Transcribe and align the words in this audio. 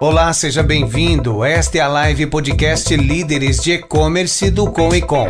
Olá, 0.00 0.32
seja 0.32 0.62
bem-vindo. 0.62 1.42
Esta 1.42 1.78
é 1.78 1.80
a 1.80 1.88
live 1.88 2.28
podcast 2.28 2.94
Líderes 2.94 3.60
de 3.60 3.72
E-Commerce 3.72 4.48
do 4.48 4.70
Com 4.70 4.94
e 4.94 5.02
Com. 5.02 5.26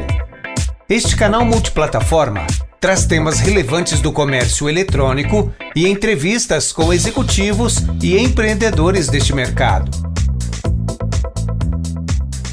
Este 0.87 1.17
canal 1.17 1.43
multiplataforma 1.43 2.47
traz 2.79 3.07
temas 3.07 3.41
relevantes 3.41 4.03
do 4.03 4.13
comércio 4.13 4.69
eletrônico 4.69 5.51
e 5.75 5.89
entrevistas 5.89 6.71
com 6.71 6.93
executivos 6.93 7.79
e 8.03 8.19
empreendedores 8.19 9.09
deste 9.09 9.35
mercado. 9.35 9.91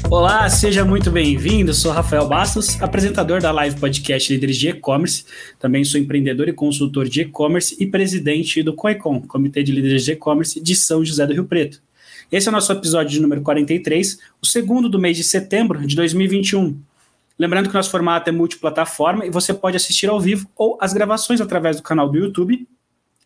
Olá, 0.08 0.48
seja 0.48 0.86
muito 0.86 1.10
bem-vindo. 1.10 1.74
Sou 1.74 1.92
Rafael 1.92 2.26
Bastos, 2.26 2.80
apresentador 2.80 3.42
da 3.42 3.52
live 3.52 3.78
podcast 3.78 4.32
Líderes 4.32 4.56
de 4.56 4.70
E-Commerce. 4.70 5.26
Também 5.58 5.84
sou 5.84 6.00
empreendedor 6.00 6.48
e 6.48 6.54
consultor 6.54 7.10
de 7.10 7.20
e-commerce 7.20 7.76
e 7.78 7.86
presidente 7.86 8.62
do 8.62 8.72
COICOM, 8.72 9.20
Comitê 9.20 9.62
de 9.62 9.70
Líderes 9.70 10.02
de 10.02 10.12
E-Commerce 10.12 10.58
de 10.58 10.74
São 10.74 11.04
José 11.04 11.26
do 11.26 11.34
Rio 11.34 11.44
Preto. 11.44 11.84
Esse 12.30 12.46
é 12.48 12.50
o 12.50 12.52
nosso 12.52 12.70
episódio 12.72 13.12
de 13.12 13.20
número 13.20 13.40
43, 13.42 14.18
o 14.42 14.46
segundo 14.46 14.88
do 14.88 14.98
mês 14.98 15.16
de 15.16 15.22
setembro 15.22 15.86
de 15.86 15.94
2021. 15.94 16.76
Lembrando 17.38 17.68
que 17.68 17.74
nosso 17.74 17.90
formato 17.90 18.28
é 18.28 18.32
multiplataforma 18.32 19.24
e 19.24 19.30
você 19.30 19.54
pode 19.54 19.76
assistir 19.76 20.08
ao 20.08 20.20
vivo 20.20 20.50
ou 20.56 20.76
as 20.80 20.92
gravações 20.92 21.40
através 21.40 21.76
do 21.76 21.84
canal 21.84 22.08
do 22.08 22.18
YouTube. 22.18 22.66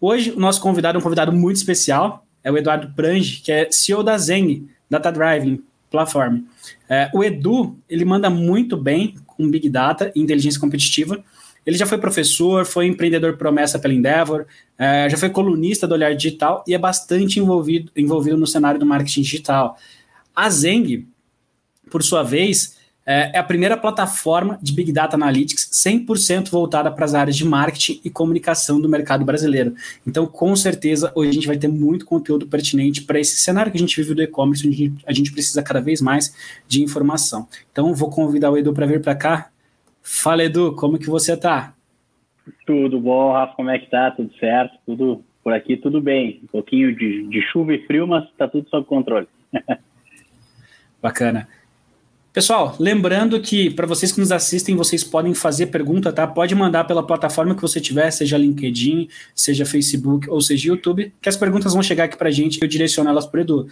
Hoje 0.00 0.30
o 0.32 0.38
nosso 0.38 0.60
convidado 0.60 0.98
é 0.98 1.00
um 1.00 1.02
convidado 1.02 1.32
muito 1.32 1.56
especial, 1.56 2.26
é 2.44 2.50
o 2.50 2.58
Eduardo 2.58 2.92
Prange, 2.94 3.40
que 3.40 3.52
é 3.52 3.70
CEO 3.70 4.02
da 4.02 4.18
Zeng, 4.18 4.68
Data 4.90 5.10
Driving, 5.10 5.62
Platform. 5.92 6.40
É, 6.88 7.08
o 7.14 7.22
Edu, 7.22 7.78
ele 7.88 8.04
manda 8.04 8.28
muito 8.28 8.76
bem 8.76 9.14
com 9.26 9.48
Big 9.48 9.68
Data 9.68 10.10
e 10.14 10.20
inteligência 10.20 10.60
competitiva. 10.60 11.22
Ele 11.64 11.76
já 11.76 11.86
foi 11.86 11.98
professor, 11.98 12.66
foi 12.66 12.86
empreendedor 12.86 13.36
promessa 13.36 13.78
pela 13.78 13.94
Endeavor, 13.94 14.46
é, 14.76 15.08
já 15.08 15.16
foi 15.16 15.30
colunista 15.30 15.86
do 15.86 15.94
Olhar 15.94 16.12
Digital 16.14 16.64
e 16.66 16.74
é 16.74 16.78
bastante 16.78 17.38
envolvido, 17.38 17.92
envolvido 17.94 18.36
no 18.36 18.46
cenário 18.46 18.80
do 18.80 18.86
marketing 18.86 19.22
digital. 19.22 19.78
A 20.34 20.50
Zeng, 20.50 21.06
por 21.88 22.02
sua 22.02 22.24
vez, 22.24 22.76
é, 23.04 23.32
é 23.34 23.38
a 23.38 23.42
primeira 23.42 23.76
plataforma 23.76 24.58
de 24.62 24.72
Big 24.72 24.92
Data 24.92 25.16
Analytics 25.16 25.70
100% 25.72 26.50
voltada 26.50 26.90
para 26.90 27.04
as 27.04 27.14
áreas 27.14 27.36
de 27.36 27.44
marketing 27.44 28.00
e 28.04 28.10
comunicação 28.10 28.80
do 28.80 28.88
mercado 28.88 29.24
brasileiro. 29.24 29.74
Então, 30.06 30.26
com 30.26 30.54
certeza, 30.54 31.12
hoje 31.14 31.30
a 31.30 31.32
gente 31.32 31.46
vai 31.46 31.56
ter 31.56 31.68
muito 31.68 32.04
conteúdo 32.04 32.46
pertinente 32.46 33.02
para 33.02 33.18
esse 33.18 33.40
cenário 33.40 33.72
que 33.72 33.78
a 33.78 33.80
gente 33.80 34.00
vive 34.00 34.14
do 34.14 34.22
e-commerce, 34.22 34.66
onde 34.66 34.92
a 35.06 35.12
gente 35.12 35.32
precisa 35.32 35.62
cada 35.62 35.80
vez 35.80 36.00
mais 36.00 36.34
de 36.68 36.82
informação. 36.82 37.48
Então, 37.70 37.94
vou 37.94 38.10
convidar 38.10 38.50
o 38.50 38.56
Edu 38.56 38.72
para 38.72 38.86
vir 38.86 39.00
para 39.00 39.14
cá. 39.14 39.50
Fala, 40.02 40.44
Edu, 40.44 40.74
como 40.74 40.98
que 40.98 41.10
você 41.10 41.34
está? 41.34 41.74
Tudo 42.66 43.00
bom, 43.00 43.32
Rafa, 43.32 43.54
como 43.54 43.70
é 43.70 43.78
que 43.78 43.88
tá? 43.88 44.10
Tudo 44.10 44.32
certo? 44.38 44.76
Tudo 44.84 45.24
por 45.42 45.52
aqui, 45.52 45.76
tudo 45.76 46.00
bem. 46.00 46.40
Um 46.44 46.46
pouquinho 46.46 46.94
de, 46.94 47.26
de 47.28 47.42
chuva 47.42 47.74
e 47.74 47.84
frio, 47.86 48.06
mas 48.06 48.24
está 48.24 48.48
tudo 48.48 48.68
sob 48.68 48.86
controle. 48.86 49.28
Bacana. 51.02 51.48
Pessoal, 52.32 52.74
lembrando 52.80 53.38
que 53.42 53.68
para 53.68 53.86
vocês 53.86 54.10
que 54.10 54.18
nos 54.18 54.32
assistem, 54.32 54.74
vocês 54.74 55.04
podem 55.04 55.34
fazer 55.34 55.66
pergunta, 55.66 56.10
tá? 56.10 56.26
Pode 56.26 56.54
mandar 56.54 56.84
pela 56.84 57.06
plataforma 57.06 57.54
que 57.54 57.60
você 57.60 57.78
tiver, 57.78 58.10
seja 58.10 58.38
LinkedIn, 58.38 59.06
seja 59.34 59.66
Facebook 59.66 60.30
ou 60.30 60.40
seja 60.40 60.68
YouTube, 60.68 61.12
que 61.20 61.28
as 61.28 61.36
perguntas 61.36 61.74
vão 61.74 61.82
chegar 61.82 62.04
aqui 62.04 62.16
para 62.16 62.30
a 62.30 62.32
gente 62.32 62.56
e 62.56 62.64
eu 62.64 62.68
direciono 62.68 63.10
elas 63.10 63.26
para 63.26 63.36
o 63.36 63.40
Edu. 63.42 63.68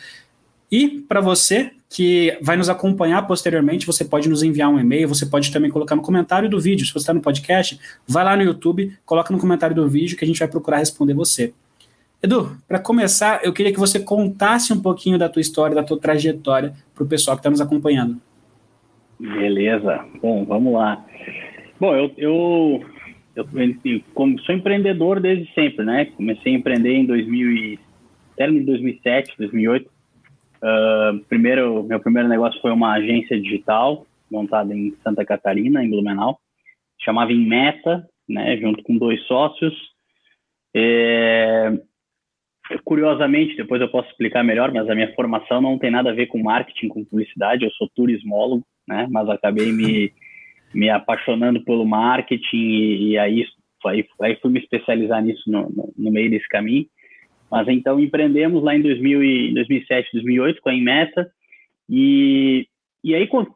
E 0.70 1.00
para 1.08 1.22
você 1.22 1.70
que 1.88 2.36
vai 2.42 2.55
nos 2.55 2.69
acompanhar 2.69 3.26
posteriormente, 3.26 3.87
você 3.87 4.04
pode 4.04 4.28
nos 4.28 4.43
enviar 4.43 4.69
um 4.69 4.78
e-mail, 4.78 5.09
você 5.09 5.25
pode 5.25 5.50
também 5.50 5.70
colocar 5.70 5.97
no 5.97 6.03
comentário 6.03 6.49
do 6.49 6.60
vídeo. 6.60 6.84
Se 6.84 6.93
você 6.93 6.99
está 6.99 7.15
no 7.15 7.22
podcast, 7.22 7.81
vai 8.06 8.22
lá 8.22 8.37
no 8.37 8.43
YouTube, 8.43 8.94
coloca 9.06 9.32
no 9.32 9.41
comentário 9.41 9.75
do 9.75 9.88
vídeo 9.88 10.19
que 10.19 10.25
a 10.25 10.28
gente 10.28 10.38
vai 10.38 10.49
procurar 10.49 10.76
responder 10.76 11.15
você. 11.15 11.54
Edu, 12.22 12.59
para 12.69 12.78
começar, 12.78 13.41
eu 13.43 13.54
queria 13.54 13.72
que 13.72 13.81
você 13.81 13.99
contasse 13.99 14.70
um 14.70 14.81
pouquinho 14.81 15.19
da 15.19 15.31
tua 15.31 15.41
história, 15.41 15.75
da 15.75 15.82
tua 15.82 15.99
trajetória 15.99 16.75
para 16.94 17.04
o 17.04 17.06
pessoal 17.06 17.38
que 17.38 17.41
está 17.41 17.49
nos 17.49 17.62
acompanhando. 17.62 18.20
Beleza. 19.20 20.06
Bom, 20.22 20.47
vamos 20.47 20.72
lá. 20.72 21.04
Bom, 21.78 21.94
eu, 21.94 22.10
eu, 22.16 22.84
eu, 23.36 23.47
eu 23.54 24.38
sou 24.44 24.54
empreendedor 24.54 25.20
desde 25.20 25.53
sempre, 25.53 25.84
né? 25.84 26.06
Comecei 26.06 26.54
a 26.54 26.56
empreender 26.56 26.94
em 26.94 27.04
2000 27.04 27.53
e, 27.53 27.78
de 28.38 28.60
2007, 28.60 29.34
2008. 29.36 29.91
Uh, 30.62 31.19
primeiro, 31.28 31.82
meu 31.82 32.00
primeiro 32.00 32.28
negócio 32.28 32.58
foi 32.62 32.70
uma 32.70 32.94
agência 32.94 33.38
digital 33.38 34.06
montada 34.31 34.75
em 34.75 34.94
Santa 35.03 35.25
Catarina, 35.25 35.84
em 35.84 35.91
Blumenau. 35.91 36.38
Chamava 37.02 37.32
Inmeta, 37.32 38.06
né? 38.26 38.56
Junto 38.56 38.82
com 38.82 38.97
dois 38.97 39.22
sócios. 39.26 39.75
É, 40.75 41.78
curiosamente, 42.84 43.56
depois 43.56 43.82
eu 43.82 43.91
posso 43.91 44.08
explicar 44.10 44.42
melhor, 44.42 44.72
mas 44.72 44.88
a 44.88 44.94
minha 44.94 45.12
formação 45.14 45.60
não 45.60 45.78
tem 45.78 45.91
nada 45.91 46.10
a 46.10 46.14
ver 46.14 46.26
com 46.26 46.42
marketing, 46.42 46.88
com 46.88 47.04
publicidade. 47.04 47.64
Eu 47.64 47.70
sou 47.72 47.87
turismólogo 47.94 48.64
né? 48.90 49.06
Mas 49.10 49.28
acabei 49.28 49.72
me, 49.72 50.12
me 50.74 50.90
apaixonando 50.90 51.64
pelo 51.64 51.86
marketing 51.86 52.56
e, 52.56 53.10
e 53.10 53.18
aí, 53.18 53.46
aí, 53.86 54.04
aí 54.20 54.36
fui 54.42 54.50
me 54.50 54.58
especializar 54.58 55.22
nisso 55.22 55.42
no, 55.46 55.70
no, 55.70 55.92
no, 55.96 56.10
meio 56.10 56.28
desse 56.28 56.48
caminho. 56.48 56.86
Mas 57.50 57.68
então 57.68 57.98
empreendemos 57.98 58.62
lá 58.62 58.74
em 58.74 58.82
2000 58.82 59.22
e, 59.22 59.54
2007, 59.54 60.10
2008 60.12 60.60
com 60.60 60.68
a 60.68 60.74
Inmeta 60.74 61.30
e, 61.88 62.66
e 63.02 63.14
aí 63.14 63.26
com, 63.26 63.46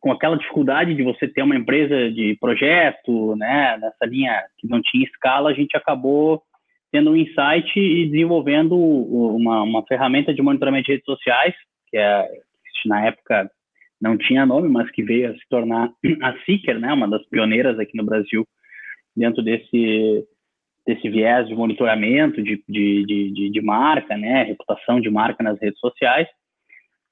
com 0.00 0.12
aquela 0.12 0.36
dificuldade 0.36 0.94
de 0.94 1.02
você 1.02 1.28
ter 1.28 1.42
uma 1.42 1.56
empresa 1.56 2.10
de 2.10 2.36
projeto, 2.40 3.36
né? 3.36 3.78
Nessa 3.78 4.06
linha 4.06 4.42
que 4.58 4.68
não 4.68 4.80
tinha 4.82 5.04
escala, 5.04 5.50
a 5.50 5.54
gente 5.54 5.76
acabou 5.76 6.42
tendo 6.90 7.10
um 7.10 7.16
insight 7.16 7.78
e 7.78 8.06
desenvolvendo 8.06 8.76
uma, 8.76 9.62
uma 9.62 9.82
ferramenta 9.86 10.34
de 10.34 10.42
monitoramento 10.42 10.86
de 10.86 10.92
redes 10.92 11.06
sociais, 11.06 11.54
que 11.90 11.96
é 11.96 12.28
na 12.84 13.06
época 13.06 13.50
não 14.02 14.18
tinha 14.18 14.44
nome, 14.44 14.68
mas 14.68 14.90
que 14.90 15.02
veio 15.02 15.30
a 15.30 15.34
se 15.34 15.48
tornar 15.48 15.90
a 16.22 16.36
Seeker, 16.44 16.78
né, 16.78 16.92
uma 16.92 17.08
das 17.08 17.24
pioneiras 17.28 17.78
aqui 17.78 17.96
no 17.96 18.04
Brasil 18.04 18.46
dentro 19.16 19.42
desse 19.42 20.26
desse 20.84 21.08
viés 21.08 21.46
de 21.46 21.54
monitoramento 21.54 22.42
de, 22.42 22.60
de, 22.68 23.04
de, 23.04 23.50
de 23.50 23.60
marca, 23.62 24.16
né, 24.16 24.42
reputação 24.42 25.00
de 25.00 25.08
marca 25.08 25.40
nas 25.40 25.56
redes 25.60 25.78
sociais, 25.78 26.26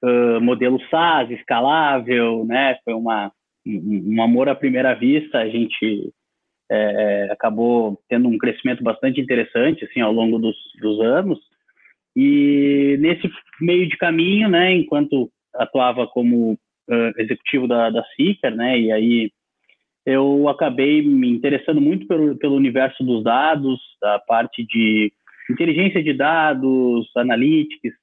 uh, 0.03 0.41
modelo 0.41 0.77
SaaS, 0.89 1.31
escalável, 1.31 2.43
né, 2.43 2.77
foi 2.83 2.93
uma 2.93 3.31
um, 3.65 4.15
um 4.15 4.21
amor 4.21 4.49
à 4.49 4.55
primeira 4.55 4.93
vista, 4.93 5.37
a 5.37 5.47
gente 5.47 6.11
é, 6.69 7.29
acabou 7.31 7.97
tendo 8.09 8.27
um 8.27 8.37
crescimento 8.37 8.83
bastante 8.83 9.21
interessante, 9.21 9.85
assim, 9.85 10.01
ao 10.01 10.11
longo 10.11 10.39
dos, 10.39 10.55
dos 10.81 10.99
anos, 10.99 11.39
e 12.15 12.97
nesse 12.99 13.29
meio 13.61 13.87
de 13.87 13.95
caminho, 13.97 14.49
né, 14.49 14.73
enquanto 14.73 15.31
atuava 15.53 16.07
como 16.07 16.57
uh, 16.91 17.21
executivo 17.21 17.67
da, 17.67 17.89
da 17.89 18.03
Seeker, 18.15 18.55
né? 18.55 18.79
E 18.79 18.91
aí 18.91 19.31
eu 20.05 20.49
acabei 20.49 21.01
me 21.01 21.29
interessando 21.29 21.79
muito 21.79 22.07
pelo, 22.07 22.35
pelo 22.37 22.55
universo 22.55 23.03
dos 23.03 23.23
dados, 23.23 23.79
da 24.01 24.19
parte 24.19 24.65
de 24.65 25.11
inteligência 25.49 26.03
de 26.03 26.13
dados, 26.13 27.09
analytics, 27.15 27.93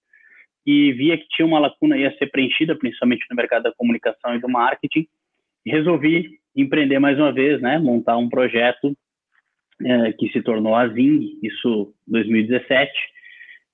e 0.67 0.93
via 0.93 1.17
que 1.17 1.27
tinha 1.31 1.47
uma 1.47 1.59
lacuna 1.59 1.97
ia 1.97 2.17
ser 2.19 2.27
preenchida, 2.27 2.77
principalmente 2.77 3.25
no 3.31 3.37
mercado 3.37 3.65
da 3.65 3.75
comunicação 3.75 4.35
e 4.35 4.41
do 4.41 4.49
marketing, 4.49 5.07
e 5.65 5.71
resolvi 5.71 6.39
empreender 6.55 6.99
mais 6.99 7.19
uma 7.19 7.33
vez, 7.33 7.61
né? 7.61 7.79
Montar 7.79 8.17
um 8.17 8.29
projeto 8.29 8.97
é, 9.85 10.13
que 10.13 10.29
se 10.31 10.43
tornou 10.43 10.75
a 10.75 10.89
Zing, 10.89 11.39
isso 11.43 11.95
2017, 12.07 12.93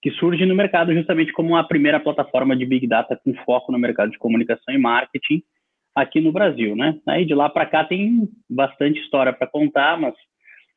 que 0.04 0.10
surge 0.10 0.44
no 0.44 0.54
mercado 0.54 0.92
justamente 0.92 1.32
como 1.32 1.56
a 1.56 1.64
primeira 1.64 1.98
plataforma 1.98 2.54
de 2.54 2.66
Big 2.66 2.86
Data 2.86 3.18
com 3.24 3.32
foco 3.36 3.72
no 3.72 3.78
mercado 3.78 4.10
de 4.10 4.18
comunicação 4.18 4.74
e 4.74 4.76
marketing 4.76 5.42
aqui 5.94 6.20
no 6.20 6.30
Brasil, 6.30 6.76
né? 6.76 6.98
Aí 7.08 7.24
de 7.24 7.34
lá 7.34 7.48
para 7.48 7.64
cá 7.64 7.82
tem 7.84 8.28
bastante 8.50 9.00
história 9.00 9.32
para 9.32 9.46
contar, 9.46 9.98
mas 9.98 10.14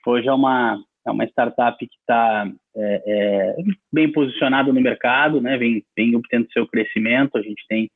hoje 0.06 0.30
é 0.30 0.32
uma 0.32 0.82
é 1.06 1.12
uma 1.12 1.26
startup 1.26 1.78
que 1.78 1.94
está 2.00 2.50
é, 2.74 3.04
é, 3.06 3.56
bem 3.92 4.10
posicionada 4.10 4.72
no 4.72 4.80
mercado, 4.80 5.42
né? 5.42 5.58
Vem, 5.58 5.84
vem 5.94 6.16
obtendo 6.16 6.50
seu 6.54 6.66
crescimento. 6.66 7.38
A 7.38 7.42
gente 7.42 7.62
tem 7.68 7.92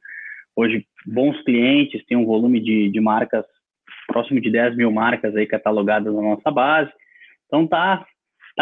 hoje 0.53 0.85
bons 1.05 1.41
clientes, 1.45 2.05
tem 2.07 2.17
um 2.17 2.25
volume 2.25 2.59
de, 2.59 2.89
de 2.89 2.99
marcas 2.99 3.45
próximo 4.05 4.41
de 4.41 4.51
10 4.51 4.75
mil 4.75 4.91
marcas 4.91 5.33
aí 5.33 5.47
catalogadas 5.47 6.13
na 6.13 6.21
nossa 6.21 6.51
base. 6.51 6.91
Então 7.47 7.65
tá 7.65 8.05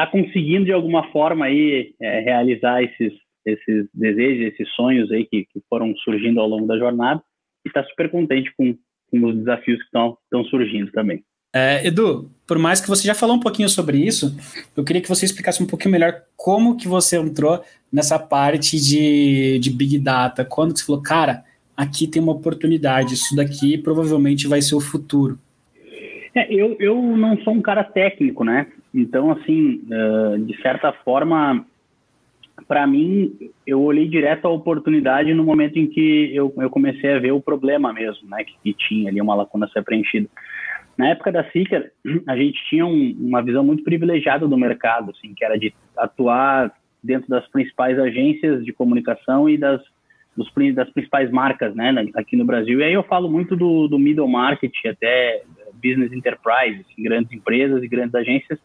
está 0.03 0.07
conseguindo 0.07 0.65
de 0.65 0.71
alguma 0.71 1.11
forma 1.11 1.45
aí 1.45 1.93
é, 2.01 2.19
realizar 2.21 2.81
esses 2.83 3.13
esses 3.45 3.87
desejos, 3.93 4.53
esses 4.53 4.69
sonhos 4.75 5.11
aí 5.11 5.25
que, 5.25 5.45
que 5.45 5.61
foram 5.69 5.95
surgindo 5.97 6.39
ao 6.39 6.47
longo 6.47 6.67
da 6.67 6.77
jornada 6.77 7.21
e 7.65 7.69
está 7.69 7.83
super 7.85 8.09
contente 8.11 8.51
com, 8.55 8.75
com 9.09 9.25
os 9.25 9.35
desafios 9.35 9.79
que 9.79 9.85
estão 9.85 10.43
surgindo 10.49 10.91
também. 10.91 11.23
É, 11.53 11.87
Edu, 11.87 12.29
por 12.45 12.59
mais 12.59 12.79
que 12.79 12.87
você 12.87 13.07
já 13.07 13.15
falou 13.15 13.35
um 13.35 13.39
pouquinho 13.39 13.67
sobre 13.67 13.97
isso, 13.97 14.37
eu 14.77 14.83
queria 14.83 15.01
que 15.01 15.09
você 15.09 15.25
explicasse 15.25 15.63
um 15.63 15.67
pouquinho 15.67 15.91
melhor 15.91 16.13
como 16.37 16.77
que 16.77 16.87
você 16.87 17.17
entrou 17.17 17.63
nessa 17.91 18.19
parte 18.19 18.77
de, 18.77 19.57
de 19.57 19.71
Big 19.71 19.97
Data, 19.97 20.45
quando 20.45 20.77
você 20.77 20.85
falou, 20.85 21.01
cara, 21.01 21.43
aqui 21.75 22.07
tem 22.07 22.21
uma 22.21 22.33
oportunidade, 22.33 23.15
isso 23.15 23.35
daqui 23.35 23.79
provavelmente 23.79 24.47
vai 24.47 24.61
ser 24.61 24.75
o 24.75 24.81
futuro? 24.81 25.39
É, 26.35 26.53
eu, 26.53 26.77
eu 26.79 27.01
não 27.17 27.35
sou 27.39 27.53
um 27.53 27.61
cara 27.61 27.83
técnico, 27.83 28.43
né? 28.43 28.67
Então, 28.93 29.31
assim, 29.31 29.81
uh, 29.85 30.39
de 30.45 30.59
certa 30.61 30.91
forma, 30.91 31.65
para 32.67 32.85
mim, 32.87 33.51
eu 33.65 33.81
olhei 33.81 34.07
direto 34.07 34.45
a 34.45 34.51
oportunidade 34.51 35.33
no 35.33 35.43
momento 35.43 35.77
em 35.77 35.87
que 35.87 36.33
eu, 36.33 36.53
eu 36.57 36.69
comecei 36.69 37.13
a 37.13 37.19
ver 37.19 37.31
o 37.31 37.41
problema 37.41 37.93
mesmo, 37.93 38.27
né? 38.29 38.43
Que, 38.43 38.53
que 38.63 38.73
tinha 38.73 39.09
ali 39.09 39.21
uma 39.21 39.35
lacuna 39.35 39.65
a 39.65 39.69
ser 39.69 39.83
preenchida. 39.83 40.27
Na 40.97 41.09
época 41.09 41.31
da 41.31 41.49
Seeker, 41.51 41.91
a 42.27 42.35
gente 42.35 42.59
tinha 42.69 42.85
um, 42.85 43.15
uma 43.19 43.41
visão 43.41 43.63
muito 43.63 43.83
privilegiada 43.83 44.47
do 44.47 44.57
mercado, 44.57 45.11
assim, 45.11 45.33
que 45.33 45.45
era 45.45 45.57
de 45.57 45.73
atuar 45.95 46.73
dentro 47.01 47.29
das 47.29 47.47
principais 47.47 47.97
agências 47.97 48.65
de 48.65 48.73
comunicação 48.73 49.49
e 49.49 49.57
das, 49.57 49.81
dos, 50.35 50.51
das 50.75 50.89
principais 50.89 51.31
marcas, 51.31 51.73
né, 51.73 51.93
aqui 52.15 52.35
no 52.35 52.43
Brasil. 52.43 52.81
E 52.81 52.83
aí 52.83 52.93
eu 52.93 53.03
falo 53.03 53.29
muito 53.29 53.55
do, 53.55 53.87
do 53.87 53.97
middle 53.97 54.27
market, 54.27 54.73
até 54.85 55.43
business 55.81 56.11
enterprise, 56.11 56.81
assim, 56.81 57.01
grandes 57.01 57.31
empresas 57.31 57.81
e 57.81 57.87
grandes 57.87 58.15
agências. 58.15 58.59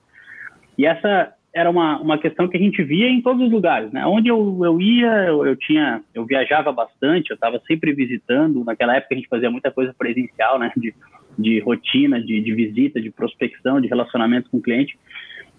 E 0.77 0.87
essa 0.87 1.35
era 1.55 1.71
uma, 1.71 2.01
uma 2.01 2.19
questão 2.19 2.49
que 2.49 2.57
a 2.57 2.61
gente 2.61 2.83
via 2.83 3.09
em 3.09 3.23
todos 3.23 3.47
os 3.47 3.53
lugares, 3.53 3.93
né? 3.93 4.05
Onde 4.05 4.29
eu, 4.29 4.61
eu 4.65 4.81
ia, 4.81 5.27
eu, 5.27 5.47
eu 5.47 5.57
tinha, 5.57 6.03
eu 6.13 6.27
viajava 6.27 6.73
bastante, 6.73 7.31
eu 7.31 7.35
estava 7.35 7.63
sempre 7.67 7.93
visitando. 7.93 8.65
Naquela 8.65 8.97
época 8.97 9.15
a 9.15 9.17
gente 9.17 9.29
fazia 9.29 9.51
muita 9.51 9.71
coisa 9.71 9.95
presencial, 9.97 10.59
né? 10.59 10.73
De, 10.77 10.93
de 11.39 11.61
rotina, 11.61 12.21
de, 12.21 12.41
de 12.41 12.53
visita, 12.53 13.01
de 13.01 13.11
prospecção, 13.11 13.81
de 13.81 13.87
relacionamento 13.87 14.51
com 14.51 14.59
o 14.59 14.63
cliente. 14.63 14.99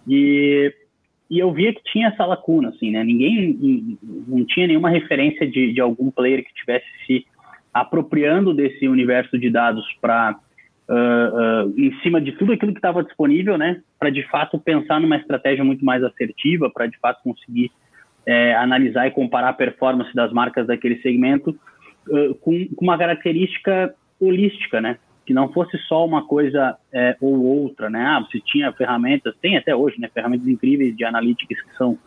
E, 0.05 0.73
e 1.29 1.39
eu 1.39 1.53
via 1.53 1.73
que 1.73 1.81
tinha 1.85 2.09
essa 2.09 2.25
lacuna, 2.25 2.69
assim, 2.69 2.91
né? 2.91 3.01
Ninguém, 3.01 3.97
não 4.27 4.45
tinha 4.45 4.67
nenhuma 4.67 4.89
referência 4.89 5.47
de, 5.49 5.71
de 5.71 5.79
algum 5.79 6.11
player 6.11 6.43
que 6.43 6.53
tivesse 6.53 6.85
se 7.07 7.25
apropriando 7.73 8.53
desse 8.53 8.87
universo 8.87 9.37
de 9.37 9.49
dados 9.49 9.85
para 10.01 10.37
uh, 10.89 11.73
em 11.77 11.93
cima 12.01 12.21
de 12.21 12.31
tudo 12.33 12.53
aquilo 12.53 12.71
que 12.71 12.79
estava 12.79 13.03
disponível, 13.03 13.57
né, 13.57 13.81
para 13.99 14.09
de 14.09 14.23
fato 14.29 14.59
pensar 14.59 14.99
numa 14.99 15.17
estratégia 15.17 15.63
muito 15.63 15.83
mais 15.83 16.03
assertiva, 16.03 16.69
para 16.69 16.87
de 16.87 16.97
fato 16.99 17.21
conseguir 17.23 17.71
é, 18.25 18.55
analisar 18.55 19.07
e 19.07 19.11
comparar 19.11 19.49
a 19.49 19.53
performance 19.53 20.13
das 20.15 20.31
marcas 20.31 20.67
daquele 20.67 20.99
segmento 21.01 21.57
uh, 22.07 22.35
com, 22.35 22.67
com, 22.75 22.85
uma 22.85 22.97
característica 22.97 23.93
holística, 24.19 24.79
né, 24.79 24.97
que 25.25 25.33
não 25.33 25.51
fosse 25.51 25.77
só 25.87 26.05
uma 26.05 26.25
coisa 26.25 26.77
é, 26.93 27.17
ou 27.19 27.43
outra, 27.43 27.89
né, 27.89 28.01
ah, 28.01 28.19
você 28.19 28.39
tinha 28.39 28.71
ferramentas, 28.71 29.35
tem 29.41 29.57
até 29.57 29.75
hoje, 29.75 29.99
né, 29.99 30.09
ferramentas 30.13 30.47
incríveis 30.47 30.95
de 30.95 31.03
analytics 31.03 31.61
que 31.61 31.75
são 31.75 31.97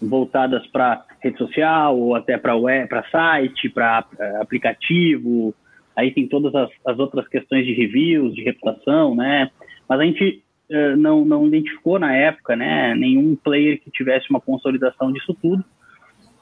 voltadas 0.00 0.66
para 0.68 1.04
rede 1.20 1.36
social 1.36 1.98
ou 1.98 2.14
até 2.14 2.38
para 2.38 2.56
web, 2.56 2.88
para 2.88 3.04
site, 3.10 3.68
para 3.68 4.02
aplicativo, 4.40 5.54
Aí 6.00 6.10
tem 6.10 6.26
todas 6.26 6.54
as, 6.54 6.70
as 6.86 6.98
outras 6.98 7.28
questões 7.28 7.66
de 7.66 7.74
reviews, 7.74 8.34
de 8.34 8.42
reputação, 8.42 9.14
né? 9.14 9.50
Mas 9.86 10.00
a 10.00 10.04
gente 10.04 10.42
uh, 10.70 10.96
não, 10.96 11.26
não 11.26 11.46
identificou 11.46 11.98
na 11.98 12.16
época, 12.16 12.56
né, 12.56 12.94
nenhum 12.94 13.36
player 13.36 13.78
que 13.80 13.90
tivesse 13.90 14.30
uma 14.30 14.40
consolidação 14.40 15.12
disso 15.12 15.36
tudo. 15.42 15.62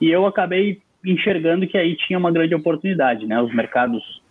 E 0.00 0.08
eu 0.08 0.26
acabei 0.26 0.80
enxergando 1.04 1.66
que 1.66 1.76
aí 1.76 1.96
tinha 1.96 2.18
uma 2.18 2.30
grande 2.30 2.54
oportunidade, 2.54 3.26
né? 3.26 3.40
Os 3.42 3.52
mercados 3.52 4.22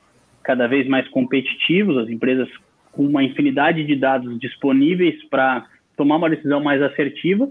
cada 0.44 0.65
vez 0.65 0.88
mais 0.88 1.06
competitivos, 1.09 1.97
as 1.97 2.09
empresas 2.09 2.47
com 2.94 3.06
uma 3.06 3.21
infinidade 3.21 3.83
de 3.83 3.95
dados 3.95 4.39
disponíveis 4.39 5.21
para 5.25 5.65
tomar 5.97 6.15
uma 6.15 6.29
decisão 6.29 6.63
mais 6.63 6.81
assertiva, 6.81 7.50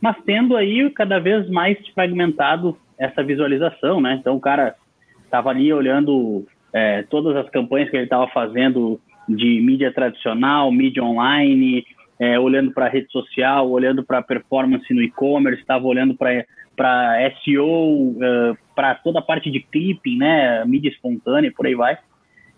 mas 0.00 0.16
tendo 0.24 0.56
aí 0.56 0.88
cada 0.90 1.18
vez 1.18 1.48
mais 1.50 1.76
fragmentado 1.88 2.78
essa 2.96 3.24
visualização, 3.24 4.00
né? 4.00 4.18
Então 4.20 4.36
o 4.36 4.40
cara 4.40 4.76
estava 5.24 5.50
ali 5.50 5.72
olhando 5.72 6.46
é, 6.72 7.02
todas 7.04 7.36
as 7.36 7.48
campanhas 7.50 7.90
que 7.90 7.96
ele 7.96 8.04
estava 8.04 8.28
fazendo 8.28 9.00
de 9.28 9.60
mídia 9.60 9.92
tradicional, 9.92 10.70
mídia 10.72 11.02
online, 11.02 11.84
é, 12.18 12.38
olhando 12.38 12.72
para 12.72 12.88
rede 12.88 13.10
social, 13.10 13.70
olhando 13.70 14.02
para 14.02 14.22
performance 14.22 14.92
no 14.92 15.02
e-commerce, 15.02 15.60
estava 15.60 15.86
olhando 15.86 16.14
para 16.14 17.30
SEO, 17.44 18.10
uh, 18.10 18.56
para 18.74 18.94
toda 18.96 19.20
a 19.20 19.22
parte 19.22 19.50
de 19.50 19.60
clipping, 19.60 20.18
né, 20.18 20.64
mídia 20.64 20.88
espontânea, 20.88 21.52
por 21.54 21.66
aí 21.66 21.74
vai. 21.74 21.98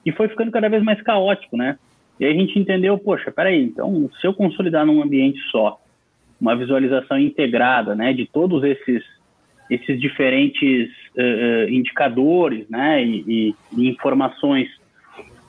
E 0.05 0.13
foi 0.13 0.29
ficando 0.29 0.51
cada 0.51 0.69
vez 0.69 0.83
mais 0.83 1.01
caótico, 1.03 1.57
né? 1.57 1.79
E 2.19 2.25
aí 2.25 2.33
a 2.33 2.39
gente 2.39 2.59
entendeu, 2.59 2.97
poxa, 2.99 3.31
peraí, 3.31 3.63
então 3.63 4.11
se 4.21 4.27
eu 4.27 4.33
consolidar 4.33 4.87
num 4.87 5.03
ambiente 5.03 5.39
só, 5.51 5.79
uma 6.41 6.57
visualização 6.57 7.19
integrada, 7.19 7.95
né, 7.95 8.13
de 8.13 8.27
todos 8.27 8.65
esses 8.65 9.03
esses 9.71 10.01
diferentes 10.01 10.91
uh, 11.17 11.69
indicadores 11.71 12.69
né, 12.69 13.05
e, 13.05 13.55
e, 13.77 13.89
informações, 13.89 14.69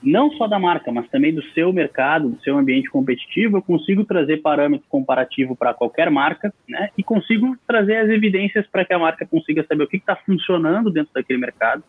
não 0.02 0.30
só 0.32 0.46
da 0.46 0.58
marca, 0.58 0.90
mas 0.90 1.08
também 1.08 1.32
do 1.32 1.42
seu 1.50 1.72
mercado, 1.72 2.30
do 2.30 2.40
seu 2.42 2.58
ambiente 2.58 2.90
competitivo, 2.90 3.58
eu 3.58 3.62
consigo 3.62 4.04
trazer 4.04 4.38
parâmetro 4.38 4.86
comparativo 4.88 5.54
para 5.54 5.72
qualquer 5.72 6.10
marca 6.10 6.52
né, 6.68 6.90
e 6.98 7.02
consigo 7.02 7.56
trazer 7.66 7.96
as 7.96 8.10
evidências 8.10 8.66
para 8.66 8.84
que 8.84 8.92
a 8.92 8.98
marca 8.98 9.24
consiga 9.26 9.64
saber 9.64 9.84
o 9.84 9.88
que 9.88 9.96
está 9.96 10.16
funcionando 10.16 10.90
dentro 10.90 11.12
daquele 11.14 11.38
mercado, 11.38 11.82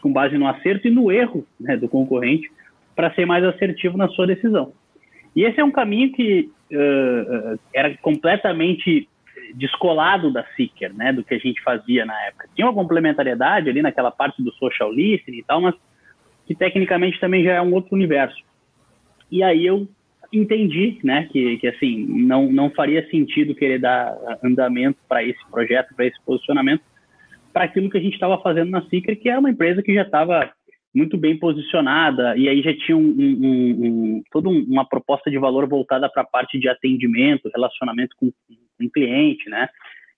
com 0.00 0.12
base 0.12 0.38
no 0.38 0.46
acerto 0.46 0.86
e 0.86 0.90
no 0.90 1.10
erro 1.10 1.44
né, 1.58 1.76
do 1.76 1.88
concorrente, 1.88 2.50
para 2.94 3.12
ser 3.14 3.26
mais 3.26 3.44
assertivo 3.44 3.96
na 3.96 4.08
sua 4.08 4.26
decisão. 4.26 4.72
E 5.34 5.42
esse 5.42 5.60
é 5.60 5.64
um 5.64 5.70
caminho 5.70 6.12
que 6.12 6.50
uh, 6.72 7.58
era 7.74 7.94
completamente 7.98 9.06
descolado 9.54 10.32
da 10.32 10.44
Seeker, 10.56 10.94
né, 10.94 11.12
do 11.12 11.24
que 11.24 11.34
a 11.34 11.38
gente 11.38 11.62
fazia 11.62 12.04
na 12.04 12.18
época. 12.26 12.48
Tinha 12.54 12.66
uma 12.66 12.74
complementariedade 12.74 13.68
ali 13.68 13.82
naquela 13.82 14.10
parte 14.10 14.42
do 14.42 14.52
social 14.52 14.92
listening 14.92 15.38
e 15.38 15.44
tal, 15.44 15.60
mas 15.60 15.74
que 16.46 16.54
tecnicamente 16.54 17.18
também 17.20 17.44
já 17.44 17.54
é 17.54 17.62
um 17.62 17.74
outro 17.74 17.94
universo. 17.94 18.42
E 19.30 19.42
aí 19.42 19.66
eu 19.66 19.88
entendi, 20.32 20.98
né, 21.02 21.28
que, 21.30 21.58
que 21.58 21.68
assim, 21.68 22.06
não, 22.06 22.50
não 22.50 22.70
faria 22.70 23.08
sentido 23.10 23.54
querer 23.54 23.78
dar 23.78 24.16
andamento 24.42 24.98
para 25.08 25.22
esse 25.22 25.38
projeto, 25.50 25.94
para 25.94 26.06
esse 26.06 26.20
posicionamento, 26.24 26.82
para 27.52 27.64
aquilo 27.64 27.90
que 27.90 27.98
a 27.98 28.00
gente 28.00 28.14
estava 28.14 28.38
fazendo 28.42 28.70
na 28.70 28.82
Seeker, 28.82 29.18
que 29.18 29.28
é 29.28 29.38
uma 29.38 29.50
empresa 29.50 29.82
que 29.82 29.94
já 29.94 30.02
estava 30.02 30.50
muito 30.94 31.18
bem 31.18 31.38
posicionada 31.38 32.36
e 32.36 32.48
aí 32.48 32.62
já 32.62 32.74
tinha 32.74 32.96
um, 32.96 33.02
um, 33.02 33.42
um, 33.42 34.22
toda 34.32 34.48
uma 34.48 34.84
proposta 34.84 35.30
de 35.30 35.38
valor 35.38 35.68
voltada 35.68 36.08
para 36.08 36.22
a 36.22 36.26
parte 36.26 36.58
de 36.58 36.68
atendimento, 36.68 37.50
relacionamento 37.54 38.16
com, 38.16 38.32
o 38.80 38.90
cliente, 38.90 39.48
né? 39.48 39.68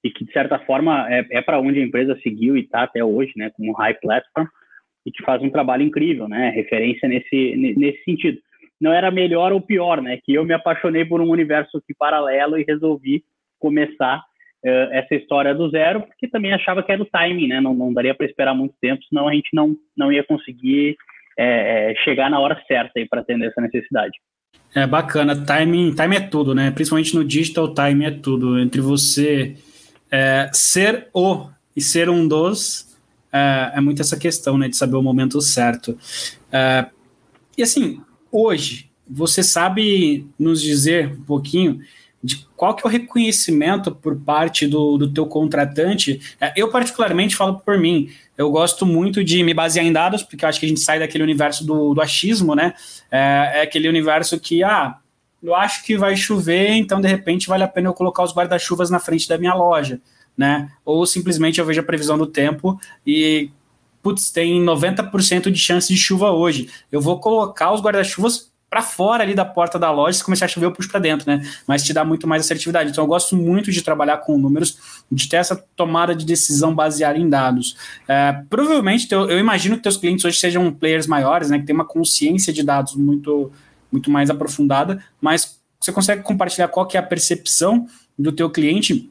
E 0.03 0.11
que 0.11 0.25
de 0.25 0.33
certa 0.33 0.59
forma 0.61 1.07
é, 1.13 1.27
é 1.33 1.43
para 1.43 1.61
onde 1.61 1.81
a 1.81 1.85
empresa 1.85 2.19
seguiu 2.23 2.57
e 2.57 2.61
está 2.61 2.83
até 2.83 3.05
hoje, 3.05 3.33
né? 3.37 3.51
Como 3.51 3.73
high 3.73 3.95
platform 3.95 4.47
e 5.07 5.11
que 5.11 5.23
faz 5.23 5.43
um 5.43 5.51
trabalho 5.51 5.83
incrível, 5.83 6.29
né? 6.29 6.51
Referência 6.51 7.09
nesse 7.09 7.57
nesse 7.77 8.03
sentido. 8.05 8.39
Não 8.81 8.93
era 8.93 9.11
melhor 9.11 9.53
ou 9.53 9.61
pior, 9.61 10.01
né? 10.01 10.19
Que 10.25 10.35
eu 10.35 10.45
me 10.45 10.55
apaixonei 10.55 11.05
por 11.05 11.21
um 11.21 11.31
universo 11.31 11.79
aqui 11.79 11.95
paralelo 11.99 12.59
e 12.59 12.65
resolvi 12.67 13.25
começar 13.59 14.19
uh, 14.65 14.93
essa 14.93 15.15
história 15.15 15.55
do 15.55 15.69
zero, 15.71 16.03
porque 16.03 16.29
também 16.29 16.53
achava 16.53 16.83
que 16.83 16.93
era 16.93 17.03
o 17.03 17.07
timing, 17.07 17.49
né? 17.49 17.61
Não, 17.61 17.75
não 17.75 17.93
daria 17.93 18.15
para 18.15 18.27
esperar 18.27 18.55
muito 18.55 18.75
tempo, 18.81 19.03
senão 19.09 19.29
a 19.29 19.35
gente 19.35 19.51
não, 19.53 19.75
não 19.97 20.13
ia 20.13 20.23
conseguir 20.23 20.97
é, 21.39 21.95
chegar 22.05 22.29
na 22.29 22.41
hora 22.41 22.61
certa 22.67 23.01
para 23.09 23.21
atender 23.21 23.47
essa 23.47 23.61
necessidade. 23.61 24.19
É 24.75 24.87
bacana, 24.87 25.35
timing, 25.35 25.95
timing 25.95 26.17
é 26.17 26.21
tudo, 26.21 26.55
né? 26.55 26.71
Principalmente 26.71 27.15
no 27.15 27.25
digital, 27.25 27.73
timing 27.73 28.05
é 28.05 28.11
tudo. 28.11 28.59
Entre 28.59 28.81
você 28.81 29.57
é, 30.11 30.51
ser 30.53 31.09
o 31.13 31.47
e 31.75 31.81
ser 31.81 32.09
um 32.09 32.27
dos, 32.27 32.89
é, 33.33 33.73
é, 33.75 33.81
muito 33.81 34.03
essa 34.03 34.17
questão, 34.17 34.59
né? 34.59 34.69
De 34.69 34.77
saber 34.77 34.97
o 34.97 35.03
momento 35.03 35.41
certo. 35.41 35.99
É, 36.53 36.87
e 37.57 37.63
assim, 37.63 38.01
hoje, 38.31 38.91
você 39.09 39.43
sabe 39.43 40.27
nos 40.39 40.61
dizer 40.61 41.13
um 41.13 41.23
pouquinho 41.23 41.81
de 42.23 42.47
qual 42.57 42.75
que 42.75 42.85
é 42.85 42.89
o 42.89 42.91
reconhecimento 42.91 43.95
por 43.95 44.17
parte 44.17 44.67
do, 44.67 44.99
do 44.99 45.13
teu 45.13 45.27
contratante. 45.27 46.21
É, 46.41 46.53
eu, 46.57 46.71
particularmente, 46.71 47.37
falo 47.37 47.61
por 47.61 47.79
mim, 47.79 48.11
eu 48.37 48.51
gosto 48.51 48.85
muito 48.85 49.23
de 49.23 49.43
me 49.43 49.55
basear 49.55 49.87
em 49.87 49.93
dados, 49.93 50.23
porque 50.23 50.45
eu 50.45 50.49
acho 50.49 50.59
que 50.59 50.67
a 50.67 50.69
gente 50.69 50.81
sai 50.81 50.99
daquele 50.99 51.23
universo 51.23 51.65
do, 51.65 51.95
do 51.95 52.01
achismo, 52.01 52.55
né? 52.55 52.75
É, 53.11 53.53
é 53.55 53.63
aquele 53.63 53.89
universo 53.89 54.39
que, 54.41 54.65
ah, 54.65 54.97
eu 55.43 55.55
acho 55.55 55.85
que 55.85 55.97
vai 55.97 56.17
chover, 56.17 56.71
então, 56.73 57.01
de 57.01 57.07
repente, 57.07 57.49
vale 57.49 57.63
a 57.63 57.69
pena 57.69 57.89
eu 57.89 57.95
colocar 57.95 58.25
os 58.25 58.35
guarda-chuvas 58.35 58.91
na 58.91 58.99
frente 58.99 59.29
da 59.29 59.39
minha 59.39 59.55
loja, 59.55 60.01
né? 60.37 60.71
Ou 60.85 61.07
simplesmente 61.07 61.61
eu 61.61 61.67
vejo 61.67 61.81
a 61.81 61.85
previsão 61.85 62.19
do 62.19 62.27
tempo 62.27 62.81
e 63.07 63.51
putz, 64.03 64.31
tem 64.31 64.61
90% 64.63 65.51
de 65.51 65.59
chance 65.59 65.93
de 65.93 65.99
chuva 65.99 66.31
hoje. 66.31 66.69
Eu 66.91 67.01
vou 67.01 67.21
colocar 67.21 67.73
os 67.73 67.81
guarda-chuvas 67.81 68.51
para 68.71 68.83
fora 68.83 69.23
ali 69.23 69.35
da 69.35 69.45
porta 69.45 69.79
da 69.79 69.91
loja, 69.91 70.19
se 70.19 70.25
começar 70.25 70.45
a 70.45 70.49
chover, 70.49 70.67
eu 70.67 70.73
puxo 70.73 70.91
para 70.91 71.01
dentro, 71.01 71.31
né? 71.31 71.43
Mas 71.67 71.83
te 71.83 71.93
dá 71.93 72.05
muito 72.05 72.27
mais 72.27 72.45
assertividade. 72.45 72.91
Então, 72.91 73.05
eu 73.05 73.09
gosto 73.09 73.35
muito 73.35 73.73
de 73.73 73.81
trabalhar 73.83 74.19
com 74.19 74.37
números, 74.37 75.05
de 75.11 75.29
ter 75.29 75.37
essa 75.37 75.57
tomada 75.75 76.15
de 76.15 76.27
decisão 76.27 76.75
baseada 76.75 77.19
em 77.19 77.29
dados. 77.29 77.77
É, 78.07 78.43
provavelmente, 78.51 79.09
teu, 79.09 79.29
eu 79.31 79.39
imagino 79.39 79.77
que 79.77 79.83
teus 79.83 79.97
clientes 79.97 80.25
hoje 80.25 80.39
sejam 80.39 80.71
players 80.73 81.07
maiores, 81.07 81.49
né? 81.49 81.59
Que 81.59 81.65
tem 81.65 81.75
uma 81.75 81.85
consciência 81.85 82.53
de 82.53 82.63
dados 82.63 82.95
muito, 82.95 83.51
muito 83.91 84.11
mais 84.11 84.29
aprofundada, 84.29 85.03
mas 85.21 85.59
você 85.81 85.93
consegue 85.93 86.23
compartilhar 86.23 86.69
qual 86.69 86.87
que 86.87 86.97
é 86.97 87.01
a 87.01 87.03
percepção 87.03 87.87
do 88.19 88.33
teu 88.33 88.51
cliente 88.51 89.09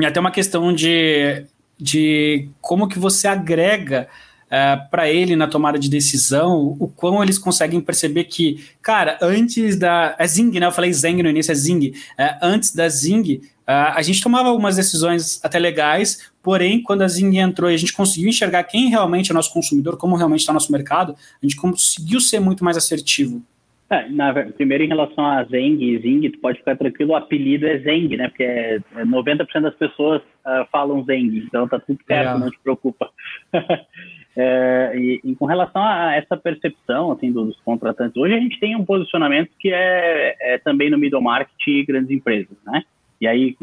e 0.00 0.06
até 0.06 0.20
uma 0.20 0.30
questão 0.30 0.72
de, 0.72 1.44
de 1.78 2.48
como 2.60 2.88
que 2.88 2.98
você 2.98 3.26
agrega 3.26 4.08
é, 4.52 4.76
para 4.90 5.10
ele 5.10 5.34
na 5.34 5.48
tomada 5.48 5.78
de 5.78 5.88
decisão, 5.88 6.76
o 6.78 6.86
quão 6.86 7.22
eles 7.22 7.38
conseguem 7.38 7.80
perceber 7.80 8.24
que, 8.24 8.62
cara, 8.82 9.16
antes 9.22 9.78
da. 9.78 10.14
É 10.18 10.26
Zing, 10.26 10.60
né? 10.60 10.66
Eu 10.66 10.72
falei 10.72 10.92
Zeng 10.92 11.22
no 11.22 11.30
início, 11.30 11.50
é 11.50 11.54
Zing. 11.54 11.94
É, 12.18 12.36
antes 12.42 12.74
da 12.74 12.86
Zing, 12.86 13.40
Uh, 13.62 13.94
a 13.94 14.02
gente 14.02 14.20
tomava 14.20 14.48
algumas 14.48 14.74
decisões 14.74 15.40
até 15.42 15.56
legais, 15.56 16.32
porém, 16.42 16.82
quando 16.82 17.02
a 17.02 17.08
Zing 17.08 17.38
entrou 17.38 17.70
e 17.70 17.74
a 17.74 17.76
gente 17.76 17.92
conseguiu 17.92 18.28
enxergar 18.28 18.64
quem 18.64 18.88
realmente 18.88 19.30
é 19.30 19.34
nosso 19.34 19.52
consumidor, 19.52 19.96
como 19.96 20.16
realmente 20.16 20.40
está 20.40 20.52
nosso 20.52 20.72
mercado, 20.72 21.12
a 21.12 21.46
gente 21.46 21.54
conseguiu 21.54 22.20
ser 22.20 22.40
muito 22.40 22.64
mais 22.64 22.76
assertivo. 22.76 23.40
É, 23.88 24.08
na, 24.08 24.34
primeiro, 24.34 24.82
em 24.82 24.88
relação 24.88 25.24
a 25.24 25.44
Zeng 25.44 25.80
e 25.80 25.96
Zing, 26.00 26.28
tu 26.30 26.40
pode 26.40 26.58
ficar 26.58 26.76
tranquilo, 26.76 27.12
o 27.12 27.16
apelido 27.16 27.64
é 27.68 27.78
Zeng, 27.78 28.16
né? 28.16 28.28
Porque 28.28 28.42
é, 28.42 28.80
90% 28.96 29.46
é 29.54 29.60
das 29.60 29.74
pessoas 29.76 30.20
uh, 30.20 30.66
falam 30.72 31.04
Zeng, 31.04 31.44
então 31.46 31.68
tá 31.68 31.78
tudo 31.78 32.00
certo, 32.04 32.36
é. 32.36 32.38
não 32.40 32.50
te 32.50 32.58
preocupa. 32.58 33.10
é, 34.36 34.92
e, 34.94 35.20
e, 35.24 35.34
com 35.34 35.44
relação 35.44 35.82
a 35.82 36.14
essa 36.14 36.36
percepção 36.36 37.12
assim, 37.12 37.30
dos 37.30 37.58
contratantes, 37.60 38.16
hoje 38.16 38.34
a 38.34 38.40
gente 38.40 38.58
tem 38.58 38.74
um 38.74 38.84
posicionamento 38.84 39.50
que 39.58 39.70
é, 39.72 40.36
é 40.40 40.58
também 40.58 40.90
no 40.90 40.96
middle 40.96 41.20
market 41.20 41.66
e 41.66 41.84
grandes 41.84 42.10
empresas, 42.10 42.56
né? 42.64 42.82
E 43.20 43.26
aí, 43.26 43.56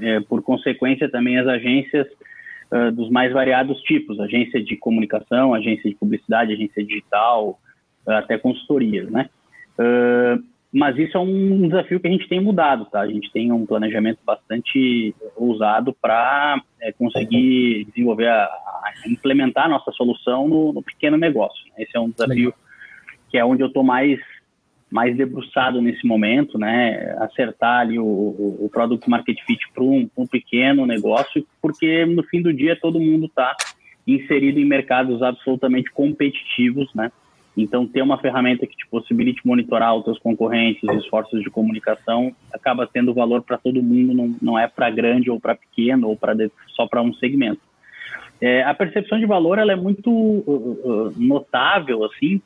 é, 0.00 0.20
por 0.20 0.42
consequência, 0.42 1.08
também 1.08 1.38
as 1.38 1.46
agências 1.46 2.06
uh, 2.70 2.92
dos 2.92 3.08
mais 3.08 3.32
variados 3.32 3.80
tipos, 3.82 4.20
agência 4.20 4.62
de 4.62 4.76
comunicação, 4.76 5.54
agência 5.54 5.88
de 5.88 5.96
publicidade, 5.96 6.52
agência 6.52 6.84
digital, 6.84 7.58
uh, 8.06 8.10
até 8.10 8.36
consultorias, 8.36 9.10
né? 9.10 9.30
Uh, 9.78 10.42
mas 10.72 10.98
isso 10.98 11.16
é 11.16 11.20
um 11.20 11.68
desafio 11.68 12.00
que 12.00 12.06
a 12.06 12.10
gente 12.10 12.28
tem 12.28 12.40
mudado, 12.40 12.84
tá? 12.86 13.00
A 13.00 13.06
gente 13.06 13.30
tem 13.32 13.52
um 13.52 13.64
planejamento 13.64 14.18
bastante 14.24 15.14
ousado 15.36 15.94
para 16.00 16.60
é, 16.80 16.92
conseguir 16.92 17.84
desenvolver, 17.86 18.28
a, 18.28 18.44
a, 18.44 18.92
implementar 19.08 19.66
a 19.66 19.68
nossa 19.68 19.90
solução 19.92 20.48
no, 20.48 20.72
no 20.72 20.82
pequeno 20.82 21.16
negócio. 21.16 21.64
Né? 21.68 21.84
Esse 21.84 21.96
é 21.96 22.00
um 22.00 22.10
desafio 22.10 22.46
Legal. 22.46 22.54
que 23.30 23.38
é 23.38 23.44
onde 23.44 23.62
eu 23.62 23.68
estou 23.68 23.82
mais 23.82 24.18
mais 24.88 25.16
debruçado 25.16 25.82
nesse 25.82 26.06
momento, 26.06 26.56
né? 26.56 27.16
Acertar 27.18 27.80
ali 27.80 27.98
o, 27.98 28.04
o, 28.04 28.66
o 28.66 28.70
product 28.70 29.10
market 29.10 29.36
fit 29.44 29.60
para 29.74 29.82
um, 29.82 30.08
um, 30.16 30.26
pequeno 30.26 30.86
negócio, 30.86 31.44
porque 31.60 32.06
no 32.06 32.22
fim 32.22 32.40
do 32.40 32.52
dia 32.52 32.78
todo 32.80 33.00
mundo 33.00 33.26
está 33.26 33.54
inserido 34.06 34.60
em 34.60 34.64
mercados 34.64 35.20
absolutamente 35.22 35.90
competitivos, 35.90 36.88
né? 36.94 37.10
Então, 37.56 37.86
ter 37.86 38.02
uma 38.02 38.18
ferramenta 38.18 38.66
que 38.66 38.76
te 38.76 38.86
possibilite 38.88 39.40
monitorar 39.46 39.94
os 39.96 40.04
teus 40.04 40.18
concorrentes, 40.18 40.82
esforços 40.82 41.42
de 41.42 41.50
comunicação, 41.50 42.34
acaba 42.52 42.86
tendo 42.86 43.14
valor 43.14 43.42
para 43.42 43.56
todo 43.56 43.82
mundo, 43.82 44.12
não, 44.12 44.36
não 44.42 44.58
é 44.58 44.68
para 44.68 44.90
grande 44.90 45.30
ou 45.30 45.40
para 45.40 45.54
pequeno 45.54 46.08
ou 46.08 46.16
para 46.16 46.34
só 46.68 46.86
para 46.86 47.00
um 47.00 47.14
segmento. 47.14 47.60
É, 48.40 48.62
a 48.62 48.74
percepção 48.74 49.18
de 49.18 49.24
valor 49.24 49.58
ela 49.58 49.72
é 49.72 49.76
muito 49.76 50.10
uh, 50.10 51.08
uh, 51.08 51.14
notável, 51.16 52.04
assim, 52.04 52.42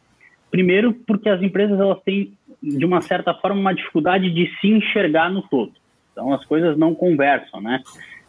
Primeiro, 0.50 0.92
porque 0.92 1.28
as 1.28 1.40
empresas 1.40 1.78
elas 1.78 2.02
têm, 2.02 2.32
de 2.60 2.84
uma 2.84 3.00
certa 3.00 3.32
forma, 3.32 3.60
uma 3.60 3.74
dificuldade 3.74 4.30
de 4.30 4.50
se 4.60 4.66
enxergar 4.66 5.30
no 5.30 5.42
todo. 5.42 5.72
Então, 6.10 6.34
as 6.34 6.44
coisas 6.44 6.76
não 6.76 6.94
conversam, 6.94 7.60
né? 7.60 7.80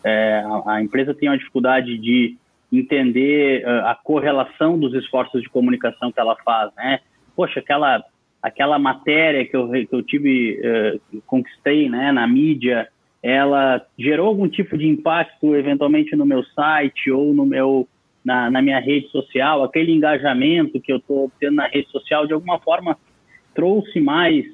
É, 0.03 0.43
a, 0.45 0.73
a, 0.73 0.83
empresa 0.83 1.15
tem 1.15 1.29
uma 1.29 1.37
dificuldade 1.37 1.97
de 1.97 2.37
entender 2.71 3.65
uh, 3.65 3.87
a 3.87 3.95
correlação 3.95 4.79
dos 4.79 4.93
esforços 4.93 5.41
de 5.41 5.49
comunicação 5.49 6.11
que 6.11 6.19
ela 6.19 6.35
faz, 6.43 6.71
né? 6.75 6.99
Poxa, 7.35 7.59
aquela 7.59 8.03
aquela 8.41 8.79
matéria 8.79 9.45
que 9.45 9.55
eu, 9.55 9.69
que 9.69 9.87
eu 9.91 10.01
tive, 10.01 10.59
uh, 10.59 11.21
conquistei, 11.27 11.87
né, 11.87 12.11
na 12.11 12.25
mídia, 12.25 12.87
ela 13.21 13.85
gerou 13.99 14.27
algum 14.27 14.49
tipo 14.49 14.75
de 14.75 14.87
impacto, 14.87 15.55
eventualmente, 15.55 16.15
no 16.15 16.25
meu 16.25 16.43
site 16.45 17.11
ou 17.11 17.35
no 17.35 17.45
meu 17.45 17.87
na, 18.23 18.51
na 18.51 18.61
minha 18.61 18.79
rede 18.79 19.07
social, 19.09 19.63
aquele 19.63 19.91
engajamento 19.91 20.79
que 20.79 20.91
eu 20.91 20.97
estou 20.97 21.31
tendo 21.39 21.55
na 21.55 21.67
rede 21.67 21.89
social, 21.89 22.27
de 22.27 22.33
alguma 22.33 22.59
forma 22.59 22.97
trouxe 23.53 23.99
mais 23.99 24.45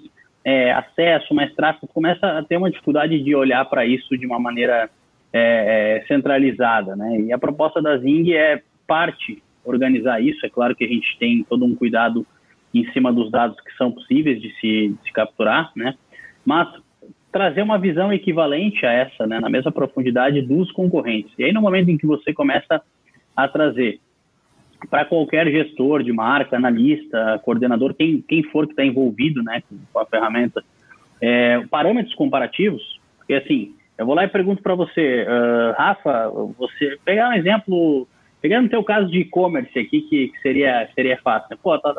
é, 0.43 0.71
acesso, 0.71 1.33
mais 1.33 1.53
tráfego, 1.53 1.87
começa 1.87 2.25
a 2.25 2.43
ter 2.43 2.55
uma 2.55 2.71
dificuldade 2.71 3.21
de 3.21 3.35
olhar 3.35 3.65
para 3.65 3.85
isso 3.85 4.17
de 4.17 4.25
uma 4.25 4.39
maneira 4.39 4.89
é, 5.33 5.99
é, 5.99 6.07
centralizada, 6.07 6.95
né? 6.95 7.21
E 7.21 7.33
a 7.33 7.37
proposta 7.37 7.81
da 7.81 7.97
Zing 7.97 8.33
é 8.33 8.61
parte 8.85 9.41
organizar 9.63 10.21
isso. 10.21 10.45
É 10.45 10.49
claro 10.49 10.75
que 10.75 10.83
a 10.83 10.87
gente 10.87 11.17
tem 11.19 11.43
todo 11.43 11.65
um 11.65 11.75
cuidado 11.75 12.25
em 12.73 12.89
cima 12.91 13.11
dos 13.11 13.31
dados 13.31 13.59
que 13.61 13.75
são 13.77 13.91
possíveis 13.91 14.41
de 14.41 14.49
se, 14.59 14.89
de 14.89 14.97
se 15.03 15.11
capturar, 15.11 15.71
né? 15.75 15.95
Mas 16.45 16.69
trazer 17.31 17.61
uma 17.61 17.77
visão 17.77 18.11
equivalente 18.11 18.85
a 18.85 18.91
essa, 18.91 19.27
né, 19.27 19.39
na 19.39 19.49
mesma 19.49 19.71
profundidade 19.71 20.41
dos 20.41 20.71
concorrentes. 20.71 21.31
E 21.37 21.43
aí, 21.43 21.51
no 21.51 21.61
momento 21.61 21.89
em 21.89 21.97
que 21.97 22.07
você 22.07 22.33
começa 22.33 22.81
a 23.35 23.47
trazer 23.47 23.99
para 24.89 25.05
qualquer 25.05 25.47
gestor 25.51 26.03
de 26.03 26.11
marca, 26.11 26.55
analista, 26.55 27.39
coordenador, 27.43 27.93
quem, 27.93 28.21
quem 28.21 28.43
for 28.43 28.65
que 28.65 28.73
está 28.73 28.85
envolvido 28.85 29.43
né, 29.43 29.61
com 29.91 29.99
a 29.99 30.05
ferramenta, 30.05 30.63
é, 31.21 31.59
parâmetros 31.69 32.15
comparativos, 32.15 32.99
porque 33.17 33.33
assim, 33.33 33.75
eu 33.97 34.05
vou 34.05 34.13
lá 34.13 34.23
e 34.23 34.27
pergunto 34.27 34.61
para 34.61 34.75
você, 34.75 35.25
uh, 35.27 35.73
Rafa, 35.77 36.29
você 36.57 36.97
pegar 37.03 37.29
um 37.29 37.33
exemplo, 37.33 38.07
pegando 38.41 38.67
o 38.67 38.69
teu 38.69 38.83
caso 38.83 39.09
de 39.09 39.19
e-commerce 39.19 39.77
aqui, 39.77 40.01
que, 40.01 40.27
que, 40.27 40.39
seria, 40.41 40.87
seria 40.93 41.17
fácil. 41.17 41.47
Né? 41.49 41.57
Pô, 41.61 41.77
tá, 41.79 41.95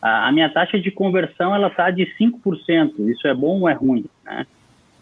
a, 0.00 0.28
a, 0.28 0.32
minha 0.32 0.48
taxa 0.48 0.80
de 0.80 0.90
conversão 0.90 1.54
ela 1.54 1.68
tá 1.68 1.90
de 1.90 2.06
5%, 2.18 3.10
isso 3.10 3.28
é 3.28 3.34
bom 3.34 3.60
ou 3.60 3.68
é 3.68 3.74
ruim? 3.74 4.06
Né? 4.24 4.46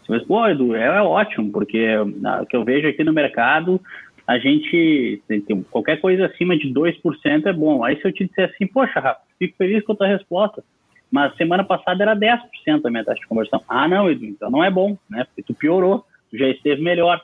Você 0.05 0.19
pô, 0.25 0.45
Edu, 0.45 0.75
é, 0.75 0.83
é 0.83 1.01
ótimo, 1.01 1.49
porque 1.49 1.97
o 1.97 2.45
que 2.45 2.57
eu 2.57 2.65
vejo 2.65 2.89
aqui 2.89 3.05
no 3.05 3.13
mercado, 3.13 3.79
a 4.27 4.37
gente 4.37 5.21
tem, 5.27 5.63
qualquer 5.71 6.01
coisa 6.01 6.25
acima 6.25 6.57
de 6.57 6.73
2% 6.73 7.45
é 7.45 7.53
bom. 7.53 7.85
Aí 7.85 7.95
se 8.01 8.05
eu 8.05 8.11
te 8.11 8.25
disser 8.25 8.49
assim, 8.49 8.67
poxa, 8.67 8.99
Rafa, 8.99 9.21
fico 9.39 9.55
feliz 9.57 9.81
com 9.85 9.93
a 9.93 9.95
tua 9.95 10.07
resposta, 10.07 10.61
mas 11.09 11.33
semana 11.37 11.63
passada 11.63 12.03
era 12.03 12.15
10% 12.15 12.39
a 12.83 12.89
minha 12.89 13.05
taxa 13.05 13.21
de 13.21 13.27
conversão. 13.27 13.61
Ah, 13.69 13.87
não, 13.87 14.11
Edu, 14.11 14.25
então 14.25 14.51
não 14.51 14.61
é 14.61 14.69
bom, 14.69 14.97
né? 15.09 15.23
Porque 15.23 15.43
tu 15.43 15.53
piorou, 15.53 16.03
já 16.33 16.47
esteve 16.47 16.81
melhor. 16.81 17.21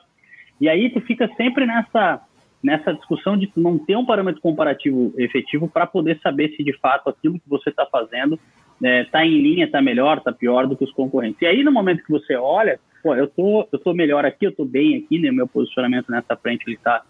E 0.60 0.68
aí 0.68 0.90
tu 0.90 1.00
fica 1.00 1.28
sempre 1.36 1.66
nessa 1.66 2.20
nessa 2.62 2.92
discussão 2.92 3.38
de 3.38 3.50
não 3.56 3.78
ter 3.78 3.96
um 3.96 4.04
parâmetro 4.04 4.40
comparativo 4.42 5.14
efetivo 5.16 5.66
para 5.66 5.86
poder 5.86 6.20
saber 6.22 6.50
se 6.50 6.62
de 6.62 6.76
fato 6.76 7.08
aquilo 7.08 7.40
que 7.40 7.48
você 7.48 7.70
está 7.70 7.86
fazendo 7.86 8.34
está 8.34 8.42
né, 8.80 9.04
tá 9.04 9.24
em 9.24 9.40
linha, 9.40 9.64
está 9.64 9.80
melhor, 9.80 10.18
está 10.18 10.30
pior 10.30 10.66
do 10.66 10.76
que 10.76 10.84
os 10.84 10.92
concorrentes. 10.92 11.40
E 11.40 11.46
aí 11.46 11.62
no 11.62 11.72
momento 11.72 12.04
que 12.04 12.10
você 12.10 12.36
olha, 12.36 12.78
pô, 13.02 13.14
eu 13.14 13.26
tô, 13.28 13.66
eu 13.72 13.78
tô 13.78 13.94
melhor 13.94 14.24
aqui, 14.24 14.46
eu 14.46 14.54
tô 14.54 14.64
bem 14.64 14.96
aqui, 14.96 15.18
né? 15.18 15.30
Meu 15.30 15.46
posicionamento 15.46 16.10
nessa 16.10 16.36
frente 16.36 16.64
ele 16.66 16.76
tá, 16.76 17.02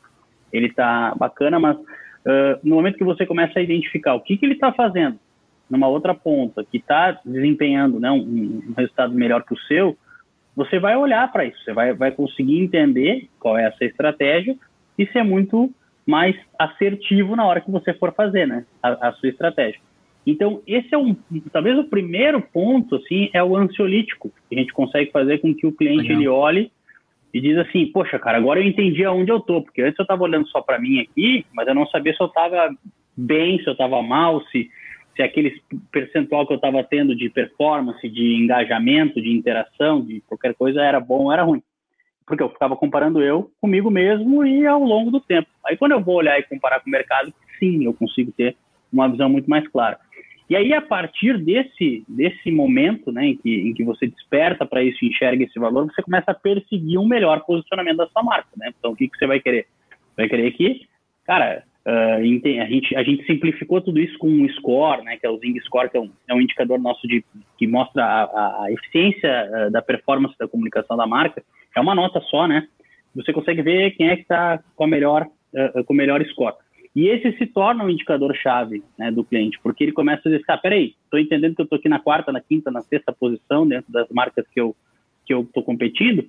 ele 0.52 0.73
tá 0.73 1.14
bacana, 1.16 1.59
mas 1.59 1.76
uh, 1.76 2.61
no 2.62 2.76
momento 2.76 2.97
que 2.97 3.04
você 3.04 3.26
começa 3.26 3.59
a 3.59 3.62
identificar 3.62 4.14
o 4.14 4.21
que, 4.21 4.37
que 4.37 4.47
ele 4.47 4.54
está 4.54 4.73
fazendo 4.73 5.19
numa 5.69 5.87
outra 5.87 6.12
ponta, 6.12 6.64
que 6.64 6.78
está 6.78 7.21
desempenhando 7.25 8.00
né, 8.00 8.11
um, 8.11 8.19
um, 8.69 8.75
resultado 8.76 9.14
melhor 9.14 9.45
que 9.45 9.54
o 9.54 9.59
seu, 9.61 9.97
você 10.61 10.79
vai 10.79 10.95
olhar 10.95 11.33
para 11.33 11.47
isso, 11.47 11.59
você 11.64 11.73
vai, 11.73 11.95
vai 11.95 12.12
conseguir 12.12 12.59
entender 12.59 13.31
qual 13.38 13.57
é 13.57 13.64
essa 13.64 13.83
estratégia 13.83 14.55
e 14.99 15.07
ser 15.07 15.23
muito 15.23 15.73
mais 16.07 16.37
assertivo 16.59 17.35
na 17.35 17.47
hora 17.47 17.62
que 17.62 17.71
você 17.71 17.95
for 17.95 18.12
fazer 18.12 18.47
né, 18.47 18.67
a, 18.83 19.09
a 19.09 19.12
sua 19.14 19.31
estratégia. 19.31 19.81
Então, 20.26 20.61
esse 20.67 20.95
é 20.95 20.99
um, 20.99 21.17
talvez 21.50 21.79
o 21.79 21.85
primeiro 21.85 22.43
ponto, 22.43 22.97
assim, 22.97 23.31
é 23.33 23.43
o 23.43 23.57
ansiolítico, 23.57 24.31
que 24.50 24.55
a 24.55 24.59
gente 24.59 24.71
consegue 24.75 25.11
fazer 25.11 25.38
com 25.38 25.55
que 25.55 25.67
o 25.67 25.73
cliente 25.73 26.02
Legal. 26.02 26.19
ele 26.19 26.29
olhe 26.29 26.73
e 27.33 27.40
diz 27.40 27.57
assim, 27.57 27.87
poxa, 27.87 28.19
cara, 28.19 28.37
agora 28.37 28.61
eu 28.61 28.67
entendi 28.67 29.02
aonde 29.02 29.33
eu 29.33 29.40
tô, 29.40 29.62
porque 29.62 29.81
antes 29.81 29.99
eu 29.99 30.02
estava 30.02 30.23
olhando 30.23 30.47
só 30.49 30.61
para 30.61 30.79
mim 30.79 31.00
aqui, 31.00 31.47
mas 31.55 31.67
eu 31.69 31.75
não 31.75 31.87
sabia 31.87 32.14
se 32.14 32.23
eu 32.23 32.26
estava 32.26 32.69
bem, 33.17 33.59
se 33.61 33.67
eu 33.67 33.73
estava 33.73 34.02
mal, 34.02 34.43
se, 34.49 34.69
se 35.21 35.23
aquele 35.23 35.61
percentual 35.93 36.47
que 36.47 36.53
eu 36.55 36.57
estava 36.57 36.83
tendo 36.83 37.15
de 37.15 37.29
performance, 37.29 38.09
de 38.09 38.37
engajamento, 38.37 39.21
de 39.21 39.31
interação, 39.31 40.00
de 40.00 40.23
qualquer 40.23 40.55
coisa 40.55 40.81
era 40.81 40.99
bom 40.99 41.25
ou 41.25 41.33
era 41.33 41.43
ruim. 41.43 41.62
Porque 42.27 42.43
eu 42.43 42.49
ficava 42.49 42.75
comparando 42.75 43.23
eu 43.23 43.50
comigo 43.61 43.91
mesmo 43.91 44.47
e 44.47 44.67
ao 44.67 44.83
longo 44.83 45.11
do 45.11 45.21
tempo. 45.21 45.49
Aí 45.67 45.77
quando 45.77 45.93
eu 45.93 46.00
vou 46.00 46.17
olhar 46.17 46.39
e 46.39 46.45
comparar 46.45 46.81
com 46.81 46.89
o 46.89 46.93
mercado, 46.93 47.33
sim, 47.59 47.85
eu 47.85 47.93
consigo 47.93 48.33
ter 48.33 48.57
uma 48.91 49.09
visão 49.09 49.29
muito 49.29 49.49
mais 49.50 49.67
clara. 49.69 49.99
E 50.49 50.57
aí, 50.57 50.73
a 50.73 50.83
partir 50.83 51.39
desse, 51.39 52.03
desse 52.09 52.50
momento 52.50 53.12
né, 53.12 53.25
em, 53.25 53.37
que, 53.37 53.55
em 53.55 53.73
que 53.73 53.85
você 53.85 54.09
desperta 54.09 54.67
para 54.67 54.83
isso 54.83 55.05
enxerga 55.05 55.45
esse 55.45 55.57
valor, 55.61 55.87
você 55.87 56.03
começa 56.03 56.33
a 56.33 56.35
perseguir 56.35 56.99
um 56.99 57.07
melhor 57.07 57.45
posicionamento 57.45 57.99
da 57.99 58.09
sua 58.09 58.25
marca. 58.25 58.49
Né? 58.57 58.73
Então, 58.77 58.91
o 58.91 58.97
que, 58.97 59.07
que 59.07 59.17
você 59.17 59.29
vai 59.29 59.39
querer? 59.39 59.69
Vai 60.17 60.29
querer 60.29 60.50
que, 60.50 60.89
cara, 61.25 61.62
uh, 61.87 62.17
a, 62.17 62.67
gente, 62.67 62.97
a 62.97 63.03
gente 63.03 63.25
simplificou 63.27 63.81
tudo 63.81 64.01
isso 64.01 64.17
com 64.19 64.29
um 64.29 64.49
score, 64.51 65.03
né, 65.03 65.17
que 65.17 65.27
é 65.27 65.31
o 65.31 65.39
Zing 65.39 65.59
Score, 65.61 65.91
que 65.91 65.97
é 65.97 66.01
um, 66.01 66.11
é 66.29 66.35
um 66.35 66.41
indicador 66.41 66.79
nosso 66.79 67.07
de, 67.07 67.25
que 67.59 67.67
mostra 67.67 68.05
a, 68.05 68.65
a 68.65 68.73
eficiência 68.73 69.49
uh, 69.51 69.71
da 69.71 69.83
performance 69.83 70.37
da 70.39 70.49
comunicação 70.49 70.97
da 70.97 71.07
marca. 71.07 71.43
É 71.77 71.81
uma 71.81 71.95
nota 71.95 72.21
só, 72.23 72.47
né? 72.47 72.67
Você 73.15 73.33
consegue 73.33 73.63
ver 73.63 73.93
quem 73.93 74.09
é 74.09 74.17
que 74.17 74.23
está 74.23 74.63
com, 74.77 74.85
a 74.85 74.89
melhor, 74.89 75.27
uh, 75.55 75.85
com 75.85 75.93
o 75.93 75.97
melhor 75.97 76.25
score. 76.27 76.57
E 76.95 77.07
esse 77.07 77.37
se 77.39 77.47
torna 77.47 77.85
um 77.85 77.91
indicador-chave 77.91 78.83
né, 78.99 79.13
do 79.13 79.23
cliente, 79.23 79.59
porque 79.63 79.85
ele 79.85 79.93
começa 79.93 80.29
a 80.29 80.33
dizer, 80.33 80.45
ah, 80.49 80.59
peraí, 80.59 80.95
estou 81.05 81.21
entendendo 81.21 81.55
que 81.55 81.61
eu 81.61 81.65
estou 81.65 81.79
aqui 81.79 81.89
na 81.89 82.01
quarta, 82.01 82.33
na 82.33 82.41
quinta, 82.41 82.71
na 82.71 82.81
sexta 82.83 83.13
posição 83.13 83.67
dentro 83.67 83.93
das 83.93 84.09
marcas 84.11 84.45
que 84.53 84.61
eu 84.61 84.75
que 85.31 85.35
eu 85.35 85.43
estou 85.43 85.63
competindo, 85.63 86.27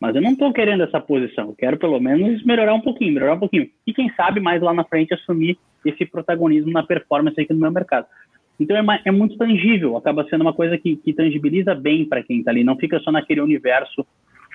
Mas 0.00 0.14
eu 0.14 0.22
não 0.22 0.32
estou 0.32 0.52
querendo 0.52 0.82
essa 0.82 1.00
posição. 1.00 1.48
Eu 1.48 1.54
quero 1.54 1.78
pelo 1.78 1.98
menos 2.00 2.44
melhorar 2.44 2.74
um 2.74 2.80
pouquinho, 2.80 3.14
melhorar 3.14 3.34
um 3.34 3.40
pouquinho. 3.40 3.68
E 3.86 3.92
quem 3.92 4.12
sabe 4.14 4.40
mais 4.40 4.60
lá 4.60 4.74
na 4.74 4.84
frente 4.84 5.14
assumir 5.14 5.58
esse 5.84 6.04
protagonismo 6.04 6.72
na 6.72 6.82
performance 6.82 7.40
aqui 7.40 7.52
no 7.52 7.60
meu 7.60 7.70
mercado. 7.70 8.06
Então 8.58 8.76
é, 8.76 9.00
é 9.04 9.10
muito 9.10 9.36
tangível, 9.36 9.96
acaba 9.96 10.26
sendo 10.28 10.42
uma 10.42 10.52
coisa 10.52 10.78
que, 10.78 10.96
que 10.96 11.12
tangibiliza 11.12 11.74
bem 11.74 12.04
para 12.04 12.22
quem 12.22 12.38
está 12.38 12.50
ali, 12.50 12.62
não 12.62 12.76
fica 12.76 13.00
só 13.00 13.10
naquele 13.10 13.40
universo 13.40 14.06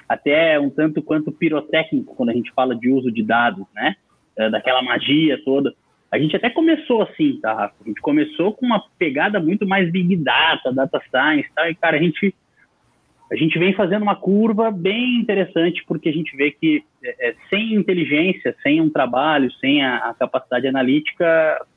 até 0.08 0.60
um 0.60 0.70
tanto 0.70 1.02
quanto 1.02 1.32
pirotécnico 1.32 2.16
quando 2.16 2.30
a 2.30 2.34
gente 2.34 2.52
fala 2.54 2.76
de 2.76 2.90
uso 2.90 3.12
de 3.12 3.22
dados, 3.22 3.66
né? 3.76 3.96
É, 4.38 4.50
daquela 4.50 4.82
magia 4.82 5.40
toda. 5.44 5.74
A 6.12 6.18
gente 6.18 6.36
até 6.36 6.50
começou 6.50 7.04
assim, 7.04 7.40
tá, 7.40 7.54
Rafa? 7.54 7.76
A 7.86 7.88
gente 7.88 8.02
começou 8.02 8.54
com 8.54 8.66
uma 8.66 8.84
pegada 8.98 9.40
muito 9.40 9.68
mais 9.68 9.92
big 9.92 10.16
data, 10.16 10.74
data 10.74 11.00
science, 11.12 11.48
tá? 11.54 11.70
E 11.70 11.76
cara, 11.76 11.98
a 11.98 12.02
gente 12.02 12.34
a 13.32 13.36
gente 13.36 13.60
vem 13.60 13.74
fazendo 13.74 14.02
uma 14.02 14.16
curva 14.16 14.72
bem 14.72 15.20
interessante 15.20 15.84
porque 15.88 16.10
a 16.10 16.12
gente 16.12 16.36
vê 16.36 16.52
que 16.52 16.84
é, 17.04 17.30
é, 17.30 17.36
sem 17.50 17.76
inteligência, 17.76 18.56
sem 18.64 18.82
um 18.82 18.90
trabalho, 18.90 19.52
sem 19.54 19.84
a, 19.84 20.10
a, 20.10 20.14
capacidade 20.16 20.68
analítica, 20.68 21.26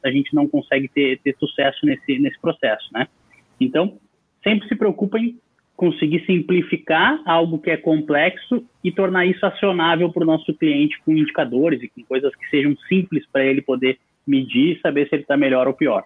a 0.03 0.11
gente 0.11 0.35
não 0.35 0.49
consegue 0.49 0.89
ter, 0.89 1.21
ter 1.21 1.37
sucesso 1.39 1.85
nesse, 1.85 2.19
nesse 2.19 2.41
processo, 2.41 2.89
né? 2.93 3.07
Então, 3.61 3.99
sempre 4.43 4.67
se 4.67 4.75
preocupa 4.75 5.19
em 5.19 5.37
conseguir 5.77 6.25
simplificar 6.25 7.21
algo 7.27 7.59
que 7.59 7.71
é 7.71 7.77
complexo 7.77 8.65
e 8.83 8.91
tornar 8.91 9.27
isso 9.27 9.45
acionável 9.45 10.11
para 10.11 10.23
o 10.23 10.27
nosso 10.27 10.55
cliente 10.55 11.01
com 11.05 11.13
indicadores 11.13 11.83
e 11.83 11.89
com 11.89 12.03
coisas 12.05 12.35
que 12.35 12.49
sejam 12.49 12.75
simples 12.89 13.27
para 13.31 13.45
ele 13.45 13.61
poder 13.61 13.99
medir 14.27 14.77
e 14.77 14.81
saber 14.81 15.09
se 15.09 15.17
ele 15.17 15.23
está 15.23 15.37
melhor 15.37 15.67
ou 15.67 15.75
pior. 15.75 16.05